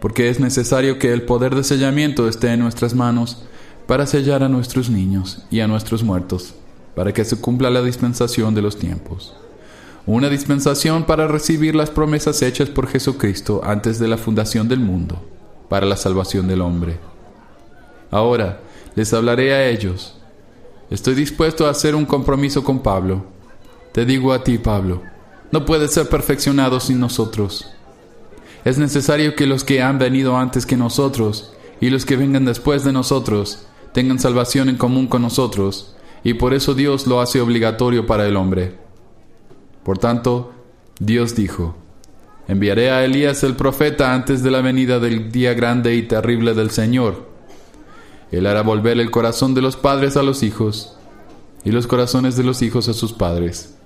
porque 0.00 0.28
es 0.28 0.40
necesario 0.40 0.98
que 0.98 1.12
el 1.12 1.22
poder 1.22 1.54
de 1.54 1.64
sellamiento 1.64 2.28
esté 2.28 2.52
en 2.52 2.60
nuestras 2.60 2.94
manos 2.94 3.42
para 3.86 4.06
sellar 4.06 4.42
a 4.42 4.48
nuestros 4.48 4.88
niños 4.88 5.42
y 5.50 5.60
a 5.60 5.68
nuestros 5.68 6.02
muertos, 6.02 6.54
para 6.94 7.12
que 7.12 7.24
se 7.24 7.40
cumpla 7.40 7.70
la 7.70 7.82
dispensación 7.82 8.54
de 8.54 8.62
los 8.62 8.78
tiempos. 8.78 9.34
Una 10.06 10.28
dispensación 10.28 11.04
para 11.04 11.28
recibir 11.28 11.74
las 11.74 11.90
promesas 11.90 12.40
hechas 12.42 12.70
por 12.70 12.88
Jesucristo 12.88 13.60
antes 13.64 13.98
de 13.98 14.08
la 14.08 14.16
fundación 14.16 14.68
del 14.68 14.80
mundo, 14.80 15.20
para 15.68 15.86
la 15.86 15.96
salvación 15.96 16.48
del 16.48 16.62
hombre. 16.62 16.98
Ahora 18.10 18.60
les 18.94 19.12
hablaré 19.12 19.54
a 19.54 19.68
ellos. 19.68 20.16
Estoy 20.90 21.14
dispuesto 21.14 21.66
a 21.66 21.70
hacer 21.70 21.94
un 21.94 22.06
compromiso 22.06 22.64
con 22.64 22.80
Pablo. 22.80 23.24
Te 23.92 24.04
digo 24.04 24.32
a 24.32 24.44
ti, 24.44 24.58
Pablo, 24.58 25.02
no 25.50 25.64
puedes 25.64 25.92
ser 25.92 26.08
perfeccionado 26.08 26.78
sin 26.78 27.00
nosotros. 27.00 27.70
Es 28.64 28.78
necesario 28.78 29.34
que 29.34 29.46
los 29.46 29.64
que 29.64 29.82
han 29.82 29.98
venido 29.98 30.36
antes 30.36 30.64
que 30.64 30.76
nosotros 30.76 31.52
y 31.80 31.90
los 31.90 32.04
que 32.04 32.16
vengan 32.16 32.44
después 32.44 32.84
de 32.84 32.92
nosotros 32.92 33.66
tengan 33.92 34.18
salvación 34.18 34.68
en 34.68 34.76
común 34.76 35.08
con 35.08 35.22
nosotros, 35.22 35.96
y 36.22 36.34
por 36.34 36.54
eso 36.54 36.74
Dios 36.74 37.06
lo 37.06 37.20
hace 37.20 37.40
obligatorio 37.40 38.06
para 38.06 38.26
el 38.28 38.36
hombre. 38.36 38.74
Por 39.82 39.98
tanto, 39.98 40.52
Dios 41.00 41.34
dijo, 41.34 41.74
enviaré 42.46 42.90
a 42.90 43.04
Elías 43.04 43.42
el 43.42 43.56
profeta 43.56 44.14
antes 44.14 44.42
de 44.42 44.50
la 44.50 44.60
venida 44.60 45.00
del 45.00 45.32
día 45.32 45.54
grande 45.54 45.96
y 45.96 46.02
terrible 46.02 46.54
del 46.54 46.70
Señor. 46.70 47.28
Él 48.30 48.46
hará 48.46 48.62
volver 48.62 49.00
el 49.00 49.10
corazón 49.10 49.54
de 49.54 49.62
los 49.62 49.76
padres 49.76 50.16
a 50.16 50.22
los 50.22 50.42
hijos, 50.44 50.96
y 51.64 51.72
los 51.72 51.86
corazones 51.86 52.36
de 52.36 52.44
los 52.44 52.62
hijos 52.62 52.88
a 52.88 52.94
sus 52.94 53.12
padres, 53.12 53.76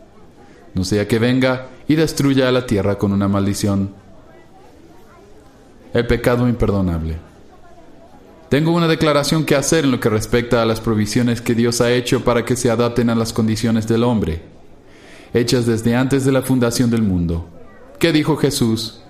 no 0.75 0.85
sea 0.85 1.07
que 1.07 1.19
venga 1.19 1.69
y 1.89 1.95
destruya 1.95 2.49
a 2.49 2.53
la 2.53 2.67
tierra 2.67 2.99
con 2.99 3.13
una 3.13 3.29
maldición. 3.29 3.95
El 5.93 6.07
pecado 6.07 6.49
imperdonable. 6.49 7.17
Tengo 8.49 8.73
una 8.73 8.89
declaración 8.89 9.45
que 9.45 9.55
hacer 9.55 9.85
en 9.85 9.91
lo 9.91 10.01
que 10.01 10.09
respecta 10.09 10.63
a 10.63 10.67
las 10.67 10.81
provisiones 10.81 11.41
que 11.41 11.55
Dios 11.55 11.81
ha 11.81 11.93
hecho 11.93 12.25
para 12.25 12.45
que 12.45 12.57
se 12.57 12.71
adapten 12.71 13.11
a 13.11 13.15
las 13.15 13.33
condiciones 13.33 13.89
del 13.89 14.05
hombre, 14.05 14.43
hechas 15.33 15.67
desde 15.67 15.97
antes 15.97 16.25
de 16.25 16.33
la 16.33 16.43
fundación 16.43 16.91
del 16.91 17.03
mundo. 17.03 17.49
¿Qué 17.99 18.13
dijo 18.13 18.37
Jesús? 18.37 19.01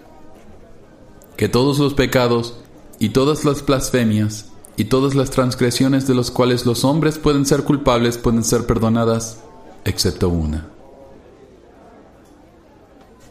Que 1.36 1.48
todos 1.48 1.78
los 1.78 1.94
pecados 1.94 2.58
y 2.98 3.10
todas 3.10 3.44
las 3.44 3.64
blasfemias 3.64 4.50
y 4.76 4.84
todas 4.84 5.14
las 5.14 5.30
transgresiones 5.30 6.06
de 6.06 6.14
los 6.14 6.30
cuales 6.30 6.64
los 6.64 6.84
hombres 6.84 7.18
pueden 7.18 7.44
ser 7.44 7.64
culpables 7.64 8.18
pueden 8.18 8.44
ser 8.44 8.66
perdonadas, 8.66 9.40
excepto 9.84 10.28
una. 10.28 10.73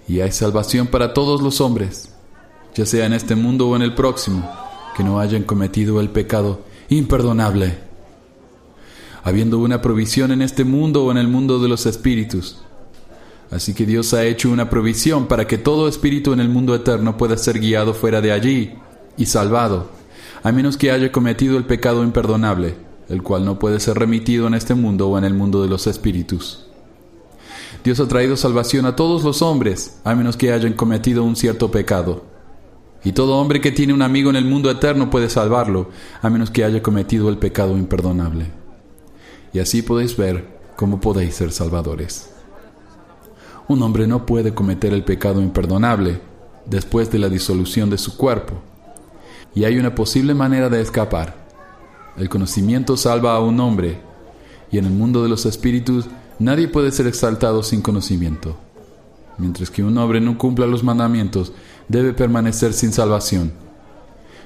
Y 0.07 0.19
hay 0.19 0.31
salvación 0.31 0.87
para 0.87 1.13
todos 1.13 1.41
los 1.41 1.61
hombres, 1.61 2.09
ya 2.75 2.85
sea 2.85 3.05
en 3.05 3.13
este 3.13 3.35
mundo 3.35 3.69
o 3.69 3.75
en 3.75 3.81
el 3.81 3.95
próximo 3.95 4.49
que 4.95 5.03
no 5.03 5.19
hayan 5.19 5.43
cometido 5.43 5.99
el 6.01 6.09
pecado 6.09 6.61
imperdonable, 6.89 7.77
habiendo 9.23 9.59
una 9.59 9.81
provisión 9.81 10.31
en 10.31 10.41
este 10.41 10.63
mundo 10.63 11.05
o 11.05 11.11
en 11.11 11.17
el 11.17 11.27
mundo 11.27 11.59
de 11.59 11.69
los 11.69 11.85
espíritus. 11.85 12.59
Así 13.49 13.73
que 13.73 13.85
Dios 13.85 14.13
ha 14.13 14.25
hecho 14.25 14.49
una 14.49 14.69
provisión 14.69 15.27
para 15.27 15.47
que 15.47 15.57
todo 15.57 15.87
espíritu 15.87 16.33
en 16.33 16.39
el 16.39 16.49
mundo 16.49 16.75
eterno 16.75 17.17
pueda 17.17 17.37
ser 17.37 17.59
guiado 17.59 17.93
fuera 17.93 18.19
de 18.19 18.31
allí 18.31 18.73
y 19.17 19.25
salvado, 19.27 19.89
a 20.41 20.51
menos 20.51 20.75
que 20.77 20.91
haya 20.91 21.11
cometido 21.11 21.57
el 21.57 21.65
pecado 21.65 22.03
imperdonable, 22.03 22.75
el 23.09 23.21
cual 23.21 23.45
no 23.45 23.59
puede 23.59 23.79
ser 23.79 23.97
remitido 23.97 24.47
en 24.47 24.55
este 24.55 24.73
mundo 24.73 25.09
o 25.09 25.17
en 25.17 25.23
el 25.23 25.33
mundo 25.33 25.61
de 25.61 25.69
los 25.69 25.87
espíritus. 25.87 26.65
Dios 27.83 27.99
ha 27.99 28.07
traído 28.07 28.37
salvación 28.37 28.85
a 28.85 28.95
todos 28.95 29.23
los 29.23 29.41
hombres, 29.41 29.99
a 30.03 30.15
menos 30.15 30.37
que 30.37 30.51
hayan 30.51 30.73
cometido 30.73 31.23
un 31.23 31.35
cierto 31.35 31.71
pecado. 31.71 32.23
Y 33.03 33.11
todo 33.11 33.37
hombre 33.37 33.59
que 33.59 33.71
tiene 33.71 33.93
un 33.93 34.01
amigo 34.01 34.29
en 34.29 34.37
el 34.37 34.45
mundo 34.45 34.71
eterno 34.71 35.09
puede 35.09 35.29
salvarlo, 35.29 35.89
a 36.21 36.29
menos 36.29 36.49
que 36.49 36.63
haya 36.63 36.81
cometido 36.81 37.29
el 37.29 37.37
pecado 37.37 37.77
imperdonable. 37.77 38.47
Y 39.51 39.59
así 39.59 39.81
podéis 39.81 40.15
ver 40.15 40.59
cómo 40.75 41.01
podéis 41.01 41.35
ser 41.35 41.51
salvadores. 41.51 42.29
Un 43.67 43.81
hombre 43.81 44.07
no 44.07 44.25
puede 44.25 44.53
cometer 44.53 44.93
el 44.93 45.03
pecado 45.03 45.41
imperdonable 45.41 46.21
después 46.65 47.11
de 47.11 47.19
la 47.19 47.29
disolución 47.29 47.89
de 47.89 47.97
su 47.97 48.17
cuerpo. 48.17 48.61
Y 49.53 49.65
hay 49.65 49.77
una 49.77 49.95
posible 49.95 50.33
manera 50.33 50.69
de 50.69 50.81
escapar. 50.81 51.43
El 52.17 52.29
conocimiento 52.29 52.97
salva 52.97 53.35
a 53.35 53.39
un 53.39 53.59
hombre, 53.59 53.99
y 54.71 54.77
en 54.77 54.85
el 54.85 54.91
mundo 54.91 55.21
de 55.23 55.29
los 55.29 55.45
espíritus 55.45 56.05
nadie 56.43 56.67
puede 56.67 56.91
ser 56.91 57.07
exaltado 57.07 57.63
sin 57.63 57.81
conocimiento. 57.81 58.55
Mientras 59.37 59.71
que 59.71 59.83
un 59.83 59.97
hombre 59.97 60.21
no 60.21 60.37
cumpla 60.37 60.67
los 60.67 60.83
mandamientos, 60.83 61.53
debe 61.87 62.13
permanecer 62.13 62.73
sin 62.73 62.93
salvación. 62.93 63.51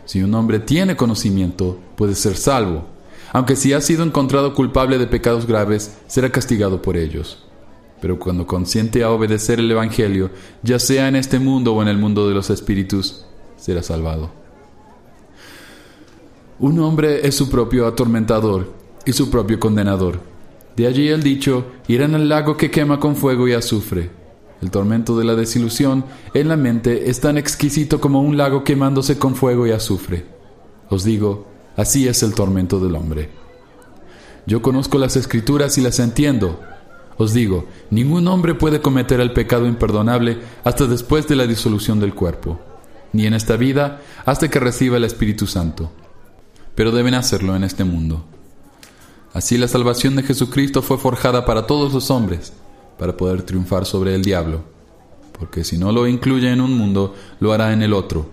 Si 0.05 0.23
un 0.23 0.33
hombre 0.33 0.59
tiene 0.59 0.95
conocimiento, 0.95 1.77
puede 1.95 2.15
ser 2.15 2.37
salvo, 2.37 2.85
aunque 3.33 3.55
si 3.55 3.73
ha 3.73 3.81
sido 3.81 4.03
encontrado 4.03 4.53
culpable 4.53 4.97
de 4.97 5.07
pecados 5.07 5.45
graves, 5.45 5.97
será 6.07 6.31
castigado 6.31 6.81
por 6.81 6.95
ellos. 6.95 7.43
Pero 7.99 8.19
cuando 8.19 8.47
consiente 8.47 9.03
a 9.03 9.11
obedecer 9.11 9.59
el 9.59 9.69
Evangelio, 9.69 10.29
ya 10.63 10.79
sea 10.79 11.07
en 11.07 11.15
este 11.15 11.39
mundo 11.39 11.73
o 11.73 11.81
en 11.81 11.87
el 11.87 11.97
mundo 11.97 12.27
de 12.27 12.35
los 12.35 12.49
espíritus, 12.49 13.25
será 13.57 13.83
salvado. 13.83 14.31
Un 16.59 16.79
hombre 16.79 17.27
es 17.27 17.35
su 17.35 17.49
propio 17.49 17.85
atormentador 17.85 18.73
y 19.05 19.13
su 19.13 19.29
propio 19.29 19.59
condenador. 19.59 20.36
De 20.77 20.85
allí 20.85 21.09
el 21.09 21.23
dicho, 21.23 21.65
irán 21.87 22.13
al 22.13 22.29
lago 22.29 22.55
que 22.55 22.69
quema 22.69 22.99
con 22.99 23.15
fuego 23.15 23.47
y 23.47 23.53
azufre. 23.53 24.11
El 24.61 24.69
tormento 24.69 25.17
de 25.17 25.25
la 25.25 25.33
desilusión 25.33 26.05
en 26.35 26.47
la 26.49 26.55
mente 26.55 27.09
es 27.09 27.19
tan 27.19 27.35
exquisito 27.35 27.99
como 27.99 28.21
un 28.21 28.37
lago 28.37 28.63
quemándose 28.63 29.17
con 29.17 29.33
fuego 29.33 29.65
y 29.65 29.71
azufre. 29.71 30.25
Os 30.89 31.03
digo, 31.03 31.47
así 31.75 32.07
es 32.07 32.21
el 32.21 32.35
tormento 32.35 32.79
del 32.79 32.95
hombre. 32.95 33.31
Yo 34.45 34.61
conozco 34.61 34.99
las 34.99 35.15
escrituras 35.15 35.79
y 35.79 35.81
las 35.81 35.97
entiendo. 35.97 36.59
Os 37.17 37.33
digo, 37.33 37.65
ningún 37.89 38.27
hombre 38.27 38.53
puede 38.53 38.79
cometer 38.79 39.19
el 39.19 39.33
pecado 39.33 39.65
imperdonable 39.65 40.37
hasta 40.63 40.85
después 40.85 41.27
de 41.27 41.37
la 41.37 41.47
disolución 41.47 41.99
del 41.99 42.13
cuerpo, 42.13 42.59
ni 43.13 43.25
en 43.25 43.33
esta 43.33 43.57
vida 43.57 44.01
hasta 44.25 44.47
que 44.47 44.59
reciba 44.59 44.97
el 44.97 45.05
Espíritu 45.05 45.47
Santo. 45.47 45.91
Pero 46.75 46.91
deben 46.91 47.15
hacerlo 47.15 47.55
en 47.55 47.63
este 47.63 47.83
mundo. 47.83 48.25
Así 49.37 49.55
la 49.55 49.67
salvación 49.67 50.15
de 50.15 50.23
Jesucristo 50.23 50.81
fue 50.81 50.97
forjada 50.97 51.45
para 51.45 51.67
todos 51.67 51.93
los 51.93 52.09
hombres 52.09 52.53
para 52.97 53.15
poder 53.15 53.43
triunfar 53.43 53.85
sobre 53.85 54.15
el 54.15 54.23
diablo, 54.23 54.63
porque 55.37 55.63
si 55.63 55.77
no 55.77 55.91
lo 55.91 56.07
incluye 56.07 56.51
en 56.51 56.59
un 56.59 56.73
mundo, 56.73 57.13
lo 57.39 57.53
hará 57.53 57.71
en 57.71 57.83
el 57.83 57.93
otro. 57.93 58.31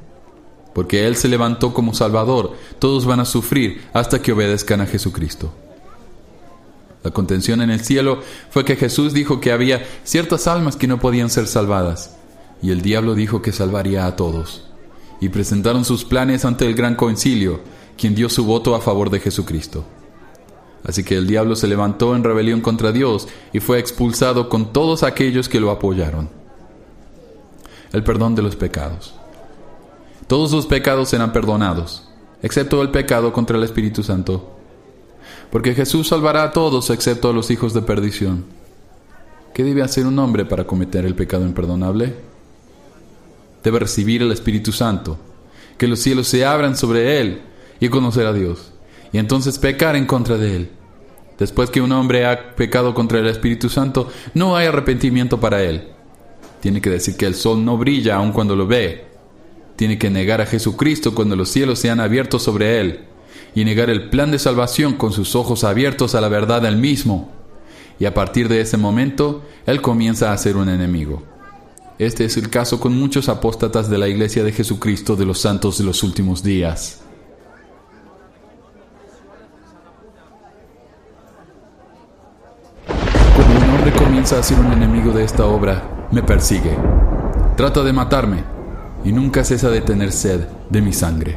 Porque 0.74 1.06
Él 1.06 1.16
se 1.16 1.28
levantó 1.28 1.74
como 1.74 1.92
Salvador, 1.92 2.54
todos 2.78 3.04
van 3.04 3.20
a 3.20 3.26
sufrir 3.26 3.82
hasta 3.92 4.22
que 4.22 4.32
obedezcan 4.32 4.80
a 4.80 4.86
Jesucristo. 4.86 5.52
La 7.02 7.10
contención 7.10 7.60
en 7.60 7.68
el 7.68 7.84
cielo 7.84 8.20
fue 8.48 8.64
que 8.64 8.76
Jesús 8.76 9.12
dijo 9.12 9.42
que 9.42 9.52
había 9.52 9.86
ciertas 10.04 10.46
almas 10.46 10.74
que 10.74 10.86
no 10.86 11.00
podían 11.00 11.28
ser 11.28 11.48
salvadas, 11.48 12.16
y 12.62 12.70
el 12.70 12.80
diablo 12.80 13.14
dijo 13.14 13.42
que 13.42 13.52
salvaría 13.52 14.06
a 14.06 14.16
todos. 14.16 14.70
Y 15.20 15.28
presentaron 15.28 15.84
sus 15.84 16.02
planes 16.02 16.46
ante 16.46 16.66
el 16.66 16.74
gran 16.74 16.94
concilio, 16.94 17.60
quien 17.98 18.14
dio 18.14 18.30
su 18.30 18.46
voto 18.46 18.74
a 18.74 18.80
favor 18.80 19.10
de 19.10 19.20
Jesucristo. 19.20 19.84
Así 20.84 21.02
que 21.02 21.16
el 21.16 21.26
diablo 21.26 21.56
se 21.56 21.66
levantó 21.66 22.14
en 22.14 22.24
rebelión 22.24 22.60
contra 22.60 22.92
Dios 22.92 23.26
y 23.52 23.60
fue 23.60 23.78
expulsado 23.78 24.50
con 24.50 24.72
todos 24.72 25.02
aquellos 25.02 25.48
que 25.48 25.60
lo 25.60 25.70
apoyaron. 25.70 26.28
El 27.92 28.04
perdón 28.04 28.34
de 28.34 28.42
los 28.42 28.54
pecados. 28.54 29.14
Todos 30.26 30.52
los 30.52 30.66
pecados 30.66 31.08
serán 31.08 31.32
perdonados, 31.32 32.08
excepto 32.42 32.82
el 32.82 32.90
pecado 32.90 33.32
contra 33.32 33.56
el 33.56 33.62
Espíritu 33.62 34.02
Santo. 34.02 34.58
Porque 35.50 35.74
Jesús 35.74 36.08
salvará 36.08 36.42
a 36.42 36.52
todos 36.52 36.90
excepto 36.90 37.30
a 37.30 37.32
los 37.32 37.50
hijos 37.50 37.72
de 37.72 37.82
perdición. 37.82 38.44
¿Qué 39.54 39.64
debe 39.64 39.82
hacer 39.82 40.06
un 40.06 40.18
hombre 40.18 40.44
para 40.44 40.66
cometer 40.66 41.06
el 41.06 41.14
pecado 41.14 41.46
imperdonable? 41.46 42.14
Debe 43.62 43.78
recibir 43.78 44.20
el 44.20 44.32
Espíritu 44.32 44.72
Santo, 44.72 45.16
que 45.78 45.88
los 45.88 46.00
cielos 46.00 46.28
se 46.28 46.44
abran 46.44 46.76
sobre 46.76 47.20
él 47.20 47.40
y 47.80 47.88
conocer 47.88 48.26
a 48.26 48.32
Dios 48.32 48.73
y 49.14 49.18
entonces 49.18 49.60
pecar 49.60 49.94
en 49.94 50.06
contra 50.06 50.36
de 50.36 50.56
él. 50.56 50.70
Después 51.38 51.70
que 51.70 51.80
un 51.80 51.92
hombre 51.92 52.26
ha 52.26 52.56
pecado 52.56 52.94
contra 52.94 53.20
el 53.20 53.28
Espíritu 53.28 53.68
Santo, 53.68 54.08
no 54.34 54.56
hay 54.56 54.66
arrepentimiento 54.66 55.38
para 55.38 55.62
él. 55.62 55.90
Tiene 56.60 56.80
que 56.80 56.90
decir 56.90 57.16
que 57.16 57.26
el 57.26 57.36
sol 57.36 57.64
no 57.64 57.78
brilla 57.78 58.16
aun 58.16 58.32
cuando 58.32 58.56
lo 58.56 58.66
ve. 58.66 59.04
Tiene 59.76 59.98
que 59.98 60.10
negar 60.10 60.40
a 60.40 60.46
Jesucristo 60.46 61.14
cuando 61.14 61.36
los 61.36 61.48
cielos 61.48 61.78
se 61.78 61.90
han 61.90 62.00
abierto 62.00 62.40
sobre 62.40 62.80
él. 62.80 63.04
y 63.54 63.64
negar 63.64 63.88
el 63.88 64.10
plan 64.10 64.32
de 64.32 64.40
salvación 64.40 64.94
con 64.94 65.12
sus 65.12 65.36
ojos 65.36 65.62
abiertos 65.62 66.16
a 66.16 66.20
la 66.20 66.28
verdad 66.28 66.60
del 66.60 66.76
mismo. 66.76 67.30
Y 68.00 68.06
a 68.06 68.14
partir 68.14 68.48
de 68.48 68.60
ese 68.60 68.76
momento, 68.76 69.44
él 69.64 69.80
comienza 69.80 70.32
a 70.32 70.38
ser 70.38 70.56
un 70.56 70.68
enemigo. 70.68 71.22
Este 72.00 72.24
es 72.24 72.36
el 72.36 72.50
caso 72.50 72.80
con 72.80 72.98
muchos 72.98 73.28
apóstatas 73.28 73.88
de 73.88 73.98
la 73.98 74.08
Iglesia 74.08 74.42
de 74.42 74.50
Jesucristo 74.50 75.14
de 75.14 75.24
los 75.24 75.38
Santos 75.38 75.78
de 75.78 75.84
los 75.84 76.02
últimos 76.02 76.42
días. 76.42 77.04
Cuando 83.92 84.13
un 84.24 84.30
hombre 84.30 84.38
comienza 84.38 84.38
a 84.38 84.42
ser 84.42 84.58
un 84.58 84.72
enemigo 84.72 85.12
de 85.12 85.24
esta 85.24 85.44
obra, 85.44 86.08
me 86.10 86.22
persigue. 86.22 86.74
Trata 87.56 87.82
de 87.82 87.92
matarme 87.92 88.42
y 89.04 89.12
nunca 89.12 89.44
cesa 89.44 89.68
de 89.68 89.82
tener 89.82 90.12
sed 90.12 90.40
de 90.70 90.80
mi 90.80 90.94
sangre. 90.94 91.36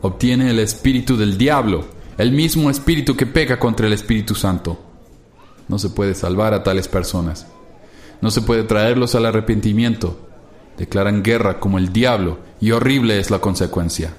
Obtiene 0.00 0.50
el 0.50 0.60
espíritu 0.60 1.16
del 1.16 1.36
diablo, 1.36 1.86
el 2.16 2.30
mismo 2.30 2.70
espíritu 2.70 3.16
que 3.16 3.26
peca 3.26 3.58
contra 3.58 3.88
el 3.88 3.92
Espíritu 3.92 4.36
Santo. 4.36 4.78
No 5.66 5.78
se 5.80 5.88
puede 5.88 6.14
salvar 6.14 6.54
a 6.54 6.62
tales 6.62 6.86
personas. 6.86 7.46
No 8.20 8.30
se 8.30 8.42
puede 8.42 8.62
traerlos 8.62 9.16
al 9.16 9.26
arrepentimiento. 9.26 10.28
Declaran 10.78 11.24
guerra 11.24 11.58
como 11.58 11.78
el 11.78 11.92
diablo 11.92 12.38
y 12.60 12.70
horrible 12.70 13.18
es 13.18 13.30
la 13.30 13.40
consecuencia. 13.40 14.12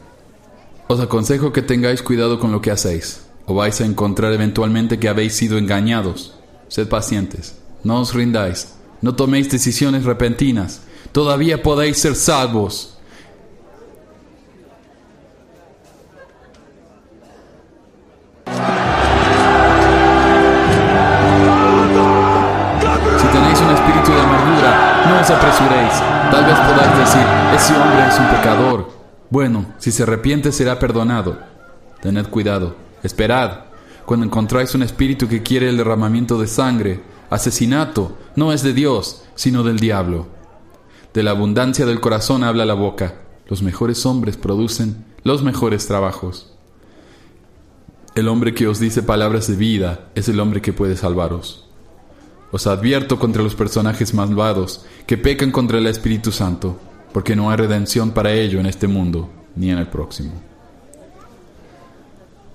Os 0.87 0.99
aconsejo 0.99 1.53
que 1.53 1.61
tengáis 1.61 2.01
cuidado 2.01 2.37
con 2.37 2.51
lo 2.51 2.59
que 2.61 2.71
hacéis, 2.71 3.21
o 3.45 3.55
vais 3.55 3.79
a 3.79 3.85
encontrar 3.85 4.33
eventualmente 4.33 4.99
que 4.99 5.07
habéis 5.07 5.33
sido 5.35 5.57
engañados. 5.57 6.35
Sed 6.67 6.87
pacientes, 6.87 7.60
no 7.83 7.99
os 7.99 8.13
rindáis, 8.13 8.75
no 9.01 9.13
toméis 9.15 9.49
decisiones 9.49 10.05
repentinas, 10.05 10.81
todavía 11.11 11.61
podéis 11.61 11.97
ser 11.97 12.15
salvos. 12.15 12.97
Si 23.17 23.27
tenéis 23.27 23.59
un 23.61 23.69
espíritu 23.71 24.11
de 24.11 24.21
amargura, 24.21 25.05
no 25.09 25.21
os 25.21 25.29
apresuréis. 25.29 25.93
Tal 26.31 26.45
vez 26.45 26.59
podáis 26.59 26.97
decir, 26.97 27.25
ese 27.55 27.75
hombre 27.75 28.07
es 28.07 28.19
un 28.19 28.27
pecador. 28.27 28.91
Bueno, 29.29 29.65
si 29.77 29.91
se 29.91 30.03
arrepiente 30.03 30.51
será 30.51 30.77
perdonado. 30.77 31.39
Tened 32.01 32.27
cuidado, 32.27 32.75
esperad. 33.03 33.65
Cuando 34.05 34.25
encontráis 34.25 34.75
un 34.75 34.83
espíritu 34.83 35.27
que 35.27 35.41
quiere 35.41 35.69
el 35.69 35.77
derramamiento 35.77 36.39
de 36.39 36.47
sangre, 36.47 36.99
asesinato, 37.31 38.17
no 38.35 38.53
es 38.53 38.61
de 38.61 38.73
Dios, 38.73 39.23
sino 39.35 39.63
del 39.63 39.79
diablo. 39.79 40.27
De 41.13 41.23
la 41.23 41.31
abundancia 41.31 41.85
del 41.85 41.99
corazón 41.99 42.43
habla 42.43 42.65
la 42.65 42.75
boca. 42.75 43.15
Los 43.47 43.63
mejores 43.63 44.05
hombres 44.05 44.37
producen 44.37 45.05
los 45.23 45.41
mejores 45.41 45.87
trabajos. 45.87 46.53
El 48.15 48.27
hombre 48.27 48.53
que 48.53 48.67
os 48.67 48.79
dice 48.79 49.01
palabras 49.01 49.47
de 49.47 49.55
vida 49.55 50.09
es 50.13 50.27
el 50.27 50.39
hombre 50.39 50.61
que 50.61 50.73
puede 50.73 50.97
salvaros. 50.97 51.69
Os 52.51 52.67
advierto 52.67 53.17
contra 53.17 53.43
los 53.43 53.55
personajes 53.55 54.13
malvados 54.13 54.85
que 55.07 55.17
pecan 55.17 55.51
contra 55.51 55.77
el 55.77 55.87
Espíritu 55.87 56.33
Santo, 56.33 56.77
porque 57.13 57.35
no 57.35 57.49
hay 57.49 57.57
redención 57.57 58.11
para 58.11 58.33
ello 58.33 58.59
en 58.59 58.65
este 58.65 58.87
mundo 58.87 59.29
ni 59.55 59.71
en 59.71 59.77
el 59.77 59.87
próximo. 59.87 60.50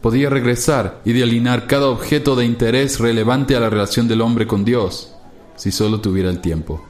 Podía 0.06 0.30
regresar 0.30 1.00
y 1.04 1.20
alinear 1.20 1.66
cada 1.66 1.88
objeto 1.88 2.36
de 2.36 2.44
interés 2.44 3.00
relevante 3.00 3.56
a 3.56 3.60
la 3.60 3.70
relación 3.70 4.06
del 4.06 4.20
hombre 4.20 4.46
con 4.46 4.64
Dios, 4.64 5.12
si 5.56 5.72
solo 5.72 6.00
tuviera 6.00 6.30
el 6.30 6.40
tiempo. 6.40 6.80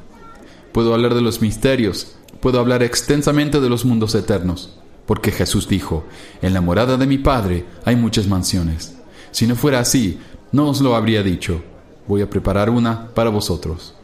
Puedo 0.71 0.93
hablar 0.93 1.15
de 1.15 1.23
los 1.23 1.41
misterios, 1.41 2.15
puedo 2.41 2.61
hablar 2.61 2.83
extensamente 2.83 3.59
de 3.59 3.71
los 3.71 3.87
mundos 3.87 4.15
eternos, 4.15 4.79
porque 5.07 5.33
Jesús 5.33 5.67
dijo, 5.67 6.05
en 6.43 6.53
la 6.53 6.61
morada 6.61 6.99
de 6.99 7.07
mi 7.07 7.17
Padre 7.17 7.65
hay 7.87 7.97
muchas 7.97 8.27
mansiones. 8.27 8.99
Si 9.31 9.47
no 9.47 9.57
fuera 9.57 9.81
así, 9.81 10.19
no 10.53 10.69
os 10.69 10.83
lo 10.83 10.95
habría 10.95 11.23
dicho. 11.23 11.63
Voy 12.07 12.21
a 12.21 12.29
preparar 12.29 12.69
una 12.69 13.15
para 13.15 13.31
vosotros. 13.31 13.95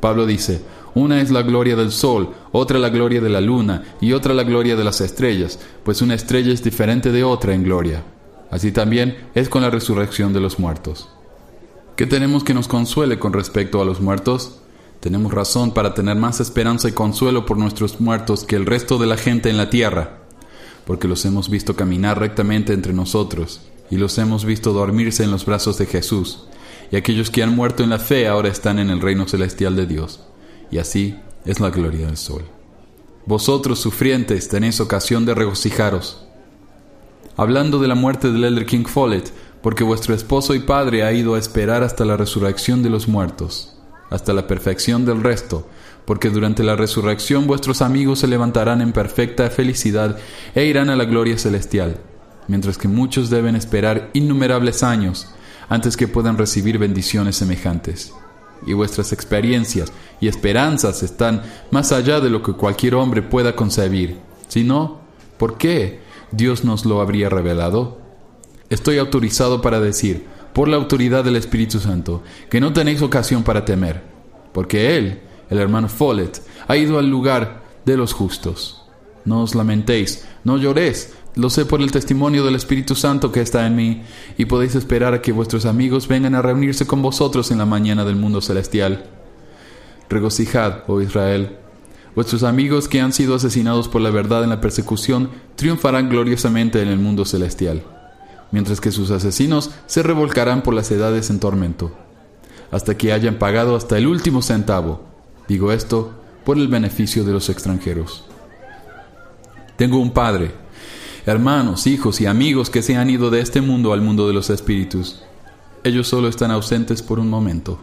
Pablo 0.00 0.26
dice, 0.26 0.60
una 0.96 1.20
es 1.20 1.30
la 1.30 1.42
gloria 1.42 1.76
del 1.76 1.92
sol, 1.92 2.34
otra 2.50 2.80
la 2.80 2.88
gloria 2.88 3.20
de 3.20 3.30
la 3.30 3.40
luna 3.40 3.84
y 4.00 4.12
otra 4.12 4.34
la 4.34 4.42
gloria 4.42 4.74
de 4.74 4.82
las 4.82 5.00
estrellas, 5.00 5.60
pues 5.84 6.02
una 6.02 6.14
estrella 6.14 6.52
es 6.52 6.64
diferente 6.64 7.12
de 7.12 7.22
otra 7.22 7.54
en 7.54 7.62
gloria. 7.62 8.02
Así 8.50 8.72
también 8.72 9.16
es 9.34 9.48
con 9.48 9.62
la 9.62 9.70
resurrección 9.70 10.32
de 10.32 10.40
los 10.40 10.58
muertos. 10.58 11.08
¿Qué 11.96 12.06
tenemos 12.06 12.44
que 12.44 12.54
nos 12.54 12.68
consuele 12.68 13.18
con 13.18 13.32
respecto 13.32 13.80
a 13.80 13.84
los 13.84 14.00
muertos? 14.00 14.60
Tenemos 15.00 15.32
razón 15.32 15.72
para 15.72 15.94
tener 15.94 16.16
más 16.16 16.40
esperanza 16.40 16.88
y 16.88 16.92
consuelo 16.92 17.46
por 17.46 17.58
nuestros 17.58 18.00
muertos 18.00 18.44
que 18.44 18.56
el 18.56 18.66
resto 18.66 18.98
de 18.98 19.06
la 19.06 19.16
gente 19.16 19.50
en 19.50 19.56
la 19.56 19.70
tierra, 19.70 20.18
porque 20.86 21.08
los 21.08 21.24
hemos 21.24 21.50
visto 21.50 21.76
caminar 21.76 22.18
rectamente 22.18 22.72
entre 22.72 22.92
nosotros 22.92 23.60
y 23.90 23.96
los 23.96 24.16
hemos 24.18 24.44
visto 24.44 24.72
dormirse 24.72 25.24
en 25.24 25.30
los 25.30 25.44
brazos 25.44 25.78
de 25.78 25.86
Jesús, 25.86 26.48
y 26.90 26.96
aquellos 26.96 27.30
que 27.30 27.42
han 27.42 27.54
muerto 27.54 27.82
en 27.82 27.90
la 27.90 27.98
fe 27.98 28.26
ahora 28.26 28.48
están 28.48 28.78
en 28.78 28.90
el 28.90 29.00
reino 29.00 29.28
celestial 29.28 29.76
de 29.76 29.86
Dios, 29.86 30.20
y 30.70 30.78
así 30.78 31.16
es 31.44 31.60
la 31.60 31.70
gloria 31.70 32.06
del 32.06 32.16
sol. 32.16 32.42
Vosotros, 33.26 33.78
sufrientes, 33.78 34.48
tenéis 34.48 34.80
ocasión 34.80 35.24
de 35.24 35.34
regocijaros. 35.34 36.26
Hablando 37.36 37.80
de 37.80 37.88
la 37.88 37.96
muerte 37.96 38.30
del 38.30 38.44
Elder 38.44 38.64
King 38.64 38.84
Follett, 38.84 39.32
porque 39.60 39.82
vuestro 39.82 40.14
esposo 40.14 40.54
y 40.54 40.60
padre 40.60 41.02
ha 41.02 41.12
ido 41.12 41.34
a 41.34 41.38
esperar 41.38 41.82
hasta 41.82 42.04
la 42.04 42.16
resurrección 42.16 42.82
de 42.82 42.90
los 42.90 43.08
muertos, 43.08 43.76
hasta 44.10 44.32
la 44.32 44.46
perfección 44.46 45.04
del 45.04 45.22
resto, 45.22 45.66
porque 46.04 46.30
durante 46.30 46.62
la 46.62 46.76
resurrección 46.76 47.46
vuestros 47.48 47.82
amigos 47.82 48.20
se 48.20 48.28
levantarán 48.28 48.80
en 48.82 48.92
perfecta 48.92 49.50
felicidad 49.50 50.16
e 50.54 50.66
irán 50.66 50.90
a 50.90 50.96
la 50.96 51.06
gloria 51.06 51.36
celestial, 51.36 51.98
mientras 52.46 52.78
que 52.78 52.86
muchos 52.88 53.30
deben 53.30 53.56
esperar 53.56 54.10
innumerables 54.12 54.82
años 54.82 55.28
antes 55.68 55.96
que 55.96 56.06
puedan 56.06 56.38
recibir 56.38 56.78
bendiciones 56.78 57.36
semejantes. 57.36 58.12
Y 58.66 58.74
vuestras 58.74 59.12
experiencias 59.12 59.92
y 60.20 60.28
esperanzas 60.28 61.02
están 61.02 61.42
más 61.72 61.90
allá 61.90 62.20
de 62.20 62.30
lo 62.30 62.42
que 62.42 62.52
cualquier 62.52 62.94
hombre 62.94 63.22
pueda 63.22 63.56
concebir. 63.56 64.18
Si 64.46 64.62
no, 64.62 65.00
¿por 65.36 65.58
qué 65.58 66.03
Dios 66.36 66.64
nos 66.64 66.84
lo 66.84 67.00
habría 67.00 67.28
revelado? 67.28 67.98
Estoy 68.68 68.98
autorizado 68.98 69.62
para 69.62 69.78
decir, 69.78 70.24
por 70.52 70.68
la 70.68 70.76
autoridad 70.76 71.22
del 71.22 71.36
Espíritu 71.36 71.78
Santo, 71.78 72.22
que 72.50 72.60
no 72.60 72.72
tenéis 72.72 73.02
ocasión 73.02 73.44
para 73.44 73.64
temer, 73.64 74.02
porque 74.52 74.96
Él, 74.96 75.20
el 75.48 75.58
hermano 75.58 75.88
Follett, 75.88 76.42
ha 76.66 76.76
ido 76.76 76.98
al 76.98 77.08
lugar 77.08 77.62
de 77.84 77.96
los 77.96 78.12
justos. 78.12 78.82
No 79.24 79.42
os 79.42 79.54
lamentéis, 79.54 80.26
no 80.42 80.58
lloréis, 80.58 81.14
lo 81.36 81.50
sé 81.50 81.66
por 81.66 81.80
el 81.80 81.92
testimonio 81.92 82.44
del 82.44 82.56
Espíritu 82.56 82.96
Santo 82.96 83.30
que 83.30 83.40
está 83.40 83.66
en 83.66 83.76
mí, 83.76 84.02
y 84.36 84.46
podéis 84.46 84.74
esperar 84.74 85.14
a 85.14 85.22
que 85.22 85.30
vuestros 85.30 85.66
amigos 85.66 86.08
vengan 86.08 86.34
a 86.34 86.42
reunirse 86.42 86.84
con 86.86 87.00
vosotros 87.00 87.52
en 87.52 87.58
la 87.58 87.66
mañana 87.66 88.04
del 88.04 88.16
mundo 88.16 88.40
celestial. 88.40 89.04
Regocijad, 90.08 90.82
oh 90.88 91.00
Israel. 91.00 91.63
Vuestros 92.14 92.44
amigos 92.44 92.86
que 92.86 93.00
han 93.00 93.12
sido 93.12 93.34
asesinados 93.34 93.88
por 93.88 94.00
la 94.00 94.10
verdad 94.10 94.44
en 94.44 94.50
la 94.50 94.60
persecución 94.60 95.30
triunfarán 95.56 96.08
gloriosamente 96.08 96.80
en 96.80 96.88
el 96.88 96.98
mundo 96.98 97.24
celestial, 97.24 97.82
mientras 98.52 98.80
que 98.80 98.92
sus 98.92 99.10
asesinos 99.10 99.72
se 99.86 100.02
revolcarán 100.04 100.62
por 100.62 100.74
las 100.74 100.90
edades 100.92 101.30
en 101.30 101.40
tormento, 101.40 101.92
hasta 102.70 102.96
que 102.96 103.12
hayan 103.12 103.38
pagado 103.38 103.74
hasta 103.74 103.98
el 103.98 104.06
último 104.06 104.42
centavo. 104.42 105.02
Digo 105.48 105.72
esto 105.72 106.12
por 106.44 106.56
el 106.56 106.68
beneficio 106.68 107.24
de 107.24 107.32
los 107.32 107.48
extranjeros. 107.48 108.24
Tengo 109.76 109.98
un 109.98 110.12
padre, 110.12 110.52
hermanos, 111.26 111.88
hijos 111.88 112.20
y 112.20 112.26
amigos 112.26 112.70
que 112.70 112.82
se 112.82 112.96
han 112.96 113.10
ido 113.10 113.30
de 113.30 113.40
este 113.40 113.60
mundo 113.60 113.92
al 113.92 114.02
mundo 114.02 114.28
de 114.28 114.34
los 114.34 114.50
espíritus. 114.50 115.24
Ellos 115.82 116.06
solo 116.06 116.28
están 116.28 116.52
ausentes 116.52 117.02
por 117.02 117.18
un 117.18 117.28
momento. 117.28 117.80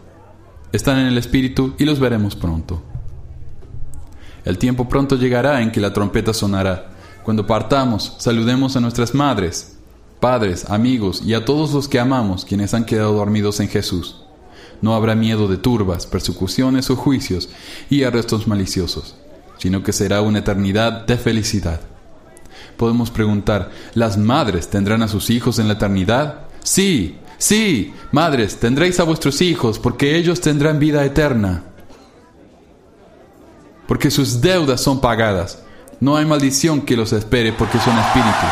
Están 0.72 1.00
en 1.00 1.08
el 1.08 1.18
espíritu 1.18 1.74
y 1.78 1.84
los 1.84 2.00
veremos 2.00 2.38
pronto. 2.38 2.82
El 4.46 4.58
tiempo 4.58 4.90
pronto 4.90 5.16
llegará 5.16 5.62
en 5.62 5.72
que 5.72 5.80
la 5.80 5.94
trompeta 5.94 6.34
sonará. 6.34 6.90
Cuando 7.24 7.46
partamos, 7.46 8.16
saludemos 8.18 8.76
a 8.76 8.80
nuestras 8.80 9.14
madres, 9.14 9.78
padres, 10.20 10.70
amigos 10.70 11.22
y 11.24 11.34
a 11.34 11.46
todos 11.46 11.74
los 11.74 11.88
que 11.88 12.00
amamos 12.00 12.46
quienes 12.46 12.74
han 12.74 12.86
quedado 12.86 13.14
dormidos 13.14 13.60
en 13.60 13.68
Jesús. 13.68 14.24
No 14.82 14.96
habrá 14.96 15.14
miedo 15.14 15.48
de 15.48 15.58
turbas, 15.58 16.08
persecuciones 16.08 16.90
o 16.90 16.96
juicios 16.96 17.50
y 17.90 18.04
arrestos 18.04 18.48
maliciosos, 18.48 19.16
sino 19.58 19.84
que 19.84 19.94
será 19.94 20.22
una 20.22 20.40
eternidad 20.40 21.06
de 21.06 21.18
felicidad. 21.18 21.82
Podemos 22.78 23.12
preguntar, 23.12 23.70
¿las 23.94 24.18
madres 24.18 24.70
tendrán 24.70 25.04
a 25.04 25.08
sus 25.08 25.30
hijos 25.30 25.60
en 25.60 25.68
la 25.68 25.74
eternidad? 25.74 26.48
Sí, 26.64 27.18
sí, 27.38 27.94
madres, 28.12 28.58
tendréis 28.60 29.00
a 29.00 29.04
vuestros 29.04 29.42
hijos 29.42 29.78
porque 29.78 30.18
ellos 30.18 30.42
tendrán 30.42 30.80
vida 30.80 31.06
eterna. 31.06 31.66
Porque 33.88 34.12
sus 34.12 34.42
deudas 34.42 34.82
son 34.82 35.02
pagadas. 35.02 35.64
No 36.00 36.16
hay 36.16 36.26
maldición 36.26 36.82
que 36.82 36.98
los 36.98 37.14
espere 37.14 37.54
porque 37.54 37.80
son 37.80 37.98
espíritus. 37.98 38.52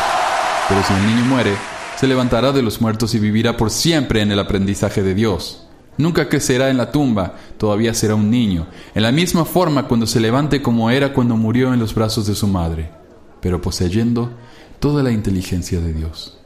Pero 0.68 0.82
si 0.82 0.92
el 0.92 1.06
niño 1.06 1.24
muere, 1.24 1.54
se 1.96 2.06
levantará 2.06 2.52
de 2.52 2.62
los 2.62 2.80
muertos 2.80 3.14
y 3.14 3.18
vivirá 3.18 3.56
por 3.56 3.70
siempre 3.70 4.22
en 4.22 4.32
el 4.32 4.38
aprendizaje 4.38 5.02
de 5.02 5.14
Dios. 5.14 5.66
Nunca 5.96 6.28
crecerá 6.28 6.70
en 6.70 6.76
la 6.76 6.92
tumba, 6.92 7.34
todavía 7.58 7.92
será 7.92 8.14
un 8.14 8.30
niño, 8.30 8.68
en 8.94 9.02
la 9.02 9.12
misma 9.12 9.44
forma 9.44 9.86
cuando 9.86 10.06
se 10.06 10.20
levante 10.20 10.62
como 10.62 10.90
era 10.90 11.12
cuando 11.12 11.36
murió 11.36 11.74
en 11.74 11.80
los 11.80 11.94
brazos 11.94 12.26
de 12.26 12.34
su 12.34 12.46
madre 12.46 13.00
pero 13.40 13.60
poseyendo 13.60 14.30
toda 14.78 15.02
la 15.02 15.10
inteligencia 15.10 15.80
de 15.80 15.92
Dios. 15.92 16.38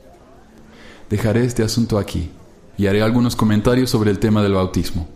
Dejaré 1.11 1.45
este 1.45 1.63
asunto 1.63 1.99
aquí 1.99 2.31
y 2.77 2.87
haré 2.87 3.03
algunos 3.03 3.37
comentarios 3.37 3.91
sobre 3.91 4.11
el 4.11 4.19
tema 4.19 4.43
del 4.43 4.55
bautismo. 4.55 5.09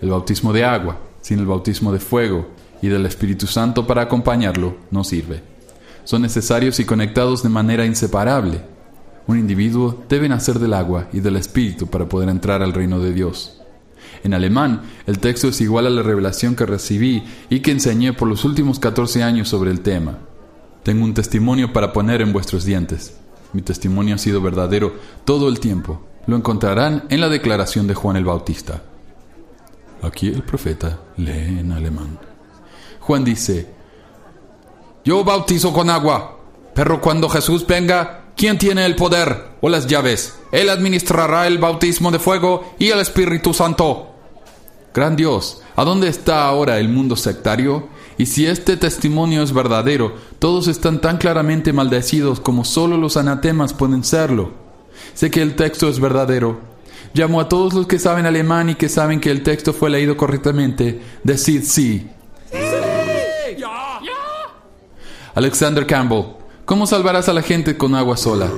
El 0.00 0.10
bautismo 0.10 0.52
de 0.52 0.64
agua, 0.64 1.00
sin 1.20 1.38
el 1.38 1.46
bautismo 1.46 1.92
de 1.92 1.98
fuego 1.98 2.48
y 2.82 2.88
del 2.88 3.06
Espíritu 3.06 3.46
Santo 3.46 3.86
para 3.86 4.02
acompañarlo, 4.02 4.76
no 4.90 5.04
sirve. 5.04 5.42
Son 6.04 6.22
necesarios 6.22 6.78
y 6.78 6.84
conectados 6.84 7.42
de 7.42 7.48
manera 7.48 7.84
inseparable. 7.84 8.62
Un 9.26 9.38
individuo 9.38 10.04
debe 10.08 10.28
nacer 10.28 10.58
del 10.58 10.74
agua 10.74 11.08
y 11.12 11.20
del 11.20 11.36
Espíritu 11.36 11.88
para 11.88 12.08
poder 12.08 12.28
entrar 12.28 12.62
al 12.62 12.72
reino 12.72 13.00
de 13.00 13.12
Dios. 13.12 13.60
En 14.22 14.34
alemán, 14.34 14.82
el 15.06 15.18
texto 15.18 15.48
es 15.48 15.60
igual 15.60 15.86
a 15.86 15.90
la 15.90 16.02
revelación 16.02 16.54
que 16.54 16.66
recibí 16.66 17.24
y 17.50 17.60
que 17.60 17.72
enseñé 17.72 18.12
por 18.12 18.28
los 18.28 18.44
últimos 18.44 18.78
14 18.78 19.22
años 19.22 19.48
sobre 19.48 19.70
el 19.70 19.80
tema. 19.80 20.18
Tengo 20.82 21.04
un 21.04 21.14
testimonio 21.14 21.72
para 21.72 21.92
poner 21.92 22.20
en 22.20 22.32
vuestros 22.32 22.64
dientes. 22.64 23.16
Mi 23.52 23.62
testimonio 23.62 24.14
ha 24.14 24.18
sido 24.18 24.40
verdadero 24.40 24.94
todo 25.24 25.48
el 25.48 25.58
tiempo. 25.58 26.06
Lo 26.26 26.36
encontrarán 26.36 27.04
en 27.08 27.20
la 27.20 27.28
declaración 27.28 27.86
de 27.86 27.94
Juan 27.94 28.16
el 28.16 28.24
Bautista. 28.24 28.82
Aquí 30.02 30.28
el 30.28 30.42
profeta 30.42 31.00
lee 31.16 31.58
en 31.58 31.72
alemán. 31.72 32.18
Juan 33.06 33.22
dice, 33.22 33.68
Yo 35.04 35.22
bautizo 35.22 35.72
con 35.72 35.90
agua, 35.90 36.40
pero 36.74 37.00
cuando 37.00 37.28
Jesús 37.28 37.64
venga, 37.64 38.24
¿quién 38.36 38.58
tiene 38.58 38.84
el 38.84 38.96
poder 38.96 39.50
o 39.60 39.68
las 39.68 39.86
llaves? 39.86 40.34
Él 40.50 40.68
administrará 40.68 41.46
el 41.46 41.58
bautismo 41.58 42.10
de 42.10 42.18
fuego 42.18 42.74
y 42.80 42.88
el 42.88 42.98
Espíritu 42.98 43.54
Santo. 43.54 44.12
Gran 44.92 45.14
Dios, 45.14 45.62
¿a 45.76 45.84
dónde 45.84 46.08
está 46.08 46.48
ahora 46.48 46.80
el 46.80 46.88
mundo 46.88 47.14
sectario? 47.14 47.88
Y 48.18 48.26
si 48.26 48.46
este 48.46 48.76
testimonio 48.76 49.44
es 49.44 49.52
verdadero, 49.52 50.16
todos 50.40 50.66
están 50.66 51.00
tan 51.00 51.18
claramente 51.18 51.72
maldecidos 51.72 52.40
como 52.40 52.64
solo 52.64 52.96
los 52.96 53.16
anatemas 53.16 53.72
pueden 53.72 54.02
serlo. 54.02 54.50
Sé 55.14 55.30
que 55.30 55.42
el 55.42 55.54
texto 55.54 55.88
es 55.88 56.00
verdadero. 56.00 56.58
Llamo 57.14 57.40
a 57.40 57.48
todos 57.48 57.72
los 57.72 57.86
que 57.86 58.00
saben 58.00 58.26
alemán 58.26 58.70
y 58.70 58.74
que 58.74 58.88
saben 58.88 59.20
que 59.20 59.30
el 59.30 59.44
texto 59.44 59.72
fue 59.72 59.90
leído 59.90 60.16
correctamente. 60.16 61.00
Decid 61.22 61.62
sí. 61.62 62.10
Alexander 65.36 65.86
Campbell, 65.86 66.24
¿cómo 66.64 66.86
salvarás 66.86 67.28
a 67.28 67.34
la 67.34 67.42
gente 67.42 67.76
con 67.76 67.94
agua 67.94 68.16
sola? 68.16 68.50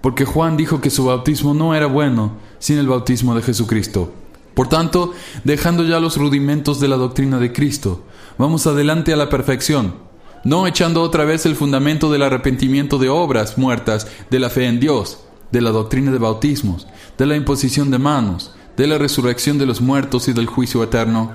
Porque 0.00 0.24
Juan 0.24 0.56
dijo 0.56 0.80
que 0.80 0.90
su 0.90 1.04
bautismo 1.04 1.54
no 1.54 1.72
era 1.72 1.86
bueno 1.86 2.32
sin 2.58 2.78
el 2.78 2.88
bautismo 2.88 3.32
de 3.36 3.42
Jesucristo. 3.42 4.12
Por 4.54 4.68
tanto, 4.68 5.12
dejando 5.44 5.84
ya 5.84 6.00
los 6.00 6.16
rudimentos 6.16 6.80
de 6.80 6.88
la 6.88 6.96
doctrina 6.96 7.38
de 7.38 7.52
Cristo, 7.52 8.02
vamos 8.38 8.66
adelante 8.66 9.12
a 9.12 9.16
la 9.16 9.28
perfección, 9.28 9.94
no 10.42 10.66
echando 10.66 11.00
otra 11.00 11.24
vez 11.24 11.46
el 11.46 11.54
fundamento 11.54 12.10
del 12.10 12.22
arrepentimiento 12.22 12.98
de 12.98 13.08
obras 13.08 13.56
muertas, 13.56 14.08
de 14.30 14.40
la 14.40 14.50
fe 14.50 14.66
en 14.66 14.80
Dios, 14.80 15.20
de 15.52 15.60
la 15.60 15.70
doctrina 15.70 16.10
de 16.10 16.18
bautismos, 16.18 16.88
de 17.16 17.26
la 17.26 17.36
imposición 17.36 17.92
de 17.92 17.98
manos, 17.98 18.52
de 18.76 18.88
la 18.88 18.98
resurrección 18.98 19.58
de 19.58 19.66
los 19.66 19.80
muertos 19.80 20.26
y 20.26 20.32
del 20.32 20.46
juicio 20.46 20.82
eterno. 20.82 21.30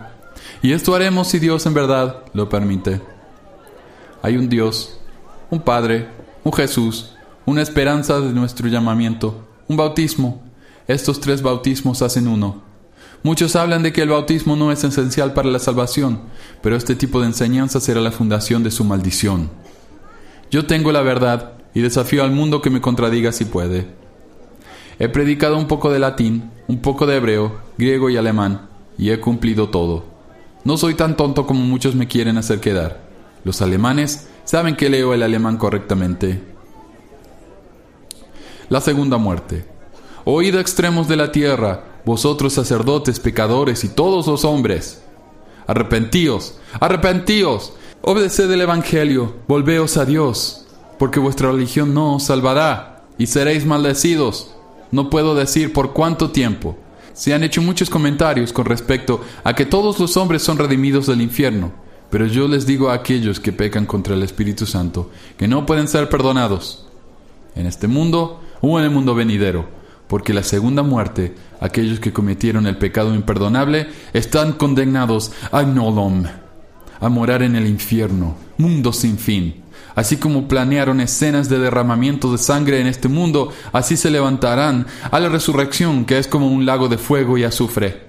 Y 0.62 0.74
esto 0.74 0.94
haremos 0.96 1.30
si 1.30 1.40
Dios 1.40 1.66
en 1.66 1.74
verdad 1.74 2.26
lo 2.34 2.50
permite. 2.50 3.00
Hay 4.22 4.36
un 4.36 4.50
Dios, 4.50 5.00
un 5.50 5.62
Padre, 5.62 6.08
un 6.44 6.52
Jesús, 6.52 7.16
una 7.46 7.62
esperanza 7.62 8.20
de 8.20 8.34
nuestro 8.34 8.68
llamamiento, 8.68 9.48
un 9.68 9.78
bautismo. 9.78 10.42
Estos 10.88 11.20
tres 11.22 11.42
bautismos 11.42 12.02
hacen 12.02 12.28
uno. 12.28 12.62
Muchos 13.24 13.56
hablan 13.56 13.84
de 13.84 13.94
que 13.94 14.02
el 14.02 14.10
bautismo 14.10 14.56
no 14.56 14.72
es 14.72 14.84
esencial 14.84 15.34
para 15.34 15.50
la 15.50 15.60
salvación, 15.60 16.22
pero 16.62 16.76
este 16.76 16.96
tipo 16.96 17.20
de 17.20 17.28
enseñanza 17.28 17.80
será 17.80 18.02
la 18.02 18.12
fundación 18.12 18.64
de 18.64 18.72
su 18.72 18.84
maldición. 18.84 19.50
Yo 20.52 20.66
tengo 20.66 20.92
la 20.92 21.02
verdad 21.02 21.54
y 21.74 21.82
desafío 21.82 22.24
al 22.24 22.32
mundo 22.32 22.62
que 22.62 22.70
me 22.70 22.82
contradiga 22.82 23.32
si 23.32 23.46
puede. 23.46 23.88
He 25.00 25.08
predicado 25.10 25.58
un 25.58 25.68
poco 25.68 25.92
de 25.92 26.00
latín, 26.00 26.52
un 26.68 26.80
poco 26.80 27.06
de 27.06 27.18
hebreo, 27.18 27.60
griego 27.78 28.10
y 28.10 28.18
alemán, 28.18 28.68
y 28.98 29.12
he 29.12 29.20
cumplido 29.20 29.70
todo. 29.70 30.06
No 30.66 30.78
soy 30.78 30.96
tan 30.96 31.16
tonto 31.16 31.46
como 31.46 31.62
muchos 31.62 31.96
me 31.96 32.08
quieren 32.08 32.38
hacer 32.38 32.60
quedar. 32.60 33.09
Los 33.50 33.64
alemanes 33.64 34.28
saben 34.44 34.76
que 34.76 34.92
leo 34.92 35.16
el 35.16 35.24
alemán 35.24 35.58
correctamente. 35.58 36.40
La 38.70 38.80
segunda 38.80 39.18
muerte. 39.18 39.66
Oíd 40.24 40.54
extremos 40.54 41.08
de 41.08 41.16
la 41.16 41.32
tierra, 41.32 41.84
vosotros 42.06 42.54
sacerdotes, 42.54 43.20
pecadores 43.20 43.84
y 43.84 43.90
todos 43.90 44.28
los 44.28 44.46
hombres. 44.46 45.02
Arrepentíos, 45.66 46.60
arrepentíos, 46.80 47.74
obedeced 48.02 48.52
el 48.52 48.62
Evangelio, 48.62 49.34
volveos 49.48 49.98
a 49.98 50.06
Dios, 50.06 50.68
porque 51.00 51.20
vuestra 51.20 51.52
religión 51.52 51.96
no 51.96 52.18
os 52.18 52.26
salvará, 52.26 53.06
y 53.18 53.26
seréis 53.26 53.66
maldecidos. 53.66 54.54
No 54.92 55.10
puedo 55.10 55.34
decir 55.34 55.74
por 55.74 55.94
cuánto 55.94 56.30
tiempo. 56.30 56.78
Se 57.14 57.34
han 57.34 57.44
hecho 57.44 57.64
muchos 57.64 57.90
comentarios 57.90 58.54
con 58.54 58.66
respecto 58.66 59.22
a 59.44 59.56
que 59.56 59.66
todos 59.66 60.00
los 60.00 60.18
hombres 60.18 60.44
son 60.44 60.60
redimidos 60.60 61.08
del 61.08 61.24
infierno, 61.24 61.89
pero 62.10 62.26
yo 62.26 62.48
les 62.48 62.66
digo 62.66 62.90
a 62.90 62.96
aquellos 62.96 63.40
que 63.40 63.54
pecan 63.54 63.86
contra 63.86 64.16
el 64.16 64.24
Espíritu 64.24 64.66
Santo 64.66 65.12
que 65.38 65.48
no 65.48 65.66
pueden 65.66 65.88
ser 65.88 66.10
perdonados. 66.10 66.86
En 67.56 67.66
este 67.66 67.88
mundo 67.88 68.42
o 68.62 68.80
en 68.80 68.86
el 68.86 68.92
mundo 68.92 69.16
venidero, 69.16 69.68
porque 70.08 70.34
la 70.34 70.44
segunda 70.44 70.82
muerte, 70.82 71.36
aquellos 71.60 72.00
que 72.00 72.14
cometieron 72.14 72.68
el 72.68 72.78
pecado 72.78 73.14
imperdonable, 73.14 73.88
están 74.14 74.54
condenados 74.54 75.32
a 75.52 75.64
nolom, 75.64 76.24
a 77.00 77.10
morar 77.10 77.44
en 77.44 77.56
el 77.56 77.68
infierno, 77.68 78.36
mundo 78.58 78.92
sin 78.92 79.18
fin. 79.18 79.64
Así 79.96 80.18
como 80.18 80.48
planearon 80.48 81.02
escenas 81.02 81.50
de 81.50 81.60
derramamiento 81.60 82.32
de 82.32 82.38
sangre 82.38 82.80
en 82.80 82.88
este 82.88 83.08
mundo, 83.08 83.52
así 83.72 83.98
se 83.98 84.10
levantarán 84.10 84.88
a 85.12 85.20
la 85.20 85.30
resurrección, 85.30 86.06
que 86.06 86.18
es 86.18 86.28
como 86.28 86.48
un 86.48 86.66
lago 86.66 86.88
de 86.88 86.98
fuego 86.98 87.38
y 87.38 87.44
azufre. 87.44 88.09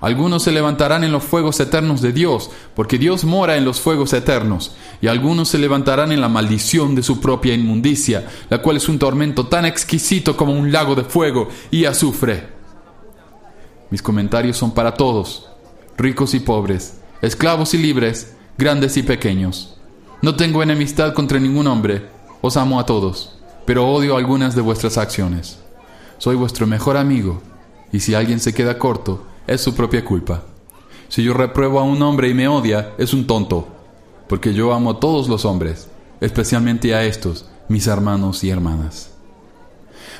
Algunos 0.00 0.42
se 0.42 0.52
levantarán 0.52 1.04
en 1.04 1.12
los 1.12 1.22
fuegos 1.22 1.58
eternos 1.60 2.00
de 2.02 2.12
Dios, 2.12 2.50
porque 2.74 2.98
Dios 2.98 3.24
mora 3.24 3.56
en 3.56 3.64
los 3.64 3.80
fuegos 3.80 4.12
eternos, 4.12 4.76
y 5.00 5.06
algunos 5.06 5.48
se 5.48 5.58
levantarán 5.58 6.12
en 6.12 6.20
la 6.20 6.28
maldición 6.28 6.94
de 6.94 7.02
su 7.02 7.20
propia 7.20 7.54
inmundicia, 7.54 8.26
la 8.50 8.60
cual 8.60 8.76
es 8.76 8.88
un 8.88 8.98
tormento 8.98 9.46
tan 9.46 9.64
exquisito 9.64 10.36
como 10.36 10.52
un 10.52 10.72
lago 10.72 10.94
de 10.94 11.04
fuego 11.04 11.48
y 11.70 11.84
azufre. 11.84 12.48
Mis 13.90 14.02
comentarios 14.02 14.56
son 14.56 14.72
para 14.72 14.94
todos, 14.94 15.48
ricos 15.96 16.34
y 16.34 16.40
pobres, 16.40 16.98
esclavos 17.22 17.74
y 17.74 17.78
libres, 17.78 18.34
grandes 18.58 18.96
y 18.96 19.02
pequeños. 19.02 19.78
No 20.22 20.34
tengo 20.34 20.62
enemistad 20.62 21.12
contra 21.14 21.38
ningún 21.38 21.66
hombre, 21.66 22.08
os 22.40 22.56
amo 22.56 22.80
a 22.80 22.86
todos, 22.86 23.36
pero 23.64 23.86
odio 23.88 24.16
algunas 24.16 24.54
de 24.54 24.62
vuestras 24.62 24.98
acciones. 24.98 25.58
Soy 26.18 26.36
vuestro 26.36 26.66
mejor 26.66 26.96
amigo, 26.96 27.42
y 27.92 28.00
si 28.00 28.14
alguien 28.14 28.40
se 28.40 28.52
queda 28.52 28.78
corto, 28.78 29.26
es 29.46 29.60
su 29.60 29.74
propia 29.74 30.04
culpa. 30.04 30.42
Si 31.08 31.22
yo 31.22 31.34
repruebo 31.34 31.78
a 31.78 31.84
un 31.84 32.00
hombre 32.02 32.28
y 32.28 32.34
me 32.34 32.48
odia, 32.48 32.92
es 32.98 33.12
un 33.12 33.26
tonto, 33.26 33.68
porque 34.28 34.54
yo 34.54 34.72
amo 34.72 34.92
a 34.92 35.00
todos 35.00 35.28
los 35.28 35.44
hombres, 35.44 35.88
especialmente 36.20 36.94
a 36.94 37.04
estos, 37.04 37.48
mis 37.68 37.86
hermanos 37.86 38.42
y 38.44 38.50
hermanas. 38.50 39.10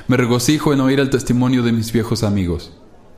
Me 0.07 0.17
regocijo 0.17 0.73
en 0.73 0.81
oír 0.81 0.99
el 0.99 1.09
testimonio 1.09 1.63
de 1.63 1.71
mis 1.71 1.91
viejos 1.91 2.23
amigos. 2.23 2.71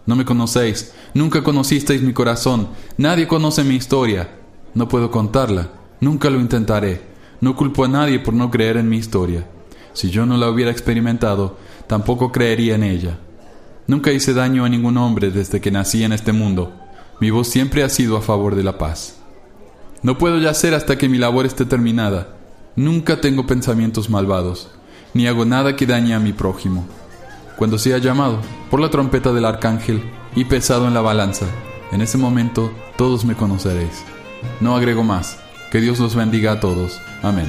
No 0.06 0.16
me 0.16 0.24
conocéis, 0.24 0.94
nunca 1.14 1.44
conocisteis 1.44 2.02
mi 2.02 2.14
corazón, 2.14 2.70
nadie 2.98 3.28
conoce 3.28 3.64
mi 3.64 3.76
historia. 3.76 4.40
No 4.74 4.88
puedo 4.88 5.12
contarla, 5.12 5.70
nunca 6.00 6.30
lo 6.30 6.40
intentaré. 6.40 7.02
No 7.42 7.56
culpo 7.56 7.84
a 7.84 7.88
nadie 7.88 8.20
por 8.20 8.34
no 8.34 8.50
creer 8.50 8.78
en 8.78 8.90
mi 8.90 8.98
historia. 8.98 9.48
Si 9.94 10.10
yo 10.10 10.26
no 10.26 10.38
la 10.38 10.50
hubiera 10.50 10.72
experimentado, 10.72 11.58
tampoco 11.88 12.32
creería 12.32 12.76
en 12.76 12.84
ella. 12.84 13.20
Nunca 13.88 14.12
hice 14.12 14.34
daño 14.34 14.66
a 14.66 14.70
ningún 14.70 14.98
hombre 14.98 15.32
desde 15.32 15.62
que 15.62 15.72
nací 15.72 16.04
en 16.04 16.12
este 16.12 16.34
mundo. 16.34 16.74
Mi 17.20 17.32
voz 17.32 17.48
siempre 17.48 17.84
ha 17.84 17.90
sido 17.90 18.18
a 18.18 18.22
favor 18.22 18.56
de 18.56 18.64
la 18.64 18.78
paz. 18.78 19.16
No 20.04 20.18
puedo 20.18 20.38
yacer 20.40 20.74
hasta 20.74 20.98
que 20.98 21.10
mi 21.10 21.18
labor 21.18 21.46
esté 21.46 21.66
terminada. 21.66 22.36
Nunca 22.76 23.22
tengo 23.22 23.48
pensamientos 23.48 24.10
malvados, 24.10 24.70
ni 25.14 25.26
hago 25.26 25.46
nada 25.46 25.76
que 25.76 25.88
dañe 25.88 26.14
a 26.14 26.20
mi 26.20 26.34
prójimo. 26.34 26.86
Cuando 27.56 27.78
sea 27.80 27.98
llamado 27.98 28.40
por 28.70 28.80
la 28.80 28.90
trompeta 28.90 29.34
del 29.34 29.46
arcángel 29.46 30.04
y 30.36 30.46
pesado 30.46 30.88
en 30.88 30.94
la 30.94 31.02
balanza, 31.02 31.46
en 31.92 32.02
ese 32.02 32.18
momento 32.18 32.72
todos 32.98 33.26
me 33.26 33.36
conoceréis. 33.36 34.04
No 34.60 34.76
agrego 34.76 35.04
más. 35.04 35.40
Que 35.72 35.82
Dios 35.82 36.00
los 36.00 36.16
bendiga 36.16 36.54
a 36.54 36.60
todos. 36.60 37.02
Amén. 37.24 37.48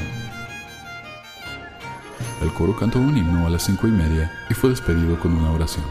El 2.42 2.52
coro 2.52 2.76
cantó 2.76 2.98
un 2.98 3.16
himno 3.16 3.46
a 3.46 3.50
las 3.50 3.64
cinco 3.64 3.86
y 3.86 3.92
media 3.92 4.32
y 4.50 4.54
fue 4.54 4.70
despedido 4.70 5.18
con 5.20 5.36
una 5.36 5.52
oración. 5.52 5.84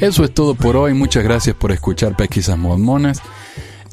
Eso 0.00 0.24
es 0.24 0.34
todo 0.34 0.54
por 0.54 0.76
hoy. 0.76 0.94
Muchas 0.94 1.24
gracias 1.24 1.56
por 1.56 1.72
escuchar 1.72 2.16
Pesquisas 2.16 2.56
Mormonas. 2.58 3.20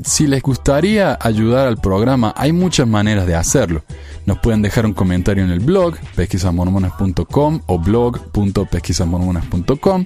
Si 0.03 0.27
les 0.27 0.43
gustaría 0.43 1.17
ayudar 1.19 1.67
al 1.67 1.77
programa, 1.77 2.33
hay 2.35 2.51
muchas 2.51 2.87
maneras 2.87 3.25
de 3.25 3.33
hacerlo. 3.35 3.83
Nos 4.25 4.39
pueden 4.39 4.61
dejar 4.61 4.85
un 4.85 4.93
comentario 4.93 5.43
en 5.43 5.49
el 5.49 5.61
blog 5.61 5.95
pesquisasmormonas.com 6.15 7.61
o 7.65 7.79
blog.pesquisasmormonas.com, 7.79 10.05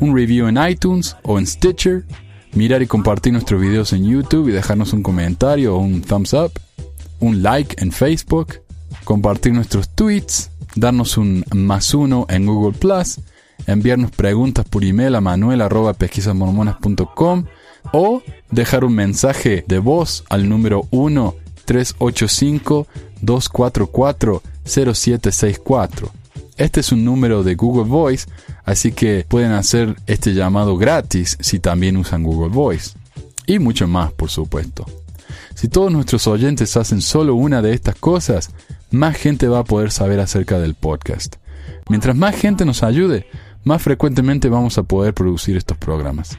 un 0.00 0.16
review 0.16 0.48
en 0.48 0.58
iTunes 0.68 1.16
o 1.22 1.38
en 1.38 1.46
Stitcher, 1.46 2.04
mirar 2.52 2.82
y 2.82 2.86
compartir 2.86 3.32
nuestros 3.32 3.58
videos 3.60 3.92
en 3.92 4.04
YouTube 4.04 4.48
y 4.48 4.52
dejarnos 4.52 4.92
un 4.92 5.02
comentario 5.02 5.76
o 5.76 5.78
un 5.78 6.02
thumbs 6.02 6.34
up 6.34 6.52
un 7.20 7.42
like 7.42 7.82
en 7.82 7.92
Facebook, 7.92 8.62
compartir 9.04 9.52
nuestros 9.52 9.90
tweets, 9.90 10.50
darnos 10.74 11.16
un 11.16 11.44
más 11.54 11.94
uno 11.94 12.26
en 12.28 12.46
Google 12.46 12.76
Plus, 12.78 13.20
enviarnos 13.66 14.10
preguntas 14.10 14.66
por 14.68 14.84
email 14.84 15.14
a 15.14 15.20
manuel.pesquisasmormonas.com 15.20 17.44
o 17.92 18.22
dejar 18.50 18.84
un 18.84 18.94
mensaje 18.94 19.64
de 19.66 19.78
voz 19.78 20.24
al 20.28 20.48
número 20.48 20.86
1 20.90 21.34
385 21.64 22.86
244 23.22 24.42
0764. 24.64 26.10
Este 26.56 26.80
es 26.80 26.92
un 26.92 27.04
número 27.04 27.42
de 27.42 27.54
Google 27.54 27.88
Voice, 27.88 28.28
así 28.64 28.92
que 28.92 29.24
pueden 29.26 29.52
hacer 29.52 29.96
este 30.06 30.34
llamado 30.34 30.76
gratis 30.76 31.38
si 31.40 31.58
también 31.58 31.96
usan 31.96 32.22
Google 32.22 32.50
Voice. 32.50 32.90
Y 33.46 33.58
mucho 33.58 33.88
más, 33.88 34.12
por 34.12 34.30
supuesto. 34.30 34.84
Si 35.54 35.68
todos 35.68 35.92
nuestros 35.92 36.26
oyentes 36.26 36.76
hacen 36.76 37.00
solo 37.00 37.34
una 37.34 37.62
de 37.62 37.74
estas 37.74 37.94
cosas, 37.96 38.50
más 38.90 39.16
gente 39.16 39.48
va 39.48 39.60
a 39.60 39.64
poder 39.64 39.90
saber 39.90 40.20
acerca 40.20 40.58
del 40.58 40.74
podcast. 40.74 41.36
Mientras 41.88 42.16
más 42.16 42.36
gente 42.36 42.64
nos 42.64 42.82
ayude, 42.82 43.26
más 43.64 43.82
frecuentemente 43.82 44.48
vamos 44.48 44.78
a 44.78 44.84
poder 44.84 45.14
producir 45.14 45.56
estos 45.56 45.76
programas. 45.76 46.38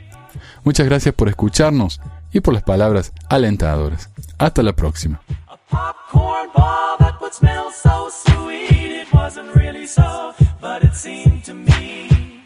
Muchas 0.64 0.86
gracias 0.86 1.14
por 1.14 1.30
escucharnos 1.30 2.01
y 2.32 2.39
por 2.39 2.53
las 2.53 2.64
palabras 2.64 3.14
alentadoras. 3.30 4.09
Hasta 4.38 4.64
la 4.64 4.74
próxima. 4.74 5.22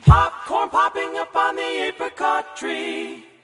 popcorn 0.06 0.70
popping 0.70 1.18
up 1.18 1.36
on 1.36 1.56
the 1.56 1.88
apricot 1.90 2.56
tree. 2.56 3.35